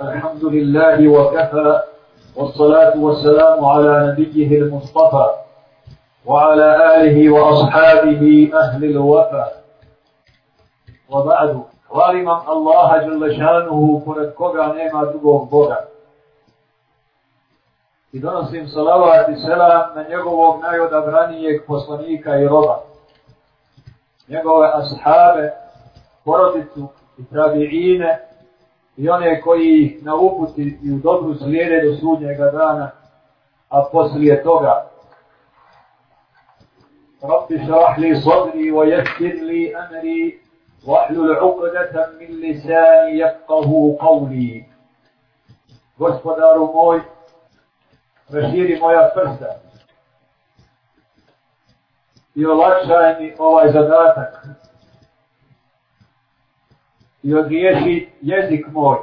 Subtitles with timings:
[0.00, 1.80] الحمد لله وكفى
[2.36, 5.26] والصلاة والسلام على نبيه المصطفى
[6.26, 9.52] وعلى آله وأصحابه أهل الوفا
[11.10, 11.62] وبعد
[11.94, 15.78] ظالما الله جل شانه pored koga nema drugog Boga.
[18.12, 22.80] I donosim salavat i selam na njegovog najodabranijeg poslanika i roba.
[24.28, 25.52] Njegove ashabe,
[26.24, 28.18] porodicu i tabiine
[28.98, 32.90] i one koji na uputi i u dobru slijede do sudnjega dana,
[33.68, 34.90] a poslije toga
[37.22, 40.44] Rabbi šrah li sadri wa jeskir li amri
[40.86, 44.64] واحلل عقدة من لساني يفقه قولي
[45.98, 47.00] Gospodaru moj,
[48.28, 49.46] raširi moja prsta
[52.34, 54.46] i olakšaj mi ovaj zadatak
[57.23, 58.97] i odriješi jezik moj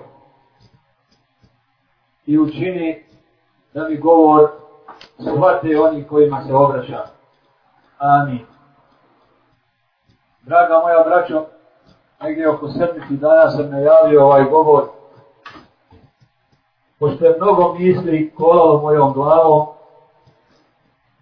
[2.27, 3.05] i učini
[3.74, 4.49] da mi govor
[5.18, 7.05] shvate oni kojima se obraća.
[7.99, 8.46] Amin.
[10.43, 11.45] Draga moja braćo,
[12.23, 14.85] negdje oko sedmiti dana sam najavio ovaj govor.
[16.99, 19.66] Pošto je mnogo misli kolalo mojom glavom,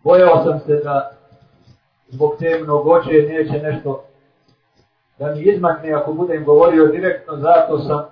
[0.02, 1.10] bojao sam se da
[2.08, 4.04] zbog te mnogoće neće nešto
[5.18, 8.04] da mi izmakne ako budem govorio direktno, zato sam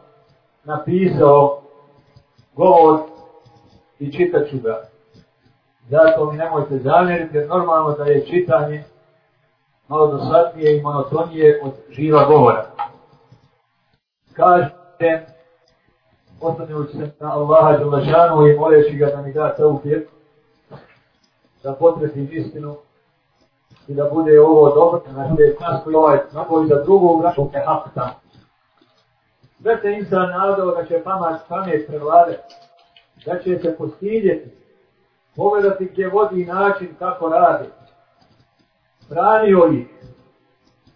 [0.64, 1.62] napisao
[2.55, 3.00] govor
[3.98, 4.83] i čitat ću ga.
[5.89, 8.84] Zato mi nemojte zamjeriti, jer normalno da je čitanje
[9.89, 12.67] malo dosadnije i monotonije od živa govora.
[14.33, 15.27] Kažete,
[16.41, 19.62] ostanujući se na Allaha Đulašanu i moleći ga da mi da te
[21.62, 22.77] da potretim istinu
[23.88, 28.20] i da bude ovo dobro, da bude kasko i ovaj nakon za drugog te hafta.
[29.62, 32.38] Sve se insan nadao da će pamet, pamet prevlade,
[33.27, 34.50] da će se postiljeti,
[35.36, 37.69] pogledati gdje vodi način kako radi.
[39.09, 39.87] Branio ih,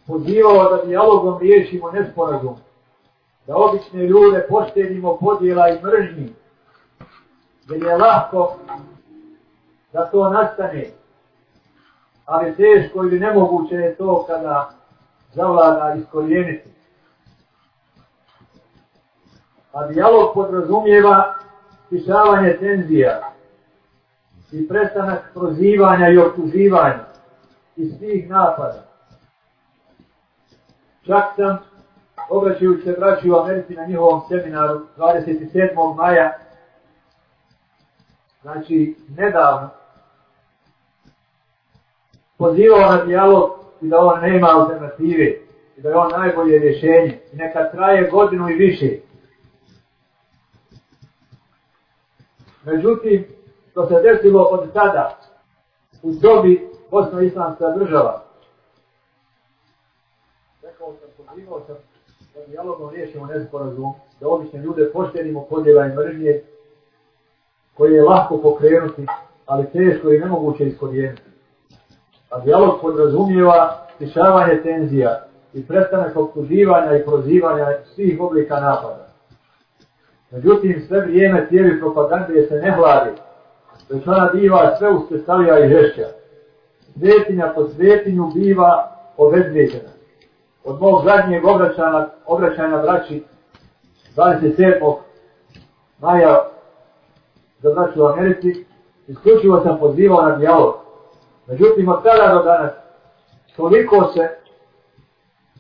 [0.06, 2.56] pozivao da dijalogom riješimo nesporazum,
[3.46, 6.32] da obične ljude poštedimo podjela i mržnji,
[7.68, 8.56] jer je lahko
[9.92, 10.86] da to nastane,
[12.26, 14.70] ali teško ili nemoguće je to kada
[15.32, 16.70] zavlada iskorijeniti.
[19.72, 21.34] A dijalog podrazumijeva
[21.86, 23.32] stišavanje tenzija
[24.52, 27.04] i prestanak prozivanja i optuživanja
[27.76, 28.82] i svih napada.
[31.06, 31.58] Čak sam,
[32.28, 35.96] obraćajući se braći u Americi na njihovom seminaru 27.
[35.96, 36.32] maja,
[38.42, 39.70] znači nedavno,
[42.38, 45.38] pozivao na dijalog i da on nema alternative
[45.76, 48.90] i da je on najbolje rješenje i neka traje godinu i više.
[52.64, 53.24] Međutim,
[53.70, 55.18] što se desilo od tada
[56.02, 58.22] u dobi Bosno-Islamska država.
[60.62, 61.76] Rekao sam, pozivao sam
[62.34, 66.42] da dijalogom riješimo nesporazum, da obične ljude poštenimo podjela i mržnje
[67.74, 69.06] koje je lahko pokrenuti,
[69.46, 71.25] ali teško i nemoguće iskorijeniti.
[72.36, 75.20] A dijalog podrazumijeva stišavanje tenzija
[75.52, 79.06] i prestanak optuživanja i prozivanja svih oblika napada.
[80.30, 83.10] Međutim, sve vrijeme cijevi propagande se ne hladi,
[83.90, 86.06] već ona biva sve uspestavija i žešća.
[86.98, 89.90] Svetinja po svetinju biva obezveđena.
[90.64, 93.24] Od mog zadnjeg obraćanja, obraćanja braći
[94.16, 94.96] 27.
[96.00, 96.44] maja
[97.62, 98.64] za braću u Americi,
[99.06, 100.85] isključivo sam pozivao na dijalog
[101.46, 102.72] Međutim, od tada do danas,
[103.56, 104.28] toliko se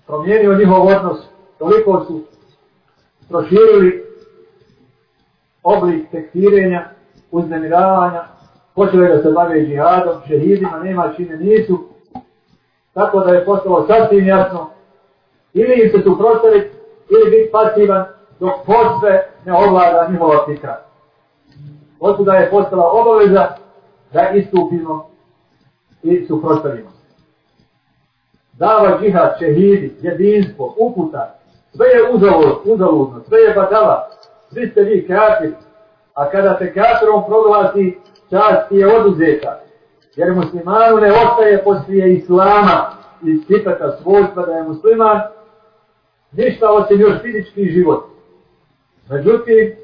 [0.06, 1.18] promijenio njihov odnos,
[1.58, 2.22] toliko su
[3.28, 4.06] proširili
[5.62, 6.88] oblik tekstirenja,
[7.30, 8.24] uznemiravanja,
[8.74, 11.78] počeli da se bave džihadom, šehidima, nema čine nisu,
[12.94, 14.70] tako da je postalo sasvim jasno,
[15.54, 16.70] ili im se suprostaviti,
[17.10, 18.04] ili biti pasivan,
[18.40, 20.82] dok posve ne ovlada njihova fikra.
[22.00, 23.46] Otuda je postala obaveza
[24.12, 25.15] da istupimo
[26.02, 26.90] i suprostavimo.
[28.52, 31.34] Dava džihad, šehidi, jedinstvo, uputa,
[31.76, 34.08] sve je uzalud, uzaludno, sve je badala,
[34.52, 35.52] svi ste vi kafir,
[36.14, 37.98] a kada te kafirom proglasi,
[38.30, 39.60] čast ti je oduzeta,
[40.16, 42.90] jer muslimanu ne ostaje poslije islama
[43.22, 45.20] i sipeta svojstva da je musliman,
[46.32, 48.04] ništa osim još fizički život.
[49.10, 49.76] Međutim,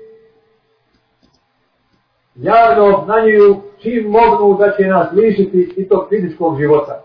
[2.35, 7.05] javno obznanjuju čim mogu da će nas lišiti i tog fizičkog života.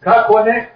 [0.00, 0.70] Kako ne?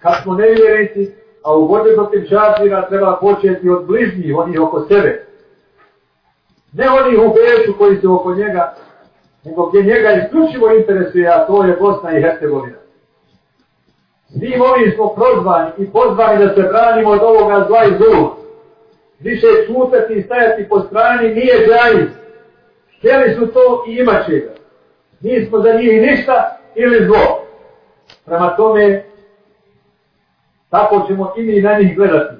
[0.00, 1.12] Kad smo nevjernici,
[1.44, 5.26] A u borbi protiv žazira treba početi od bližnjih, onih oko sebe.
[6.72, 8.74] Ne onih u Beču koji su oko njega,
[9.44, 12.76] nego gdje njega isključivo interesuje, a to je Bosna i Hercegovina.
[14.28, 18.30] Svim ovim smo prozvani i pozvani da se branimo od ovoga zla i zlu.
[19.18, 22.08] Više čutati i stajati po strani nije džajiz.
[23.04, 24.54] Htjeli su to i imat će ga.
[25.20, 27.46] Nismo za njih ništa ili zlo.
[28.24, 29.04] Prema tome,
[30.70, 32.34] tako ćemo i mi na njih gledati.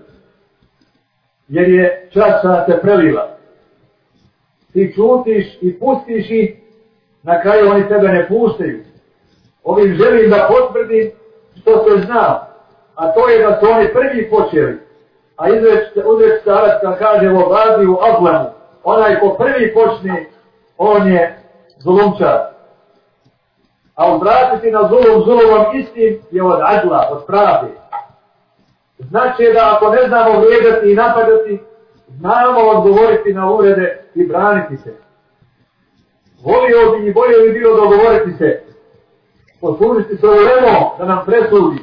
[1.48, 3.36] Jer je časa se prelila.
[4.72, 6.56] Ti čutiš i pustiš ih,
[7.22, 8.84] na kraju oni tebe ne puštaju.
[9.64, 11.10] Ovim želim da potvrdim
[11.60, 12.46] što se zna,
[12.94, 14.78] a to je da su oni prvi počeli.
[15.36, 15.80] A izreč
[16.40, 18.50] staratska kaže u obrazi u Ablanu,
[18.84, 20.33] onaj ko prvi počne,
[20.78, 21.38] on je
[21.78, 22.38] zulumčar.
[23.94, 27.68] A obratiti na zulum zulumom istim je od adla, od pravde.
[28.98, 31.60] Znači da ako ne znamo vrijedati i napadati,
[32.08, 34.94] znamo odgovoriti na urede i braniti se.
[36.44, 38.62] Volio bi i bolje bi bilo dogovoriti se.
[39.60, 41.82] Poslužiti se ulemo da nam presudi.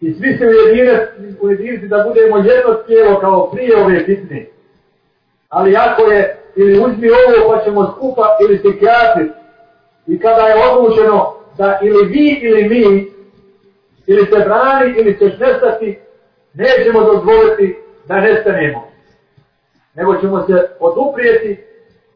[0.00, 0.44] I svi se
[1.40, 4.46] ujediniti da budemo jedno tijelo kao prije ove bitne.
[5.48, 9.30] Ali ako je, ili uzmi ovo pa ćemo skupa ili se kjati.
[10.06, 13.12] I kada je odlučeno da ili vi ili mi,
[14.06, 15.98] ili se brani ili ćeš nestati,
[16.54, 18.88] nećemo dozvoliti da nestanemo.
[19.94, 21.64] Nego ćemo se oduprijeti,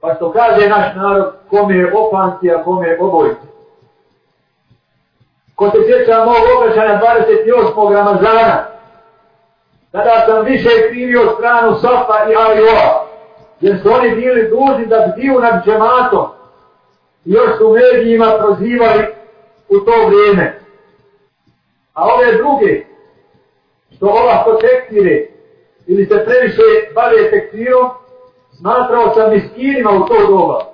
[0.00, 3.46] pa što kaže naš narod, kome je opanci, a kome je obojici.
[5.54, 7.00] Ko se sjeća mog obraćanja
[7.75, 7.94] 28.
[7.94, 8.66] Ramazana,
[9.92, 13.09] tada sam više krivio stranu Safa i Alioa,
[13.60, 16.26] jer su oni bili dužni da bdiju nad džematom
[17.24, 19.04] i još su medijima prozivali
[19.68, 20.60] u to vrijeme.
[21.94, 22.84] A ove druge,
[23.96, 25.26] što ova to tekstire,
[25.86, 26.62] ili se previše
[26.94, 27.90] bave tekstirom,
[28.58, 30.64] smatrao sam miskinima u to doba,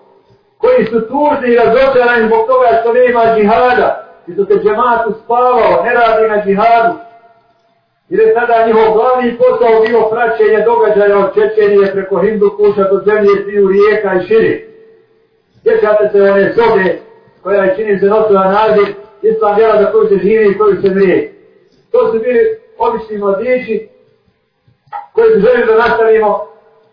[0.58, 5.84] koji su tužni i razočarani zbog toga što nema džihada, i što se džemat uspavao,
[5.84, 6.98] ne radi na džihadu,
[8.08, 13.02] jer je tada njihov glavni posao bio praćenje događaja od Čečenije preko Hindu kuša do
[13.06, 14.66] zemlje sviju rijeka i širi.
[15.62, 16.98] Sjećate se one sobe
[17.42, 20.90] koja je čini se nosila naziv Islam vjera za koju se živi i koju se
[20.90, 21.34] mrije.
[21.92, 22.40] To su bili
[22.78, 23.88] obični mladići
[25.12, 26.46] koji su želi da nastavimo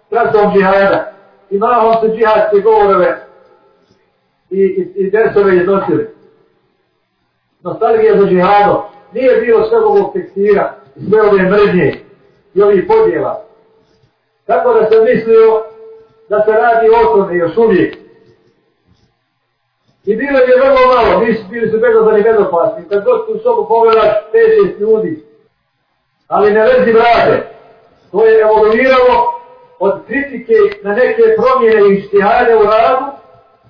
[0.09, 1.13] trasom džihada.
[1.49, 3.27] I mahom su džihadske govorove
[4.49, 6.07] i, i, i dersove iznosili
[7.63, 8.81] nostalgija za džihadom,
[9.13, 10.75] nije bilo sve ovog tekstira,
[11.09, 11.99] sve ove mržnje
[12.53, 13.45] i ovih podjela.
[14.45, 15.63] Tako da sam mislio
[16.29, 17.95] da se radi o tome još uvijek.
[20.05, 22.83] I bilo je vrlo malo, nisu bili su bezazani bezopasni.
[22.89, 25.23] Kad god tu sobu pogledaš, 5-6 ljudi.
[26.27, 27.47] Ali ne lezi vrade.
[28.11, 29.33] To je evoluiralo
[29.79, 30.53] od kritike
[30.83, 33.05] na neke promjene i štihade u radu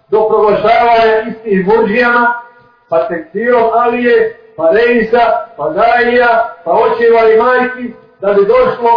[0.09, 2.33] do proglašavanja istih murđijama
[2.89, 8.91] pa tekstirom Alije, pa Reisa, pa Gajija, pa očeva i majki, da bi došlo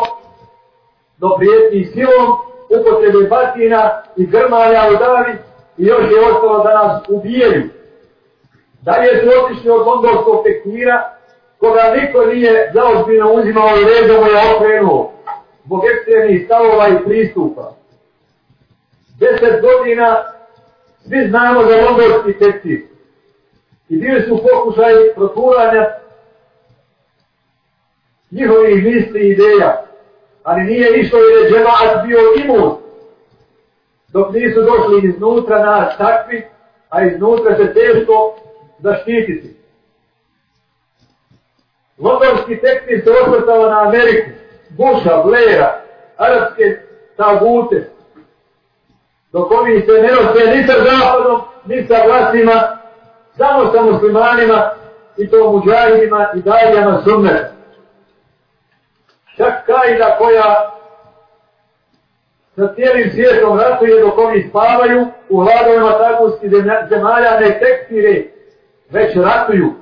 [1.18, 2.28] do prijetnji silom,
[2.70, 5.32] upotrebe batina i grmanja u davi
[5.76, 7.62] i još je ostalo da nas ubijaju.
[8.80, 11.16] Dalje su otišli od londonskog tekmira,
[11.58, 15.12] koga niko nije zaozbiljno uzimao i redom je okrenuo,
[15.64, 17.72] zbog ekstremnih stavova i pristupa.
[19.18, 20.24] Deset godina
[21.08, 22.95] svi znamo za londonski tekmir.
[23.88, 25.86] I bili su pokušaj proturanja
[28.30, 29.82] njihovih misli i ideja.
[30.42, 32.76] Ali nije išlo jer je džemaat bio imun.
[34.08, 36.46] Dok nisu došli iznutra nas takvi,
[36.88, 38.36] a iznutra se teško
[38.78, 39.56] zaštititi.
[41.98, 44.30] Londonski tekst se osvrtao na Ameriku,
[44.70, 45.82] Busha, Blaira,
[46.16, 46.80] arapske
[47.16, 47.90] tagute,
[49.32, 52.78] dok oni se ne nose ni sa zapadom, ni sa vlastima
[53.36, 54.70] samo sa muslimanima
[55.16, 57.46] i to muđahidima i dajljama sunnet.
[59.36, 60.72] Čak kajda koja
[62.56, 66.50] sa cijelim svijetom ratuje dok oni spavaju u hladovima takusti
[66.88, 68.22] zemalja ne tekstire,
[68.90, 69.74] već ratuju.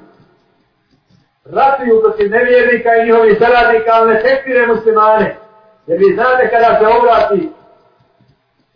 [1.44, 5.36] Ratuju protiv nevjernika i njihovi saradnika, ali ne tekstire muslimane.
[5.86, 7.50] Jer vi znate kada se obrati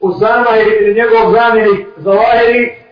[0.01, 2.88] Usama ili njegov zamjenik Zavahiri,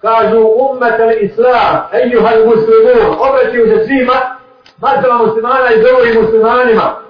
[0.00, 4.38] kažu ummet al-islam, ejuha muslimun, obraćaju se svima,
[4.78, 7.00] mazala muslimana i zovu muslimanima,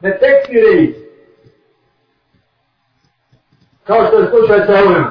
[0.00, 0.96] ne tekstire ih.
[3.84, 5.06] Kao što je slučaj sa ovim.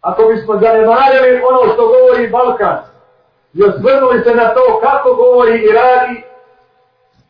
[0.00, 2.78] Ako bismo zanemarili ono što govori Balkan,
[3.54, 6.22] i osvrnuli se na to kako govori i radi,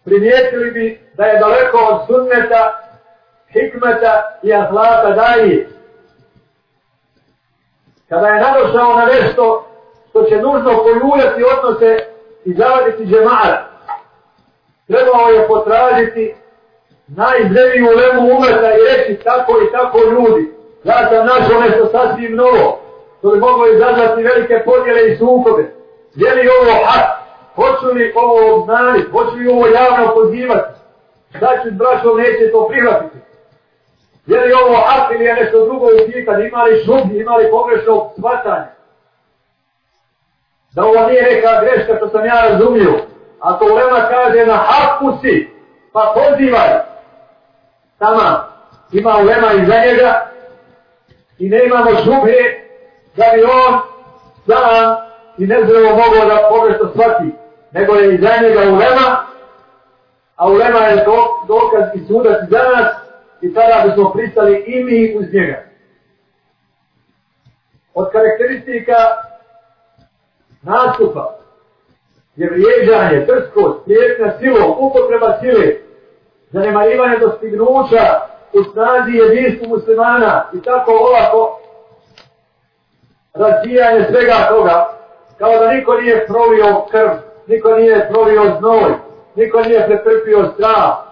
[0.05, 2.81] primijetili bi da je daleko od sunneta,
[3.53, 5.78] hikmeta i ahlata daji.
[8.09, 9.65] Kada je nadošao na nešto
[10.11, 11.99] što će nužno poljuljati odnose
[12.45, 13.69] i zavaditi džemara,
[14.87, 16.35] trebao je potražiti
[17.07, 20.53] najzreviju lemu umeta i reći tako i tako ljudi.
[20.85, 22.81] Ja sam našao nešto sasvim novo,
[23.19, 25.73] što bi moglo izazvati velike podjele i sukobe.
[26.15, 27.19] Je li ovo hak?
[27.55, 29.11] Hoću li ovo obznaniti?
[29.11, 30.79] Hoću li ovo javno pozivati?
[31.39, 31.69] Znači,
[32.03, 33.17] ću neće to prihvatiti?
[34.29, 36.49] Je li ovo art ili je nešto drugo i pitanje?
[36.49, 37.19] Ima li šubi?
[37.21, 38.67] Ima li pogrešno shvatanje?
[40.71, 42.93] Da ovo nije neka greška što sam ja razumio.
[43.41, 45.51] Ako Ulema kaže na haku si,
[45.93, 46.69] pa pozivaj.
[47.99, 48.45] Tama
[48.93, 50.31] ima Ulema iza njega
[51.39, 52.65] i ne imamo šubi
[53.17, 53.81] da bi on
[54.47, 54.97] sam
[55.39, 57.33] i nezrevo mogao da pogrešno shvati.
[57.73, 59.27] Nego je iza njega Ulema,
[60.37, 61.05] a Ulema je
[61.47, 62.98] dokaz i sudac za nas
[63.41, 65.63] i tada bismo pristali i mi uz njega.
[67.95, 68.95] Od karakteristika
[70.63, 71.39] nastupa
[72.37, 75.75] je vrijeđanje, trskost, prijetna silom, upotreba sile,
[76.51, 78.21] zanemarivanje dostignuća
[78.53, 81.61] u snazi jedinstvu muslimana i tako ovako
[83.35, 84.99] razvijanje svega toga,
[85.39, 87.11] kao da niko nije provio krv,
[87.47, 88.95] niko nije provio znoj,
[89.35, 91.08] niko nije pretrpio strah,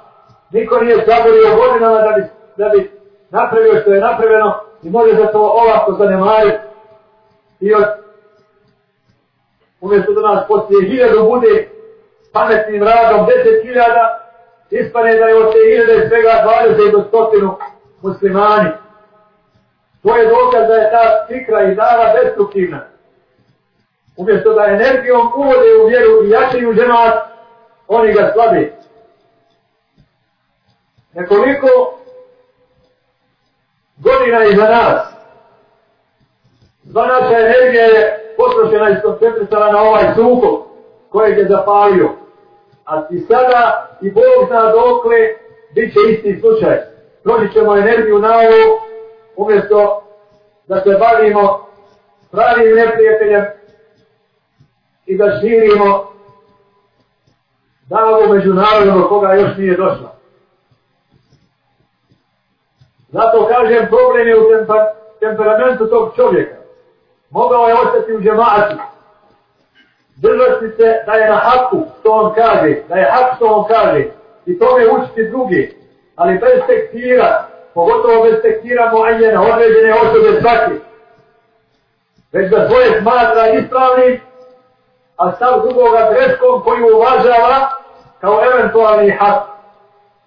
[0.51, 2.23] niko nije zaborio godinama da bi,
[2.57, 2.91] da bi
[3.31, 6.59] napravio što je napravljeno i može za to ovako zanemariti
[7.61, 7.85] i od
[9.81, 11.69] umjesto da nas poslije hiljadu bude
[12.33, 14.05] pametnim radom deset hiljada,
[14.71, 16.33] ispane da je od te hiljade svega
[16.79, 17.57] 20 do stotinu
[18.03, 18.71] muslimani.
[20.03, 22.81] To je dokaz da je ta fikra i dava destruktivna.
[24.17, 27.15] Umjesto da energijom uvode u vjeru i jačaju džemat,
[27.89, 28.73] oni ga slabi.
[31.17, 31.99] Nekoliko
[33.97, 35.01] godina iza nas,
[36.93, 40.61] sva naša energija je potrošena i skoncentrisana na ovaj sukob
[41.09, 42.11] kojeg je zapalio.
[42.85, 45.17] A ti sada i Bog zna dokle
[45.75, 46.79] bit će isti slučaj.
[47.23, 48.87] Trošit ćemo energiju na ovo
[49.37, 50.03] umjesto
[50.67, 51.67] da se bavimo
[52.31, 53.45] pravim neprijateljem
[55.07, 56.13] i da širimo
[57.89, 60.16] davu međunarodnog koga još nije došla.
[63.17, 64.45] Zato kažem problem je u
[65.21, 66.57] temperamentu tog čovjeka
[67.31, 68.77] mogao je ostati u džematu.
[70.17, 74.05] Držati se da je na haku što on kaže, da je hak što on kaže
[74.47, 75.77] i tome učiti drugi,
[76.17, 80.75] ali bez tekstira, pogotovo bez tekstira muajena, određene osobe svake.
[82.33, 84.21] Već da svoje smatra ispravnim,
[85.17, 87.71] a stav drugoga greškom koju uvažava
[88.21, 89.43] kao eventualni hak.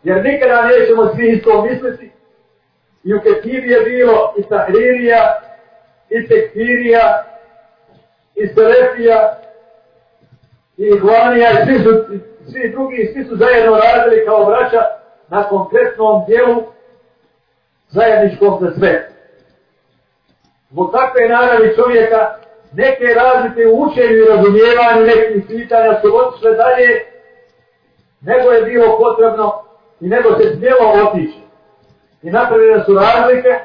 [0.04, 2.19] Jer nikada nećemo svi isto misliti.
[3.10, 5.42] I u Ketibi je bilo i Tahririja,
[6.10, 7.24] i tekfirija,
[8.36, 9.40] i selefija,
[10.78, 11.90] i iglanija, i svi, su,
[12.52, 14.82] svi drugi, svi su zajedno radili kao braća
[15.28, 16.64] na konkretnom dijelu
[17.90, 19.10] zajedničkom za sve.
[20.70, 22.36] Zbog takve naravi čovjeka,
[22.74, 27.06] neke razlike u učenju i razumijevanju nekih pitanja su otišle dalje,
[28.22, 29.64] nego je bilo potrebno
[30.00, 31.49] i nego se smjelo otići.
[32.22, 33.60] I napravljene su razlike,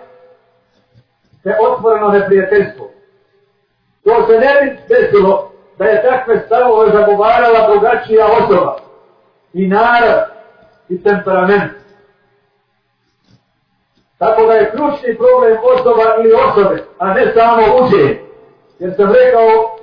[1.43, 2.91] te otvoreno neprijateljstvo.
[4.05, 8.77] To se ne bi desilo da je takve stavove zagovarala drugačija osoba
[9.53, 10.23] i narod
[10.89, 11.73] i temperament.
[14.19, 18.21] Tako da je ključni problem osoba ili osobe, a ne samo učenje.
[18.79, 19.77] Jer sam rekao,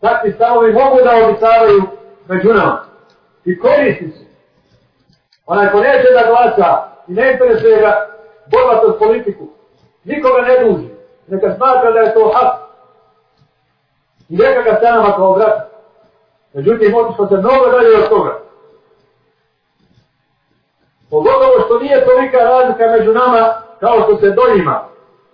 [0.00, 1.82] takvi stavovi mogu da obitavaju
[2.28, 2.84] među nama.
[3.44, 4.24] I koristi se.
[5.46, 8.06] Onaj ko neće da glasa ne interesuje ga
[8.46, 9.48] borbatost politiku,
[10.04, 10.88] nikoga ne duži,
[11.26, 12.62] neka smatra da je to hak.
[14.28, 15.72] I neka ga stanama kao brat.
[16.52, 18.38] Međutim, otišlo se mnogo dalje od toga.
[21.10, 24.88] Pogotovo što nije tolika razlika među nama kao što se dojima.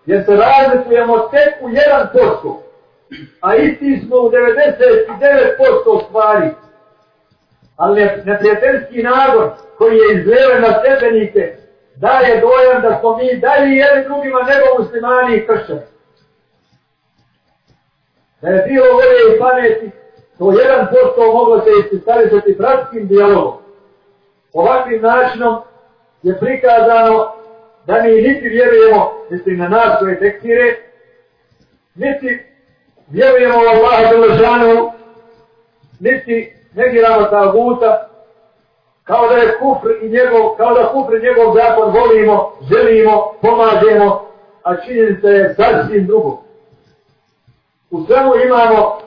[0.06, 2.62] Jer se razlikujemo tek u jedan posto.
[3.40, 6.50] A isti smo u 99% stvari.
[7.76, 11.56] Ali neprijateljski nagon koji je izleven na stepenike
[12.00, 15.81] daje dojam da smo mi dalje jedni drugima nego muslimani i kršćani.
[18.40, 19.90] Da je bilo volje i pameti,
[20.38, 23.55] to jedan posto moglo se ististaviti bratskim dijalogom.
[24.52, 25.62] Ovakvim načinom
[26.23, 27.33] je prikazano
[27.87, 30.76] da mi niti vjerujemo, niti na nas koje tekstire,
[31.95, 32.45] niti
[33.09, 34.93] vjerujemo u Allaha Đelešanu
[36.00, 38.07] niti negiramo taguta,
[39.08, 44.28] kao da je kufr i njegov, kao da kufr i njegov zakon volimo, želimo, pomažemo,
[44.62, 46.42] a činjenica je sasvim drugo.
[47.90, 48.98] U svemu imamo,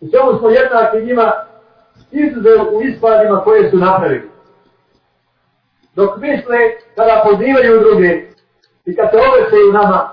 [0.00, 1.32] u svemu smo jednaki njima,
[2.10, 4.30] izuzev u ispadima koje su napravili.
[5.94, 6.58] Dok misle
[6.94, 8.22] kada pozivaju druge
[8.84, 10.10] i kad se obećaju nama,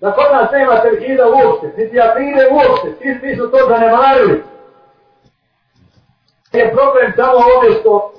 [0.00, 4.49] da kod nas nema tevhida uopšte, niti apride uopšte, svi, svi su to zanemarili.
[6.52, 8.12] Je problem samo ovdje što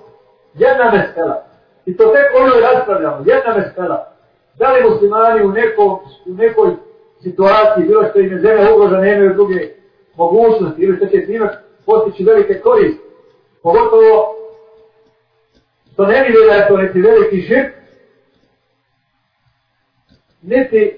[0.54, 1.46] jedna mesela,
[1.86, 4.14] i to tek ono raspravljamo, jedna mesela,
[4.56, 6.76] da li muslimani u, nekom, u nekoj
[7.24, 9.68] situaciji, bilo što im je zemlja ugrožena, nemaju druge
[10.16, 11.50] mogućnosti, ili što će time
[11.86, 13.04] postići velike koriste,
[13.64, 14.36] pogotovo
[15.94, 17.74] što ne vidi da je to neki veliki širk,
[20.42, 20.98] niti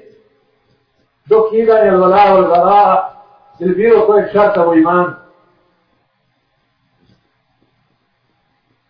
[1.25, 3.13] dokidanje vladava od vladava
[3.59, 5.22] ili bilo kojeg šarta u imanu.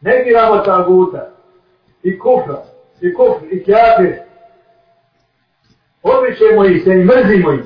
[0.04, 1.30] Negiramo taguta
[2.04, 2.64] i kufra
[3.02, 4.20] i kufr i kjafir.
[6.04, 7.62] Odličemo ih se i mrzimo ih.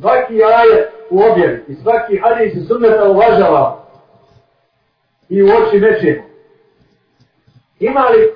[0.00, 3.86] Svaki ajet u objavi i svaki hadis i sunneta uvažava
[5.28, 6.22] i u oči nećemo.
[7.80, 8.32] Ima li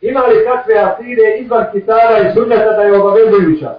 [0.00, 3.78] ima li kakve asire izvan kitara i sunneta da je obavezujuća?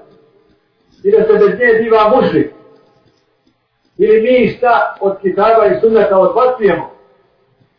[1.03, 2.51] I da se bez nje diva mušlik?
[3.97, 6.94] Ili mi šta od kitara i sunneta odbacujemo?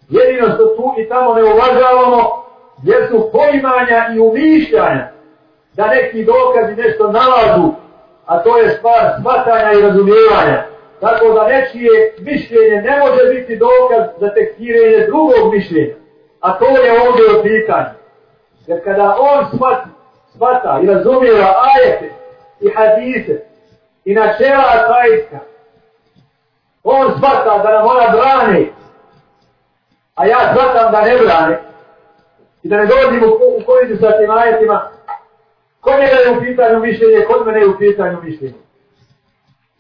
[0.08, 2.44] Jedino što tu i tamo ne uvažavamo,
[2.82, 5.08] jer su poimanja i umišljanja
[5.72, 7.72] da neki dokazi nešto nalažu,
[8.26, 10.62] a to je stvar smatanja i razumijevanja.
[11.00, 15.94] Tako da nečije mišljenje ne može biti dokaz za tekstirenje drugog mišljenja.
[16.40, 17.94] A to je ovdje od pitanja.
[18.66, 19.88] Jer kada on shvati,
[20.36, 22.10] smata i razumijeva ajete
[22.60, 23.42] i hadise
[24.04, 25.38] i načela atajska,
[26.84, 28.66] on shvata da nam ona brane,
[30.16, 31.58] a ja smatam da ne brane,
[32.62, 34.90] i da ne dolazim u, u koridu sa tim ajetima,
[35.86, 38.54] Kod njega je u pitanju mišljenje, kod mene je u pitanju mišljenje.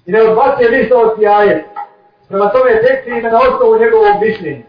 [0.06, 1.64] I ne odbacuje ništa od ti ajet.
[2.28, 4.62] Prema tome tekst ime na osnovu njegovog mišljenja.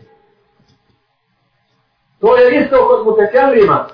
[2.20, 3.88] To je isto kod mutekelima,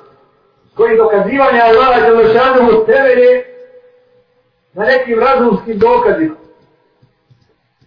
[0.76, 3.46] koji dokazivanje Allaha Đelešanuhu temelje
[4.74, 6.36] na nekim razumskim dokazima.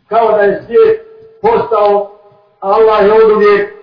[0.08, 1.00] Kao da je svijet
[1.42, 2.18] postao
[2.60, 3.75] Allah je od uvijek.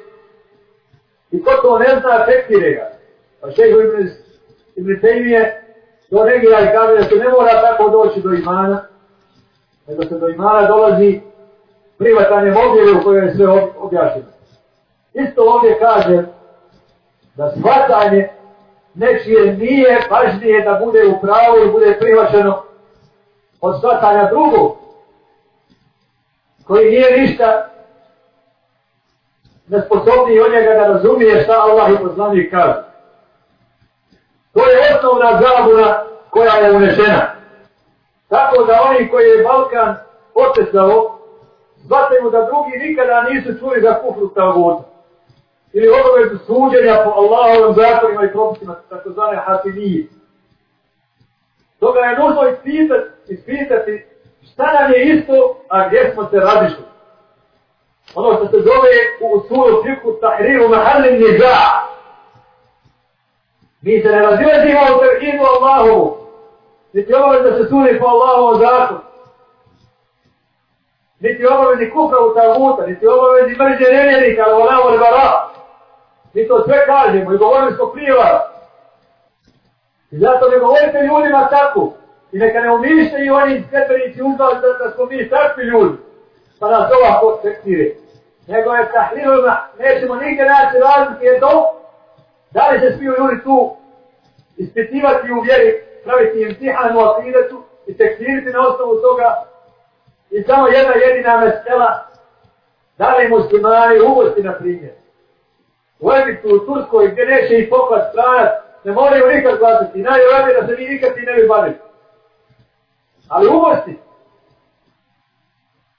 [1.33, 2.89] I ko to ne zna, tekstire ga.
[3.41, 4.09] Pa šeho Ibn,
[4.75, 5.63] Ibn Tejmije
[6.09, 8.85] to negira i kaže da se ne mora tako doći do imana,
[9.87, 11.21] nego se do imana dolazi
[11.97, 13.47] privatanjem objeve u kojoj je sve
[13.79, 14.27] objašnjeno.
[15.13, 16.23] Isto ovdje kaže
[17.35, 18.29] da shvatanje
[18.93, 22.63] nečije nije važnije da bude u pravu i bude prihvaćeno
[23.61, 24.77] od shvatanja drugog,
[26.67, 27.72] koji nije ništa
[29.67, 32.83] nesposobniji od njega da razumije šta Allah i poslanik kaže.
[34.53, 37.35] To je osnovna zabuna koja je unešena.
[38.29, 39.95] Tako da oni koji je Balkan
[40.33, 41.19] otesao,
[41.85, 44.83] shvataju da drugi nikada nisu čuli za kufru tavuta
[45.73, 50.07] ili obavezu suđenja po Allahovim zakonima i propisima, tako zvane hatimije.
[51.79, 54.05] Toga je nužno ispitati, ispitati
[54.53, 56.83] šta nam je isto, a gdje smo se radišli.
[58.15, 61.55] Ono što se zove u usulu fiku tahriru mahalin niza.
[63.81, 66.17] Mi se ne razilazimo u tevhidu Allahu,
[66.93, 68.99] niti obavez da se sudi po Allahovom zakonu.
[71.19, 75.49] Niti obavezi kufra u tavuta, niti obavezi mrđe nevjernika, ali volamo li bara.
[76.33, 78.41] Mi to sve kažemo i govorili smo prije vas.
[80.11, 81.93] I zato ne govorite ljudima tako.
[82.31, 85.97] I neka ne umišljaju oni sredbenici uzvali da, da smo mi takvi ljudi.
[86.59, 88.02] Pa nas ovako tekstire.
[88.47, 91.79] Nego je tahlilima, nećemo nigdje naći razlike je to.
[92.51, 93.75] Da li se svi ljudi tu
[94.57, 99.43] ispitivati u vjeri, praviti im tihanu akidetu i tekstiriti na osnovu toga.
[100.29, 102.07] I samo jedna jedina mesela,
[102.97, 104.93] da li muslimani uvosti na primjer
[106.03, 108.49] u Egiptu, u Turskoj, gdje neće i poklad stranac,
[108.83, 111.75] ne moraju nikad glasiti, Najvjerojatnije da se mi nikad ti ne bi bavili.
[113.27, 113.97] Ali umosti.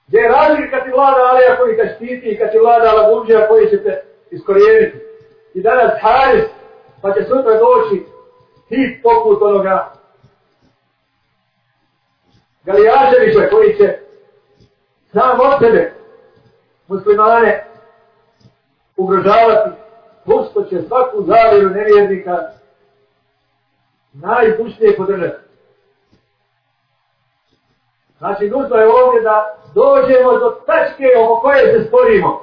[0.07, 3.47] Gdje je razlika kad ti vlada Alija koji te štiti i kad ti vlada Lagunđija
[3.47, 4.97] koji će te iskorijeniti.
[5.53, 6.45] I danas Haris,
[7.01, 8.05] pa će sutra doći
[8.69, 9.93] tip poput onoga
[12.63, 13.99] Galijaševića koji će
[15.11, 15.93] sam od sebe
[16.87, 17.65] muslimane
[18.97, 19.69] ugrožavati
[20.25, 22.37] posto će svaku zavjeru nevjernika
[24.13, 25.45] najbušnije podržati.
[28.17, 32.41] Znači, nužno je ovdje da dođemo do tačke oko koje se sporimo.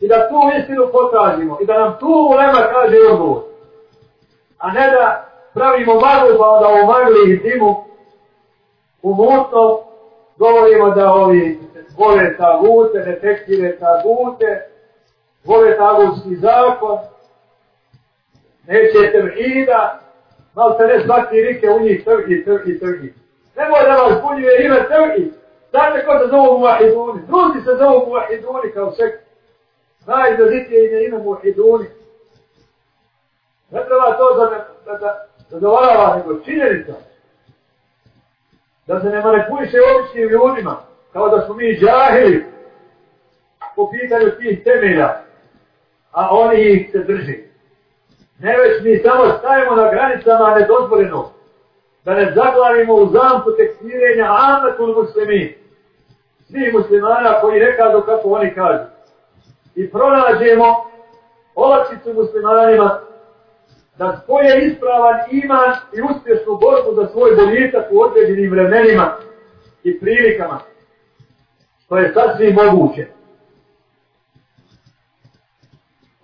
[0.00, 1.58] I da tu istinu potražimo.
[1.60, 3.42] I da nam tu ulema kaže odgovor.
[4.58, 7.84] A ne da pravimo maglu pa onda u magli i timu
[9.02, 9.14] u
[10.36, 11.58] govorimo da ovi
[11.98, 14.68] vole tagute, detektire ta tagute,
[15.44, 16.98] vole tagutski zakon,
[18.66, 20.00] neće tevhida,
[20.54, 23.14] malo se ne svaki rike u njih tevhid, tevhid, tevhid.
[23.56, 25.39] Nemoj da vas bunjuje ime tevhid.
[25.70, 27.22] Znate ko se zove muahiduni?
[27.26, 29.24] Drugi se zove muahiduni kao sekt.
[30.06, 31.86] Najizrazitije ime ime muahiduni.
[33.70, 36.92] Ne treba to da, da, da, zadovoljava nego činjenica.
[38.86, 42.44] Da se ne manipuliše običnim ljudima, kao da smo mi džahili
[43.76, 45.22] po pitanju tih temelja,
[46.12, 47.44] a oni ih se drži.
[48.38, 51.39] Ne već mi samo stajemo na granicama nedozvoljenosti
[52.04, 55.58] da ne zaglavimo u zamku tekstirenja amatul muslimi,
[56.46, 58.84] svih muslimana koji ne kažu kako oni kažu.
[59.74, 60.90] I pronađemo
[61.54, 63.00] olakšicu muslimanima
[63.98, 69.16] da spoje ispravan iman i uspješnu borbu za svoj boljitak u određenim vremenima
[69.84, 70.60] i prilikama.
[71.88, 73.06] To je sasvim moguće.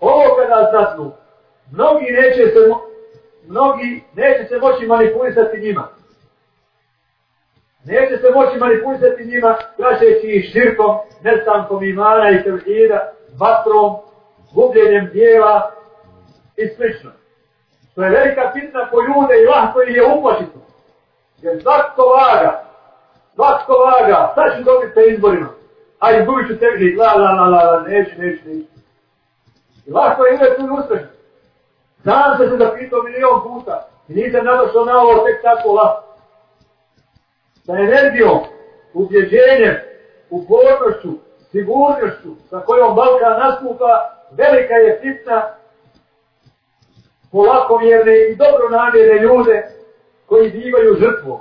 [0.00, 1.12] Ovo kada zasnu,
[1.72, 2.58] mnogi neće se,
[3.48, 5.88] mnogi neće se moći manipulisati njima.
[7.84, 13.96] Neće se moći manipulisati njima, prašeći ih širkom, nestankom imana i tevhida, vatrom,
[14.54, 15.72] gubljenjem dijela
[16.56, 17.10] i slično.
[17.94, 20.58] To je velika fitna po ljude i lahko ih je uplašiti.
[21.42, 22.64] Jer svatko vaga,
[23.34, 25.48] svatko vaga, sad ću dobiti te izborima.
[25.98, 28.70] A izgubit ću tevhid, la, la, la, la, la, neću, neću, neću.
[29.86, 31.15] I lahko je uvijek tu uspešno.
[32.06, 36.02] Znam se se zapitao milion puta i nisam nadošao na ovo tek tako lako.
[37.64, 38.38] Sa energijom,
[38.94, 39.76] ubjeđenjem,
[40.30, 41.08] upornošću,
[41.50, 43.90] sigurnošću sa kojom Balkan nastupa,
[44.30, 45.42] velika je fitna
[47.32, 49.68] polakovjerne i dobro namjerne ljude
[50.26, 51.40] koji divaju žrtvom.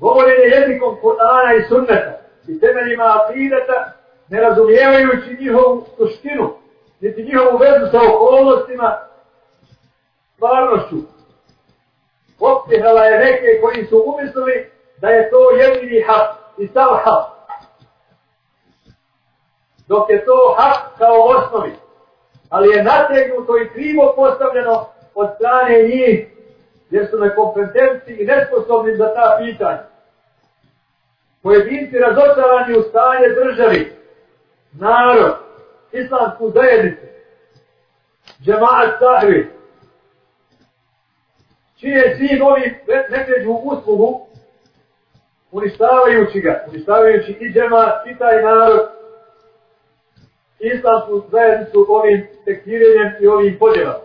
[0.00, 3.92] Govorenje jezikom Kur'ana i sunneta i temeljima akideta,
[4.28, 6.54] ne razumijevajući njihovu suštinu,
[7.00, 9.07] niti njihovu vezu sa okolnostima,
[10.38, 10.96] stvarnošću.
[12.40, 14.70] Optihala je neke koji su umislili
[15.00, 17.26] da je to jedini hak i sav hak.
[19.88, 21.72] Dok je to hak kao osnovi
[22.48, 26.26] ali je nategnuto i krivo postavljeno od strane njih,
[26.90, 29.82] jer su nekompetentni i nesposobni za ta pitanja.
[31.42, 33.92] Pojedinci razočarani u stanje državi,
[34.72, 35.34] narod,
[35.92, 37.06] islamsku zajednicu,
[38.42, 39.57] džemaat sahvi,
[41.80, 42.74] čije svi novi
[43.10, 44.26] ne pređu u uslugu,
[45.52, 48.88] uništavajući ga, uništavajući i džemaat, i taj narod,
[50.58, 53.98] islamsku zajednicu ovim tekstirenjem i ovim podjelama.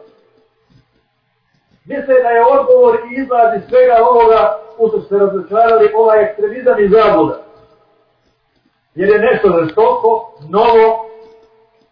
[1.85, 6.79] Misle da je odgovor i izlaz iz svega ovoga u što se razočarali ovaj ekstremizam
[6.79, 7.43] i zabluda.
[8.95, 11.09] Jer je nešto žestoko, novo,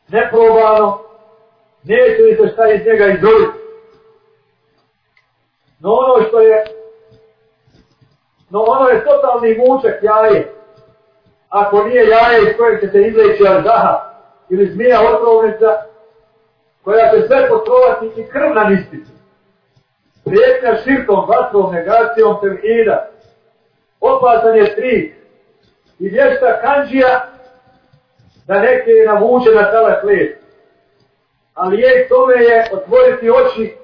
[0.07, 0.99] neprobano,
[1.83, 3.60] neće li se šta iz njega izoliti.
[5.81, 6.65] No ono što je
[8.49, 10.53] no ono je totalni mučak jaje.
[11.49, 14.11] Ako nije jaje iz kojeg će se izleći arzaha,
[14.49, 15.67] ili zmija otrovnica
[16.83, 19.11] koja će sve potrovati i krv nanistiti.
[20.25, 23.07] Prijetnja širkom, vatrom, negacijom, tevhida.
[23.99, 25.15] Opasan je tri.
[25.99, 27.27] I vješta kanđija
[28.47, 30.37] da neke je navuče na tala klijed.
[31.53, 33.80] Ali je tome je otvoriti oči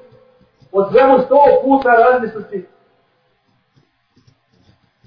[0.78, 2.68] o svemu sto puta razmisliti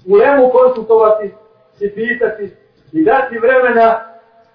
[0.07, 1.33] u lemu konsultovati
[1.79, 2.55] i pitati
[2.91, 3.99] i dati vremena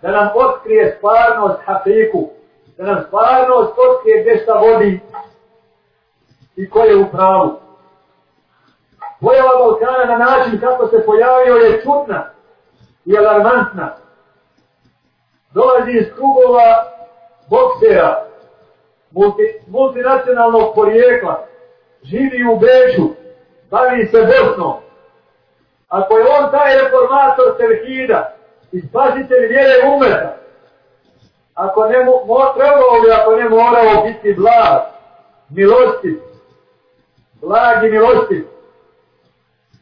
[0.02, 2.29] da nam otkrije stvarnost hafiku,
[2.76, 5.00] da nam stvarnost otkrije gdje šta vodi
[6.57, 7.59] i ko je u pravu.
[9.20, 12.31] Pojava Balkana na način kako se pojavio je čutna
[13.05, 13.96] i alarmantna.
[15.55, 16.85] Dolazi iz krugova
[17.50, 18.26] boksera,
[19.16, 21.46] multi, multinacionalnog porijekla,
[22.02, 23.09] živi u Bežu,
[23.70, 24.74] bavi se Bosnom.
[25.88, 28.33] Ako je on taj reformator Selhida,
[28.72, 28.83] i
[29.48, 30.37] vjere umeta.
[31.55, 34.81] Ako ne mo, trebao bi, ako ne morao biti blag,
[35.48, 36.20] milostiv,
[37.40, 38.46] blag i milostiv,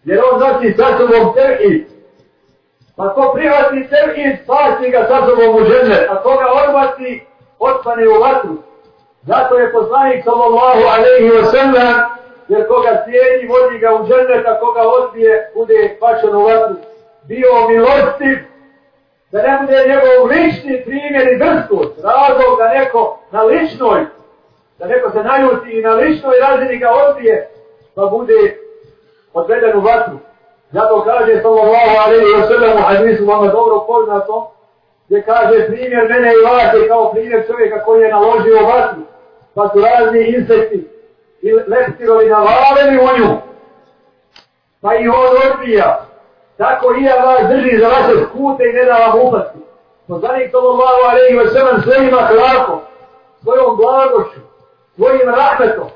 [0.04, 1.86] jer on nosi sa sobom terhid.
[2.96, 7.22] Pa ko prihvati terhid, spasi ga sa sobom u žene, a koga odbaci,
[7.58, 8.73] otpane u vatru.
[9.26, 12.14] Zato je poslanik sallallahu alaihi wa sallam
[12.48, 16.76] jer koga cijeni, vodi ga u džennet, koga odbije, bude pačan u vatru.
[17.28, 18.38] Bio milostiv,
[19.32, 24.06] da ne bude njegov lični primjer i drskost, razlog da neko na ličnoj,
[24.78, 27.48] da neko se naljuti i na ličnoj razini ga odbije,
[27.94, 28.58] pa bude
[29.34, 30.18] odveden u vatru.
[30.70, 34.52] Zato kaže sallallahu alaihi wa sallam u hadisu vama dobro poznato,
[35.06, 39.02] gdje kaže primjer mene i vas je kao primjer čovjeka koji je naložio vatru,
[39.54, 40.88] pa su razni insekti
[41.42, 43.36] i leptirovi navaleni u nju,
[44.80, 46.06] pa i on odbija.
[46.56, 49.58] Tako i ja vas drži za vaše skute i ne da vam upasti.
[50.08, 52.80] Pa Poslanik sallallahu alaihi wa sallam svojim ahlakom,
[53.42, 54.40] svojom blagošću,
[54.94, 55.88] svojim rahmetom,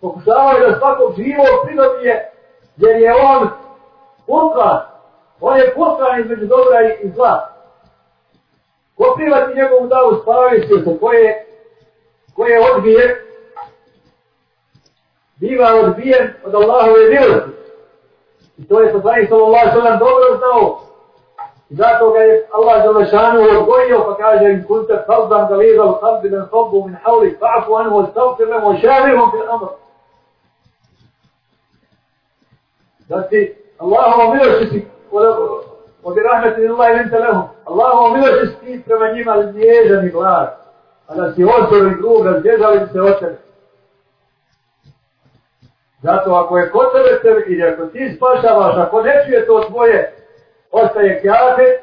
[0.00, 2.30] pokušavaju da svakog živog pridobije
[2.76, 3.48] jer je on
[4.26, 4.80] putlan,
[5.40, 7.48] on je putlan između dobra i zla.
[8.96, 11.43] Ko privati njegovu davu spavaju se, koje,
[12.36, 13.24] koje odbije,
[15.36, 17.50] biva odbijen od Allahove milosti.
[18.58, 20.80] I to je poslanik sallallahu sallam dobro znao.
[21.70, 26.44] Zato ga je Allah Đalešanu odgojio pa kaže im kunte kalban da lizal kalbi ben
[26.50, 29.66] sobu min havli fa'fu anhu stavfir lemo šavirhom fil amr.
[33.08, 34.86] da ti Allahovom milošću si
[36.02, 39.06] od rahmeti Allah i lente lehum Allahovom milošću si ti prema
[41.06, 43.38] a da si osor i drug razbježali se od tebe
[46.02, 50.14] zato ako je kod tebe tebe ili ako ti spašavaš ako ne čuje to tvoje
[50.70, 51.80] ostaje kjate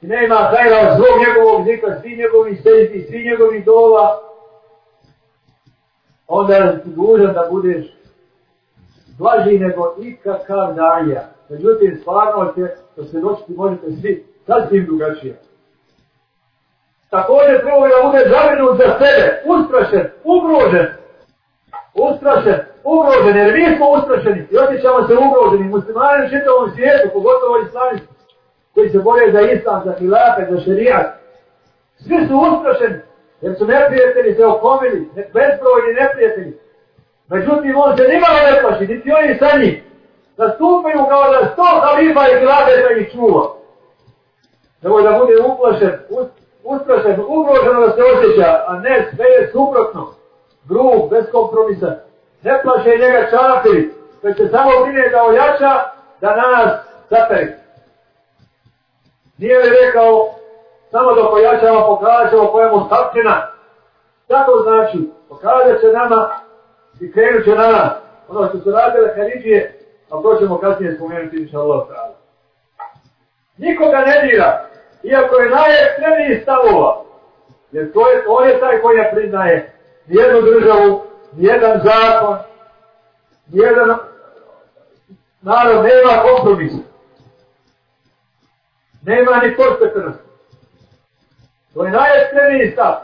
[0.00, 4.20] i ne ima hajra od svog njegovog zika svi njegovi sejti svi njegovi dova
[6.28, 7.86] onda si dužan da budeš
[9.18, 11.28] blaži nego ikakav daja.
[11.48, 15.38] Međutim, stvarno će, to se doći možete svi, sasvim drugačije.
[17.16, 19.24] Također prvo da bude zavinut za sebe,
[19.54, 20.86] ustrašen, ugrožen.
[22.06, 25.74] Ustrašen, ugrožen, jer mi smo ustrašeni i osjećamo se ugroženi.
[25.76, 28.14] Muslimani u čitavom svijetu, pogotovo islamisti,
[28.74, 31.06] koji se bore za islam, za hilafet, za šerijat.
[32.04, 32.98] Svi su ustrašeni,
[33.42, 34.98] jer su neprijatelji se okomili,
[35.34, 36.52] bezbrojni neprijatelji.
[37.32, 39.74] Međutim, on se nimalo ne plaši, niti oni sa njih.
[40.36, 43.44] Nastupaju kao da sto halifa i da ih čuva.
[44.86, 45.92] Evo da bude uplašen,
[46.64, 50.14] ustrašen, ugroženo da se osjeća, a ne sve je suprotno.
[50.68, 51.94] Grub, bez kompromisa.
[52.42, 53.90] Ne plaše njega čafiri,
[54.22, 55.72] već se samo brine da ojača,
[56.20, 56.72] da nas
[57.10, 57.52] zaperi.
[59.38, 60.34] Nije li rekao,
[60.90, 63.50] samo da pojačava, pokazat pojemu stavčina.
[64.28, 65.10] Tako znači?
[65.28, 66.30] Pokazat će nama
[67.00, 67.92] i krenut će na nas.
[68.28, 69.78] Ono što su radile Haridije,
[70.10, 71.86] a to ćemo kasnije spomenuti, inša Allah.
[73.56, 74.66] Nikoga ne dira,
[75.04, 77.04] iako je najekstremniji stavova,
[77.72, 79.72] jer to je, on je taj koji ne priznaje
[80.06, 82.36] nijednu državu, nijedan zakon,
[83.52, 83.98] nijedan
[85.42, 86.78] narod, nema kompromisa.
[89.02, 90.22] Nema ni postepenosti.
[91.74, 92.94] To je najekstremniji stav.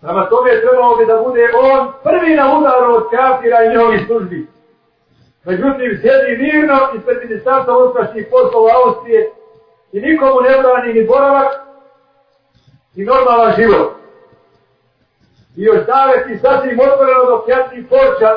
[0.00, 4.46] Prema tome trebalo bi da bude on prvi na udaru od kafira i njegovih službi.
[5.44, 9.30] Međutim, sjedi mirno ispred ministarstva unutrašnjih poslova Austrije
[9.96, 11.52] i nikomu ne brani ni boravak
[12.94, 13.92] i normalan život.
[15.56, 18.30] I još staviti sasvim otvoreno do pjatnih porča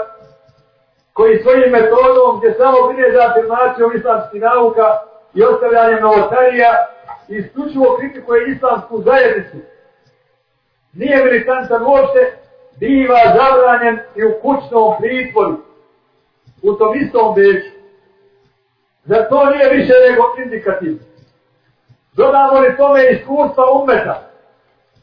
[1.13, 4.87] koji svojim metodom gdje samo brine za afirmacijom islamskih nauka
[5.33, 6.71] i ostavljanjem novotarija
[7.27, 9.57] isključivo kritikuje islamsku zajednicu
[10.93, 12.37] nije militantan uopšte,
[12.79, 15.57] biva zabranjen i u kućnom pritvoru,
[16.61, 17.69] u tom istom beću.
[19.05, 21.08] Zar to nije više nego indikativno?
[22.13, 24.29] Dodamo li tome iskustva umeta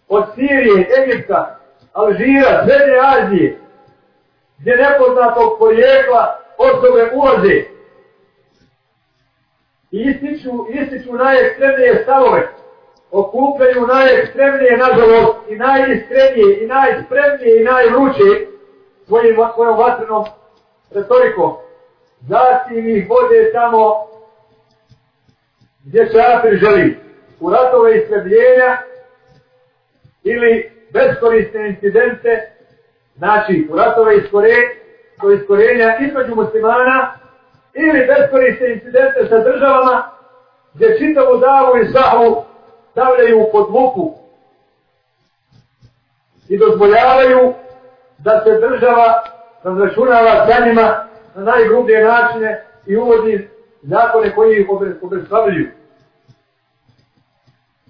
[0.09, 1.59] od Sirije, Egipta,
[1.93, 3.59] Alžira, Srednje Azije,
[4.59, 7.77] gdje nepoznatog porijekla osobe ulaze
[9.91, 12.49] i ističu, ističu najekstremnije stavove,
[13.11, 18.47] okupljaju najekstremnije, nažalost, i najiskrenije, i najspremnije, i najvruće
[19.07, 20.25] svojim, svojom vatrenom
[20.91, 21.53] retorikom.
[22.21, 24.06] Zatim ih vode tamo
[25.87, 26.99] gdje šafir želi,
[27.41, 28.77] u ratove istrebljenja
[30.25, 32.51] ili beskorisne incidente,
[33.17, 34.71] znači u ratove iskorenja,
[35.41, 37.15] iskorenja između muslimana
[37.75, 40.11] ili beskorisne incidente sa državama
[40.75, 42.45] gdje čitavu davu i sahu
[42.91, 44.15] stavljaju pod lupu
[46.49, 47.55] i dozvoljavaju
[48.19, 49.23] da se država
[49.63, 54.67] razračunava sa njima na najgrublje načine i uvodi zakone koji ih
[55.03, 55.71] obezstavljaju.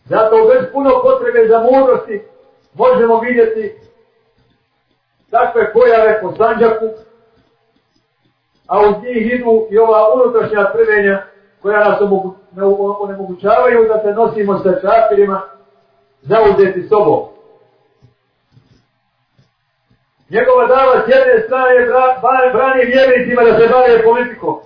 [0.05, 2.23] Zato bez puno potrebe za mudrosti
[2.75, 3.75] možemo vidjeti
[5.31, 6.89] takve pojave po Sanđaku,
[8.67, 11.23] a uz njih idu i ova unutrašnja prvenja
[11.63, 12.01] koja nas
[13.01, 15.43] onemogućavaju da se nosimo sa čakirima
[16.23, 17.29] zauzeti sobom.
[20.31, 21.73] Njegova dava s jedne strane
[22.53, 24.66] brani vjernicima da se bave politikom.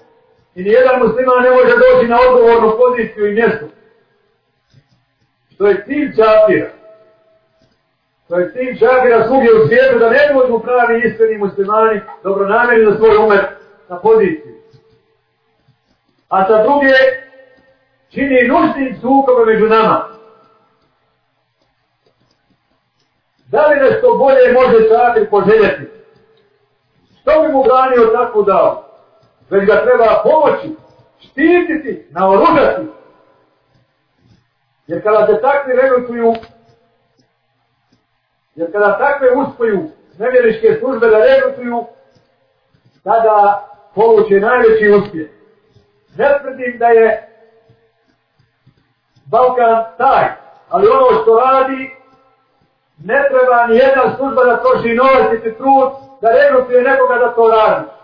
[0.55, 3.67] I nijedan musliman ne može doći na odgovornu poziciju i mjesto.
[5.59, 6.71] To je cilj čafira.
[8.29, 12.97] To je cilj čafira svugdje u svijetu da ne dođu pravi iskreni muslimani dobronamjeri za
[12.97, 13.45] svoj umet
[13.89, 14.55] na poziciju.
[16.29, 16.95] A sa druge
[18.11, 20.09] čini nužnim sukobe među nama.
[23.47, 25.83] Da li nešto bolje može čafir poželjeti?
[27.21, 28.90] Što bi mu branio tako dao?
[29.51, 30.77] Već ga treba pomoći,
[31.19, 32.87] štititi, naoružati.
[34.87, 36.35] Jer kada se takvi regrutuju,
[38.55, 41.85] jer kada takve uspoju nevjeriške službe da regrutuju,
[43.05, 45.29] tada poluče najveći uspjeh.
[46.17, 47.29] Ne tvrdim da je
[49.25, 50.25] Balkan taj,
[50.69, 51.97] ali ono što radi,
[53.05, 57.51] ne treba ni jedna služba da troši novac i trud da regrutuje nekoga da to
[57.51, 58.00] radi.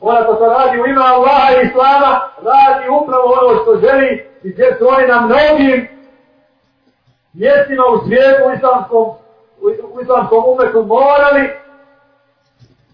[0.00, 4.50] Ona to se radi u ima Allaha i Islama, radi upravo ono što želi i
[4.52, 5.88] gdje su oni na mnogim
[7.32, 9.04] mjestima u svijetu u islamskom,
[9.94, 11.50] u islamskom umetu morali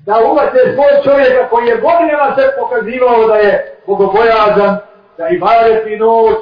[0.07, 4.77] da uvate svoj čovjeka koji je godinama se pokazivao da je bogobojazan,
[5.19, 6.39] da i bareti noć,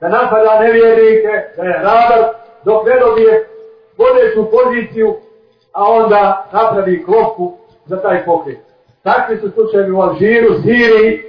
[0.00, 2.24] da napada nevjernike, da je radar,
[2.64, 3.48] dok ne dobije
[3.98, 5.16] vodeću poziciju,
[5.72, 7.52] a onda napravi klopku
[7.86, 8.65] za taj pokret.
[9.06, 11.22] Takvi su slučajevi u Alžiru, Siriji,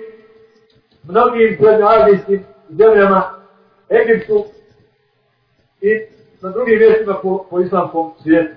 [1.04, 3.22] mnogim srednjoazijskim zemljama,
[3.90, 4.46] Egiptu
[5.82, 5.90] i
[6.42, 8.56] na drugim mjestima po, po islamskom svijetu.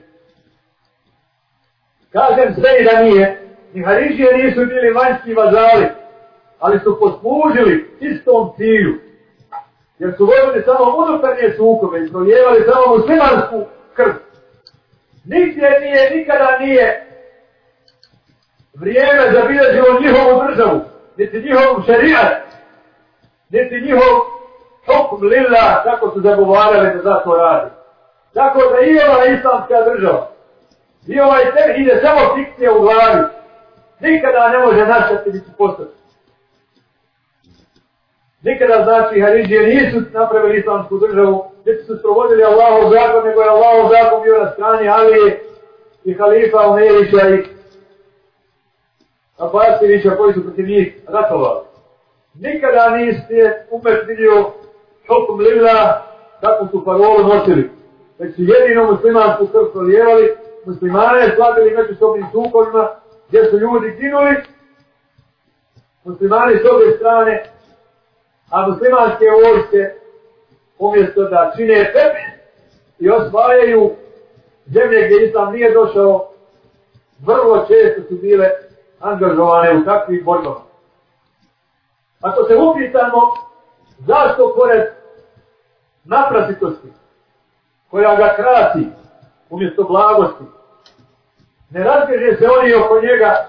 [2.13, 3.43] Kažem sve i da nije,
[3.75, 5.87] ni Harižije nisu bili vanjski vazali,
[6.59, 8.95] ali su poslužili istom cilju.
[9.99, 14.13] Jer su vodili samo unutarnje sukobe i proljevali samo muslimansku krv.
[15.25, 17.10] Nigdje nije, nikada nije
[18.81, 20.81] vrijeme zabilježilo njihovu državu,
[21.17, 22.43] niti njihov šarijat,
[23.51, 24.15] niti njihov
[24.87, 27.71] hukm lilla, kako su zagovarali da za to radi.
[28.35, 30.31] Tako da i ova islamska država,
[31.07, 33.25] i ovaj teh ide samo fikcija u glavi,
[34.01, 36.01] nikada ne može nastati biti postati.
[38.43, 43.91] Nikada znači Haridžije nisu napravili islamsku državu, niti su sprovodili Allahov zakon, nego je Allahov
[43.91, 45.41] zakon bio na strani Alije
[46.05, 47.60] i halifa Umerića i
[49.41, 51.61] Abasivića koji su protiv njih ratovali.
[52.35, 54.53] Nikada niste umet vidio
[55.07, 56.03] šokom lila
[56.41, 57.71] kako su parolu nosili.
[58.19, 62.89] Već su jedino muslimansku krv prolijevali, muslimane slavili među sobnim sukovima,
[63.29, 64.37] gdje su ljudi ginuli,
[66.05, 67.43] muslimani s obje strane,
[68.51, 69.95] a muslimanske vojske
[70.79, 72.25] umjesto da čine tebi
[72.99, 73.91] i osvajaju
[74.67, 76.33] zemlje gdje islam nije došao,
[77.27, 78.51] vrlo često su bile
[79.01, 80.61] angažovane u takvim borbama.
[82.21, 83.21] Ako se upitamo
[83.99, 84.83] zašto pored
[86.05, 86.93] naprasitosti
[87.91, 88.89] koja ga krati
[89.51, 90.45] umjesto blagosti,
[91.71, 93.47] ne razbježe se oni oko njega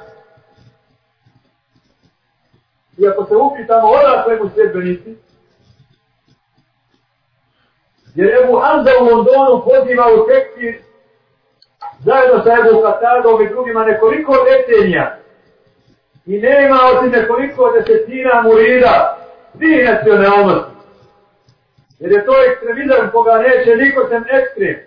[2.97, 5.17] i ako se upitamo odakle mu sljedbenici,
[8.15, 10.83] jer Ebu Hamza u Londonu poziva u teksti
[11.99, 15.20] zajedno sa Ebu Katadom i drugima nekoliko decenija
[16.25, 19.17] I nema osim nekoliko desetina murida
[19.57, 20.71] svih nacionalnosti.
[21.99, 24.79] Jer je to ekstremizam koga neće niko sem ekstrem.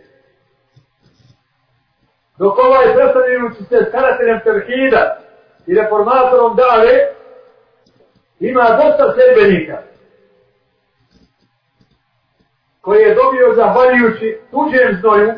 [2.38, 5.18] Dok ovaj predstavljajući se skarateljem Terhida
[5.66, 6.94] i reformatorom dale,
[8.40, 9.78] ima dosta sedbenika
[12.80, 15.32] koji je dobio zahvaljujući tuđem znoju,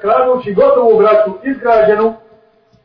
[0.00, 2.14] kradući gotovu braću izgrađenu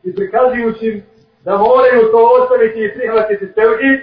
[0.02, 1.02] i prikazujući
[1.44, 4.00] da moraju to ostaviti i prihvatiti tevhid,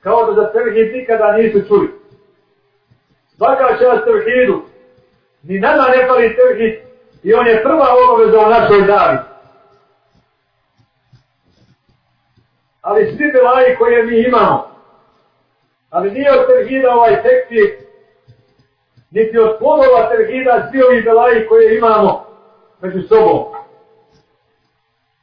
[0.00, 1.88] kao da za tevhid nikada nisu čuli.
[3.36, 4.62] Svaka čast tevhidu,
[5.42, 6.74] ni nama ne pali tevhid
[7.22, 9.18] i on je prva obaveza u našoj davi.
[12.82, 14.70] Ali svi belaji koje mi imamo,
[15.90, 17.70] ali nije od tevhida ovaj tevhid,
[19.10, 22.26] niti od plodova tevhida svi ovi belaji koje imamo
[22.80, 23.63] među sobom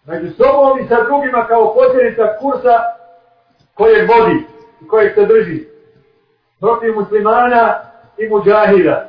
[0.05, 2.77] među sobom i sa drugima kao posljedica kursa
[3.73, 4.45] kojeg vodi
[4.81, 5.67] i kojeg se drži
[6.59, 7.81] protiv muslimana
[8.17, 9.07] i muđahida.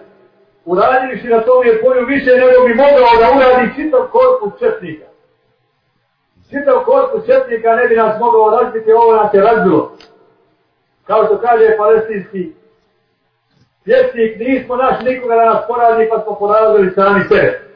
[0.65, 5.07] Uradivši na tom je polju više nego bi mogao da uradi čitav korpus četnika.
[6.51, 9.97] čitav korpus četnika ne bi nas mogao razbiti, ovo nas je razbilo.
[11.07, 12.53] Kao što kaže palestinski
[13.85, 17.72] pjesnik, nismo naš nikoga da nas poradi, pa smo poradili sami sebe.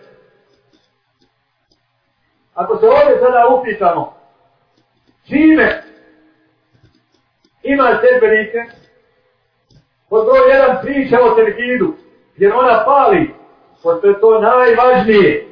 [2.56, 4.14] Ako se ovdje sada upitamo,
[5.28, 5.82] čime
[7.62, 8.64] ima sedbenike,
[10.08, 11.94] pod broj jedan priča o tevhidu,
[12.36, 13.34] jer ona pali,
[13.82, 15.46] pošto je to najvažnije.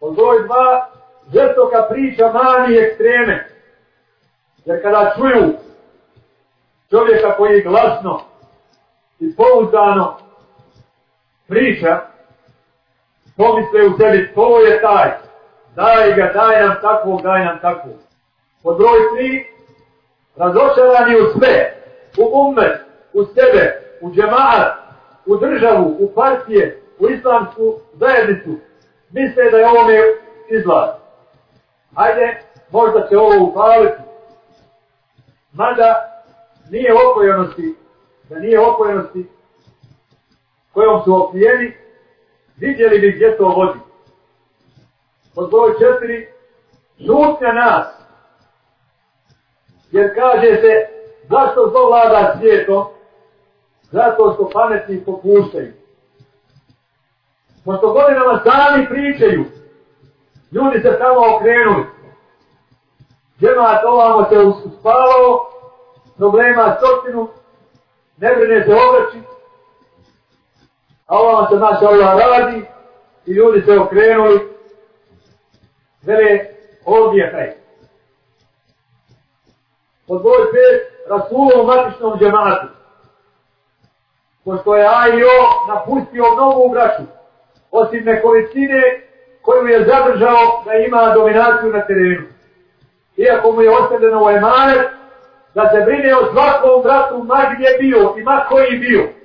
[0.00, 0.90] Pod broj dva,
[1.32, 3.48] žestoka priča mani ekstreme,
[4.64, 5.54] jer kada čuju
[6.90, 8.20] čovjeka koji glasno
[9.20, 10.18] i pouzdano
[11.48, 12.00] priča,
[13.40, 15.10] pomisle u sebi, to je taj,
[15.76, 17.96] daj ga, daj nam takvog, daj nam takvog.
[18.62, 19.46] Pod broj tri,
[20.36, 21.74] razočarani u sve,
[22.18, 22.80] u umet,
[23.12, 24.72] u sebe, u džemaat,
[25.26, 28.50] u državu, u partije, u islamsku zajednicu,
[29.10, 29.98] misle da je ovo me
[30.48, 30.88] izlaz.
[31.96, 34.02] Hajde, možda će ovo upaliti.
[35.52, 35.94] Mada
[36.70, 37.74] nije opojenosti,
[38.28, 39.28] da nije opojenosti
[40.72, 41.76] kojom su opijeni,
[42.60, 43.78] vidjeli bi gdje to vodi.
[45.34, 46.28] Pod broj četiri,
[46.98, 47.86] žutnja nas.
[49.90, 50.86] Jer kaže se,
[51.28, 52.84] zašto zlo vlada svijetom?
[53.90, 55.72] Zato što pametni popuštaju.
[57.64, 59.44] Pošto godinama sami pričaju,
[60.52, 61.84] ljudi se tamo okrenuli.
[63.40, 65.50] Džemat ovamo se uspavao,
[66.16, 67.28] problema stotinu,
[68.16, 69.18] ne brine se obraći,
[71.10, 72.64] a ovamo se znači Allah radi
[73.26, 74.40] i ljudi se okrenuli,
[76.02, 76.38] vele
[76.84, 77.52] ovdje je kraj.
[80.06, 82.66] Pod broj pet, Rasulom matičnom džematu,
[84.44, 85.36] pošto je Ajo
[85.68, 87.02] napustio mnogu braću,
[87.70, 88.82] osim nekolicine
[89.42, 92.26] koju je zadržao da ima dominaciju na terenu.
[93.16, 94.88] Iako mu je ostavljeno u emanet,
[95.54, 99.19] da se brine o svakom bratu, ma gdje bio i ma koji bio.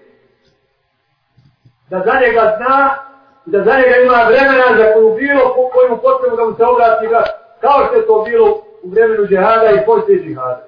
[1.89, 2.95] Da za njega zna
[3.45, 6.65] i da za njega ima vremena za koju bilo po kojemu potrebu da mu se
[6.65, 7.29] obrati vrat,
[7.61, 8.47] kao što je to bilo
[8.83, 10.67] u vremenu džihada i poslije džihada.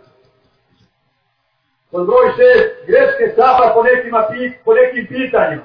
[1.92, 4.28] Pod broj šest, greške safa po, nekima,
[4.66, 5.64] po nekim pitanjima.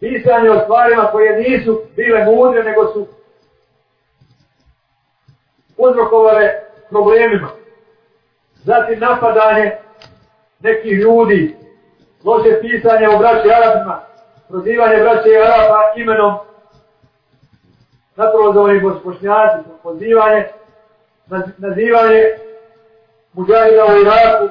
[0.00, 3.06] Pisanje o stvarima koje nisu bile mudre, nego su
[5.76, 6.50] uzrokovale
[6.90, 7.48] problemima.
[8.54, 9.72] Zatim napadanje
[10.60, 11.56] nekih ljudi,
[12.24, 14.00] loše pisanje o braći Arabima,
[14.48, 16.38] prozivanje braće Araba imenom
[18.16, 20.48] naturalizovanih bošnjaci, pozivanje,
[21.58, 22.22] nazivanje
[23.32, 24.48] muđahida u Iraku,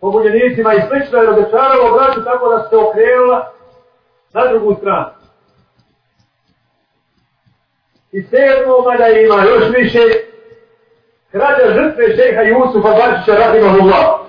[0.00, 3.52] pobunjenicima i slično je razočaralo braću tako da se okrenula
[4.32, 5.10] na drugu stranu.
[8.12, 9.98] I sedmo, mada ima još više,
[11.30, 14.21] krađa žrtve šeha Jusufa Bačića Rahimahullah.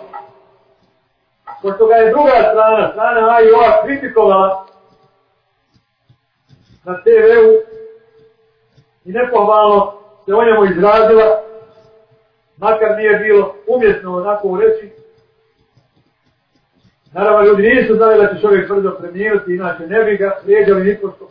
[1.64, 4.66] Pošto ga je druga strana, strana A i ova kritikovala
[6.86, 7.52] na TV-u
[9.06, 9.94] i nepohvalno
[10.26, 11.42] se o njemu izrazila,
[12.58, 14.94] makar nije bilo umjesno onako u reći,
[17.14, 21.30] Naravno, ljudi nisu znali da će čovjek tvrdo preminuti, inače ne bi ga lijeđali nipošto.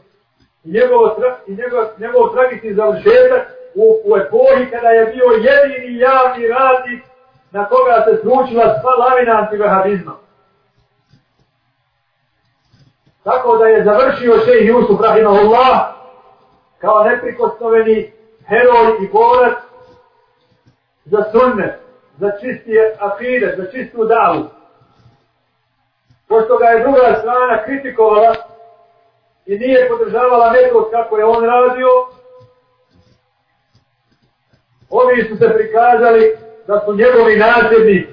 [0.65, 1.01] I njegov,
[1.47, 3.43] i njegov, njegov tragični završetak
[3.75, 7.05] u, u epohi kada je bio jedini javni radnik
[7.51, 10.22] na koga se sručila sva lavina antivahabizma.
[13.25, 15.79] Tako da je završio šeih Jusuf Rahimahullah
[16.79, 18.13] kao neprikosnoveni
[18.49, 19.59] heroj i borac
[21.05, 21.75] za sunnet,
[22.19, 24.49] za čistije akide, za čistu davu
[26.33, 28.35] pošto ga je druga strana kritikovala
[29.47, 31.89] i nije podržavala metod kako je on radio,
[34.91, 38.13] ovi su se prikazali da su njegovi nasljednici.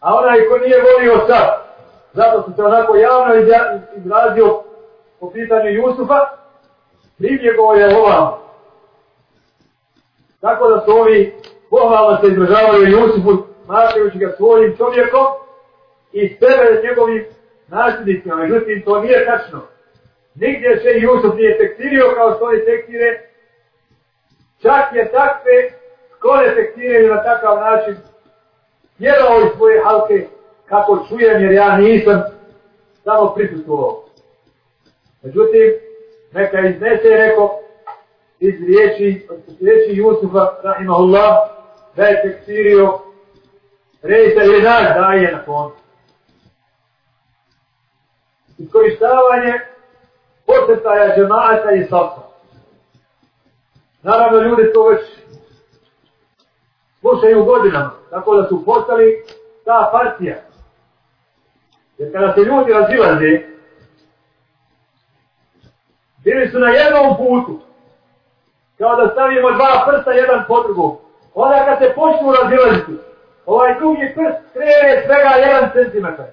[0.00, 1.61] A onaj ko nije volio sad,
[2.12, 3.34] zato su se onako javno
[3.96, 4.62] izrazio
[5.20, 6.18] po pitanju Jusufa,
[7.18, 8.32] pribjegao je ovam.
[10.40, 11.34] Tako da su ovi
[11.70, 15.26] pohvalno se izražavaju Jusufu smatrajući ga svojim čovjekom
[16.12, 17.24] i sebe njegovim
[17.68, 18.36] nasljednicima.
[18.36, 19.60] Međutim, to nije tačno.
[20.34, 23.28] Nigdje se Jusuf nije tekstirio kao što oni tekstire.
[24.62, 25.70] Čak je takve
[26.16, 27.96] skore tekstiraju na takav način
[28.98, 30.26] vjerao iz svoje halke
[30.72, 32.22] kako čujem jer ja nisam
[33.04, 34.04] samo prisustvovao.
[35.22, 35.72] Međutim,
[36.32, 37.60] neka iznese reko,
[38.40, 39.28] iz riječi,
[39.60, 41.36] riječi Jusufa, rahimahullah,
[41.96, 42.98] da je tekstirio
[44.02, 45.76] rejta li naš daje na koncu.
[48.58, 49.52] Iskoristavanje
[50.46, 52.22] posjetaja džemata i safa.
[54.02, 55.00] Naravno, ljudi to već
[57.00, 59.24] slušaju godinama, tako da su postali
[59.64, 60.51] ta partija.
[62.02, 63.40] Jer kada se ljudi razilaze,
[66.24, 67.60] bili su na jednom putu,
[68.78, 70.96] kao da stavimo dva prsta jedan po drugom.
[71.34, 72.92] Onda kad se počnu razilaziti,
[73.46, 76.26] ovaj drugi prst krene svega jedan centimetar.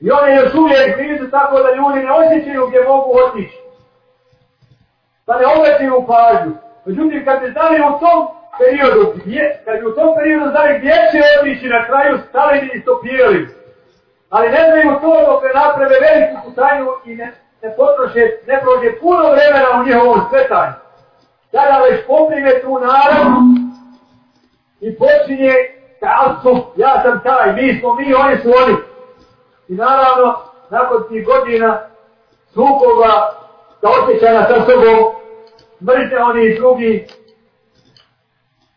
[0.00, 3.58] I oni još uvijek blizu tako da ljudi ne osjećaju gdje mogu otići.
[5.26, 6.52] Pa ne obrećaju pažnju.
[6.84, 8.18] Međutim, kad bi znali u tom
[8.58, 12.70] periodu, gdje, kad bi u tom periodu znali gdje će otići na kraju, stali bi
[12.74, 13.63] i stopirali.
[14.34, 17.32] Ali ne znaju to dok ne naprave veliku putanju i ne,
[17.62, 20.72] ne potroše, ne prođe puno vremena u njihovom svetanju.
[21.50, 23.30] Sada već poprime tu naravu
[24.80, 25.54] i počinje
[26.00, 28.76] kasu, ja sam taj, mi smo mi, oni su oni.
[29.68, 30.36] I naravno,
[30.70, 31.78] nakon tih godina
[32.54, 33.12] sukoba,
[33.80, 35.14] sa osjećana sa sobom,
[35.86, 37.06] mrze oni i drugi,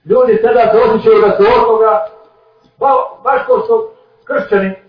[0.06, 2.08] ljudi sada se osjećaju da su od toga,
[2.80, 2.88] ba,
[3.24, 3.90] baš ko su
[4.26, 4.87] kršćani,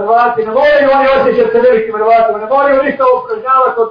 [0.00, 3.90] Hrvati, ne moraju oni osjećati se velikim Hrvatima, ne moraju ništa upražnjavati od,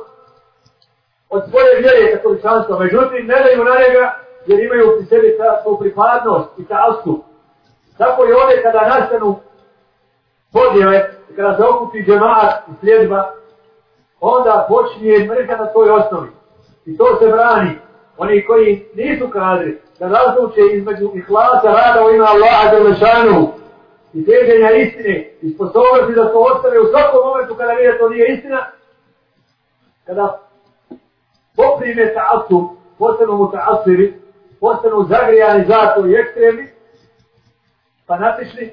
[1.30, 4.06] od svoje vjere katoličanstva, međutim, ne daju na njega,
[4.46, 7.20] jer imaju pri sebi ta, tu pripadnost i talsku.
[7.98, 9.40] Tako i ovdje kada nastanu
[10.54, 11.00] podjele,
[11.36, 13.32] kada se okupi džemaat i sljedba,
[14.20, 16.30] onda počinje mrka na toj osnovi.
[16.86, 17.80] I to se brani.
[18.18, 23.59] Oni koji nisu kadri, da razluče između ihlasa rada u ima Allaha Đelešanu
[24.14, 28.34] i teženja istine i sposobnosti da to ostave u svakom momentu kada vide to nije
[28.34, 28.72] istina,
[30.06, 30.40] kada
[31.56, 34.14] poprime ta'asu, postanu mu ta'asiri,
[34.60, 36.68] postanu zagrijani zato i ekstremni,
[38.08, 38.72] pa fanatični,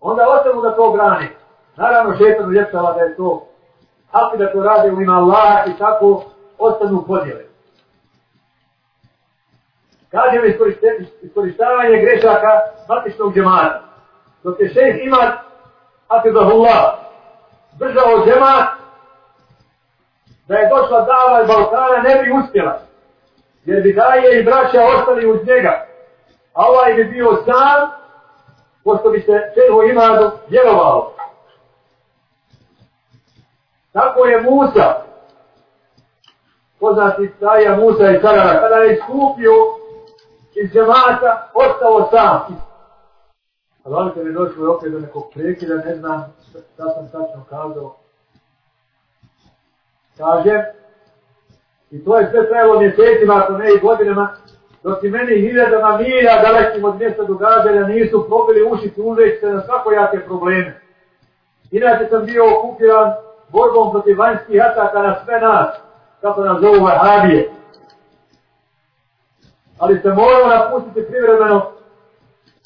[0.00, 1.28] onda ostanu da to brani.
[1.76, 3.46] Naravno, šetan uljepšava da je to
[4.12, 6.24] hapi da to rade u ima Allaha i tako
[6.58, 7.44] ostanu podjele.
[10.10, 10.42] Kažem
[11.22, 13.89] iskoristavanje grešaka matičnog džemata.
[14.42, 15.34] Dok je šejh imat,
[16.08, 16.94] hafizahullah,
[17.78, 18.68] držao džemat,
[20.48, 22.78] da je došla dava iz Balkana, ne bi uspjela.
[23.64, 25.86] Jer bi daje i braća ostali uz njega.
[26.54, 27.90] A ovaj bi bio sam,
[28.84, 31.12] pošto bi se šejho imadu vjerovao.
[33.92, 34.94] Tako je Musa,
[36.80, 39.52] poznati staja Musa i Sarara, kada je skupio
[40.54, 42.69] iz džemata, ostao sam.
[43.84, 46.34] A valite mi došlo opet do nekog prekida, ne znam
[46.74, 47.96] šta sam tačno kazao.
[50.18, 50.64] Kaže,
[51.90, 54.36] i to je sve trajalo mjesecima, ako ne i godinama,
[54.82, 59.62] dok i meni hiljadama milja dalekim od mjesta događanja nisu probili uši uveć se na
[59.62, 60.80] svakojake probleme.
[61.70, 63.12] Inače sam bio okupiran
[63.48, 65.68] borbom protiv vanjskih ataka na sve nas,
[66.20, 67.50] kako nas zovu Vahabije.
[69.78, 71.79] Ali se morao napustiti privremeno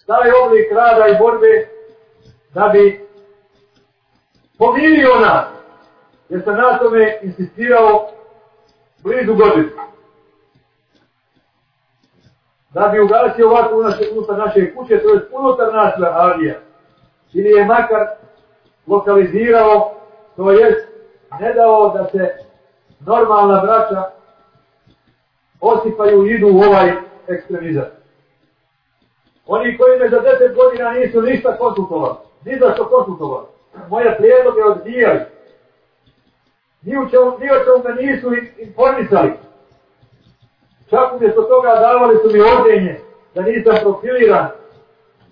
[0.07, 1.69] taj oblik rada i borbe
[2.55, 3.09] da bi
[4.59, 5.47] pomirio nas.
[6.29, 8.09] Jer sam na tome insistirao
[9.03, 9.71] blizu godinu.
[12.71, 13.75] Da bi ugasio ovako
[14.13, 16.55] unutar naše kuće, to je unutar naša avija,
[17.33, 18.07] Ili je makar
[18.87, 19.95] lokalizirao
[20.37, 20.89] to jest
[21.41, 22.37] ne dao da se
[23.07, 24.03] normalna braća
[25.61, 26.93] osipaju i idu u ovaj
[27.29, 28.04] ekstremizam.
[29.47, 32.15] Oni koji me za deset godina nisu ništa konsultovali,
[32.45, 33.47] ni za što konsultovali,
[33.89, 35.21] moje prijedloge odbijali,
[36.83, 37.09] ni o
[37.65, 38.29] čemu me nisu
[38.59, 39.33] informisali.
[40.91, 43.01] Čak umjesto toga davali su mi ordenje
[43.35, 44.49] da nisam profiliran,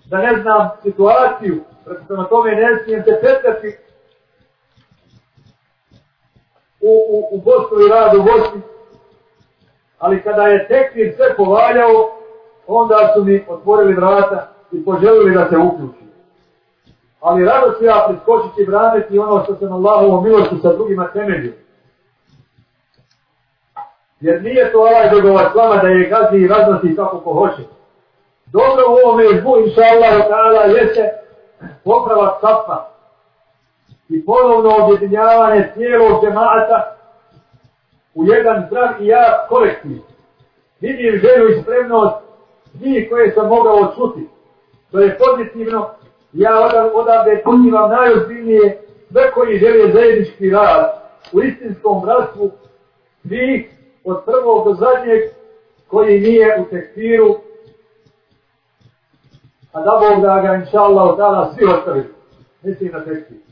[0.05, 1.63] da ne znam situaciju,
[2.07, 3.77] prema tome ne smijem se petati
[6.81, 8.61] u, u, u Bosnu i radu u Bosni.
[9.99, 12.22] Ali kada je tekvir sve povaljao,
[12.67, 16.11] onda su mi otvorili vrata i poželili da se uključim.
[17.21, 21.53] Ali rado ću ja priskočiti i braniti ono što sam Allahovom milošću sa drugima temeljio.
[24.19, 27.63] Jer nije to ovaj dogovor s vama da je gazi i raznosi kako ko hoće.
[28.45, 31.09] Dobro u ovome zbu, inša Allah, ta'ala, jeste
[31.83, 32.85] popravak safa
[34.09, 36.95] i ponovno objedinjavanje cijelog džemata
[38.15, 39.97] u jedan zdrav i jak kolektiv.
[40.79, 42.22] Vidim želju i spremnost
[42.79, 44.27] njih koje sam mogao čuti.
[44.91, 45.89] To je pozitivno.
[46.33, 46.51] Ja
[46.93, 51.01] odavde pozivam najozbiljnije sve koji žele zajednički rad
[51.31, 52.51] u istinskom bratstvu
[53.21, 53.71] svi
[54.03, 55.21] od prvog do zadnjeg
[55.87, 57.35] koji nije u tekstiru
[59.73, 62.03] a da Bog da ga inša Allah dana svi ostavi.
[62.61, 63.43] Mislim na tekstiru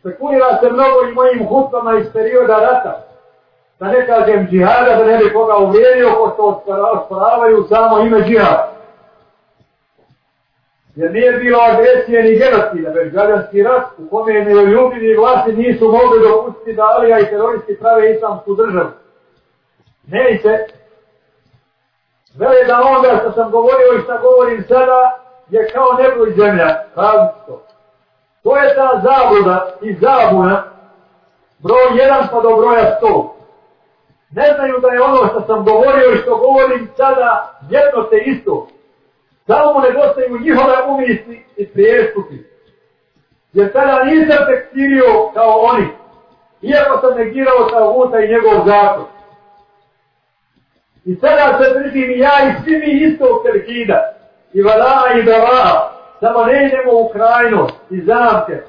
[0.00, 3.07] spekulira se mnogo i mojim hutbama iz perioda rata
[3.80, 6.62] da ne kažem džihada, da ne bi koga uvrijedio, ko što
[6.92, 8.78] osporavaju samo ime džihada.
[10.98, 15.84] Jer nije bilo agresije ni genocida, već građanski rat u kome je neoljubivi vlasti nisu
[15.84, 18.88] mogli dopustiti da Alija i teroristi prave islamsku državu.
[20.06, 20.66] Ne i se.
[22.38, 25.18] Vele da onda što sam govorio i što govorim sada
[25.50, 26.84] je kao nebo i zemlja.
[26.94, 27.62] Pravito.
[28.42, 30.64] To je ta zabluda i zabuna
[31.58, 33.37] broj 1 pa do broja 100.
[34.30, 38.68] Ne znaju da je ono što sam govorio i što govorim sada jedno te isto.
[39.46, 42.34] Samo mu nedostaju njihove umisli i prijestupi.
[43.52, 45.88] Jer tada nisam tekstirio kao oni.
[46.62, 49.04] Iako sam negirao sa vuta i njegov zakon.
[51.04, 54.12] I sada se držim i ja i svi mi istog telkida.
[54.52, 55.92] I vala i bela.
[56.20, 58.62] Samo ne idemo u krajnost i zamke.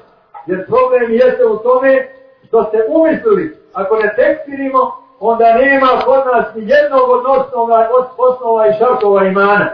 [0.46, 2.08] Jer problem jeste u tome
[2.46, 3.56] što ste umislili.
[3.72, 9.24] Ako ne tekstirimo, onda nema kod nas ni jednog od osnova, od osnova i šartova
[9.24, 9.68] imana.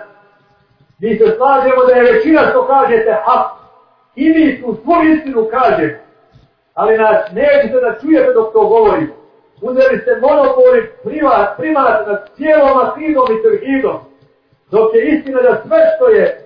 [0.98, 3.46] Mi se slažemo da je većina što kažete hak.
[4.14, 5.98] I mi tu svu istinu kažemo.
[6.74, 9.14] Ali nas nećete da čujete dok to govorimo.
[9.62, 13.96] Uzeli ste monopoli primat, primat nad cijelom akidom i trhidom.
[14.70, 16.42] Dok je istina da sve što je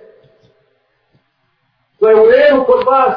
[1.95, 3.15] što je u redu kod vas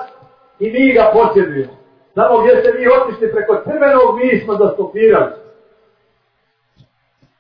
[0.59, 1.73] i mi ga posjedujemo.
[2.15, 5.44] Samo gdje ste vi otišli preko crvenog, mi smo zastopirali.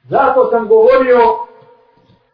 [0.09, 1.18] Zato sam govorio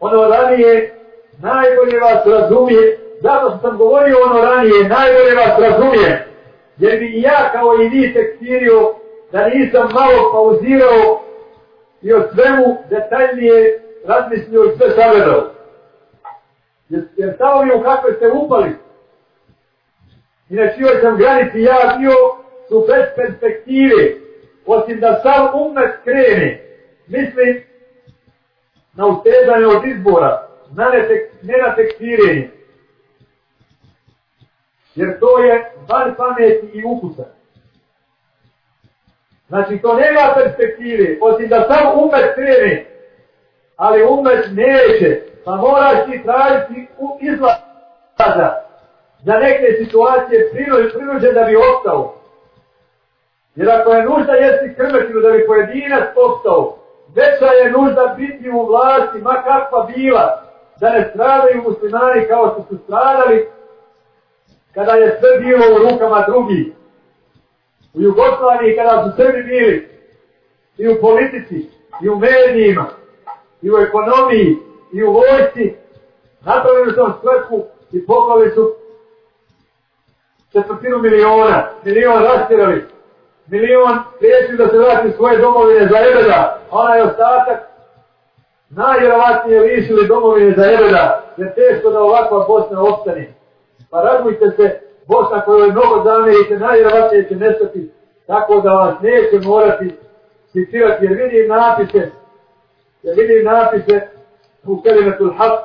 [0.00, 0.94] ono ranije,
[1.42, 6.26] najbolje vas razumije, zato sam govorio ono ranije, najbolje vas razumije,
[6.78, 8.94] jer bi ja kao i vi tekstirio
[9.32, 11.20] da nisam malo pauzirao
[12.02, 15.42] i o svemu detaljnije razmislio i sve savjedao.
[16.88, 18.70] Jer, jer samo mi u kakve ste upali,
[20.50, 22.12] i na čijoj sam granici ja bio,
[22.68, 24.14] su bez perspektive,
[24.66, 26.69] osim da sam umet krene,
[27.10, 27.62] mislim
[28.94, 31.08] na ustezanje od izbora, na ne,
[31.42, 32.50] ne na tekstirenje.
[34.94, 37.24] Jer to je van pameti i ukusa.
[39.48, 42.86] Znači, to nema perspektive, osim da sam umet krene,
[43.76, 46.86] ali umet neće, pa moraš ti tražiti
[47.20, 48.54] izlaza
[49.24, 50.50] za neke situacije
[50.94, 52.14] prinuđen da bi ostao.
[53.54, 56.79] Jer ako je nužda jesti krmetinu da bi pojedinac ostao,
[57.14, 60.42] veća je nužda biti u vlasti, ma kakva bila,
[60.80, 63.48] da ne stradaju muslimani kao što su stradali,
[64.74, 66.66] kada je sve bilo u rukama drugih.
[67.94, 69.88] U Jugoslaviji kada su Srbi bili
[70.78, 71.70] i u politici,
[72.02, 72.86] i u medijima,
[73.62, 74.56] i u ekonomiji,
[74.92, 75.74] i u vojci,
[76.40, 78.74] napravili su svrhu i poklali su
[80.52, 82.84] četvrtinu miliona, milion rastirali,
[83.50, 87.58] milion priječili da se vrati svoje domovine za Ebeda, a onaj ostatak
[88.70, 93.34] najvjerovatnije lišili domovine za Ebeda, jer teško da ovakva Bosna ostane.
[93.90, 97.90] Pa razmujte se, Bosna koju je mnogo zamjerite, najvjerovatnije će nestati,
[98.26, 99.94] tako da vas neće morati
[100.52, 102.10] citirati, jer vidim napise,
[103.02, 104.00] jer vidim napise
[104.66, 105.58] u Kelimetul Haq,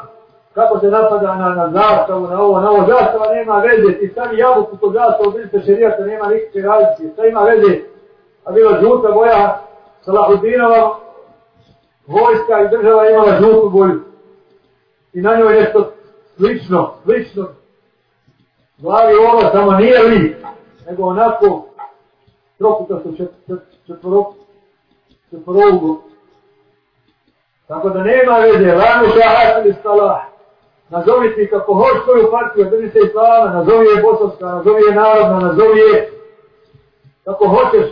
[0.55, 4.37] kako se napada na, na zastavu, na ovo, na ovo, zastava nema veze, ti stavi
[4.37, 7.79] jabuku kod zastavu, vidite šerijata, nema nikakve različite, šta ima veze,
[8.45, 9.61] a bila žuta boja,
[10.01, 10.99] Salahudinova,
[12.07, 14.01] vojska i država imala žutu boju.
[15.13, 15.91] I na njoj nešto
[16.37, 17.47] slično, slično,
[18.77, 20.37] glavi ovo, samo nije li,
[20.87, 21.65] nego onako,
[22.57, 24.33] trokuta su čet, čet, četvoro,
[25.29, 26.01] četvorogu.
[27.67, 30.24] Tako da nema veze, lanu šahat ili salah,
[30.89, 35.39] nazovi ti kako hoš svoju partiju, drži se islama, nazovi je bosanska, nazovi je narodna,
[35.39, 36.11] nazovi je
[37.23, 37.91] kako hoćeš.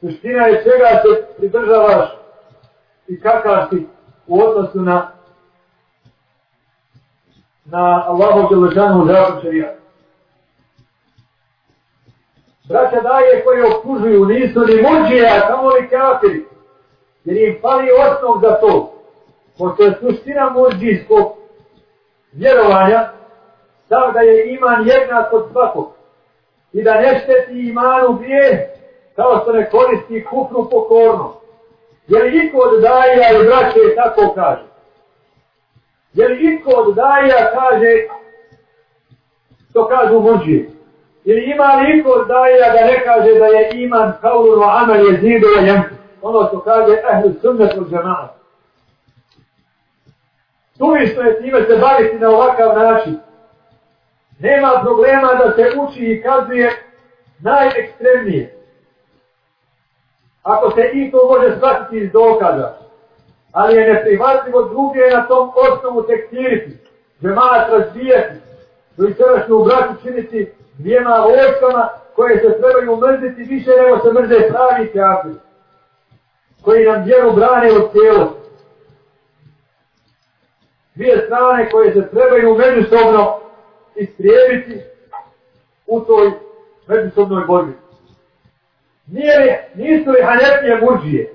[0.00, 2.18] Suština je čega se pridržavaš
[3.08, 3.86] i kakav si
[4.26, 5.16] u odnosu na
[7.64, 9.74] na Allahu Đelešanu zakon šarija.
[12.68, 16.46] Braća daje koji optužuju nisu ni muđije, a samo li kafiri.
[17.24, 18.92] Jer im pali osnov za to.
[19.58, 21.35] Pošto je suština muđijskog
[22.36, 23.08] vjerovanja,
[23.86, 25.92] stav da je iman jednak od svakog
[26.72, 28.74] i da ne šteti imanu grije
[29.16, 31.32] kao što ne koristi kufru pokorno.
[32.08, 34.64] Je li iko od daja i braće tako kaže?
[36.14, 38.06] Je li iko od daja kaže
[39.70, 40.68] što kažu muđi?
[41.24, 44.96] Ili ima li iko od daja da ne kaže da je iman kao uro amal
[44.96, 45.94] je zidova jemku?
[46.22, 48.34] Ono što kaže ehlu sunnetu od džemata.
[50.78, 53.18] Suvišno je time se baviti na ovakav način.
[54.38, 56.82] Nema problema da se uči i kazuje
[57.38, 58.56] najekstremnije.
[60.46, 62.72] ako se i to može shvatiti iz dokaza,
[63.52, 66.76] ali je neprihvatljivo druge na tom osnovu tekstiriti,
[67.22, 68.34] džemat razbijati,
[68.96, 74.86] do ičerašnju braću činiti dvijema vojskama koje se trebaju mrziti više nego se mrze pravi
[74.86, 75.34] kafir,
[76.62, 78.45] koji nam vjeru brane od cijelosti.
[80.96, 83.38] Dvije strane koje se trebaju međusobno
[83.94, 84.80] istrijebiti
[85.86, 86.30] u toj
[86.86, 87.72] međusobnoj borbi.
[89.06, 91.34] Nije li, nisu li hanefije murđije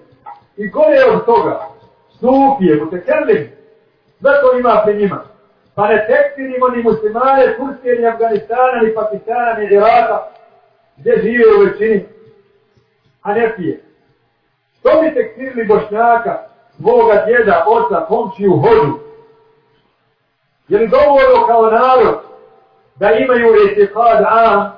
[0.57, 1.67] i gore od toga,
[2.19, 3.49] sufije, mutekerlim,
[4.19, 5.23] sve to ima pri njima.
[5.75, 10.23] Pa ne tekstinimo ni muslimane, Turske, ni Afganistana, ni Pakistana, ni Iraka,
[10.97, 12.05] gdje žive u većini
[13.21, 13.83] hanefije.
[14.79, 16.39] Što bi tekstinili bošnjaka,
[16.81, 19.10] svoga djeda, oca, komčiju, hođu?
[20.71, 22.19] Je li dovoljno kao narod
[22.95, 24.71] da imaju etikad A,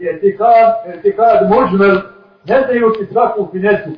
[0.00, 1.96] etikad, etikad mužmel,
[2.44, 3.90] ne znajući svaku finesu.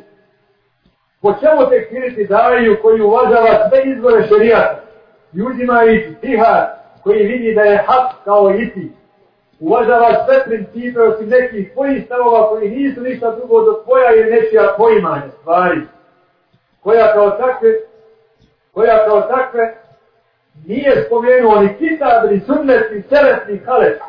[1.23, 4.81] Po čemu te kiriti daju koji uvažava sve izvore šerijata
[5.33, 6.67] i uzima i tihar
[7.03, 8.93] koji vidi da je hak kao isti.
[9.61, 14.75] Uvažava sve principe osim nekih tvojih stavova koji nisu ništa drugo do tvoja ili nečija
[14.77, 15.81] poimanja stvari.
[16.81, 17.69] Koja kao takve,
[18.73, 19.82] koja kao takve
[20.67, 24.01] nije spomenuo ni kitab, ni sunnet, ni seret, ni halet.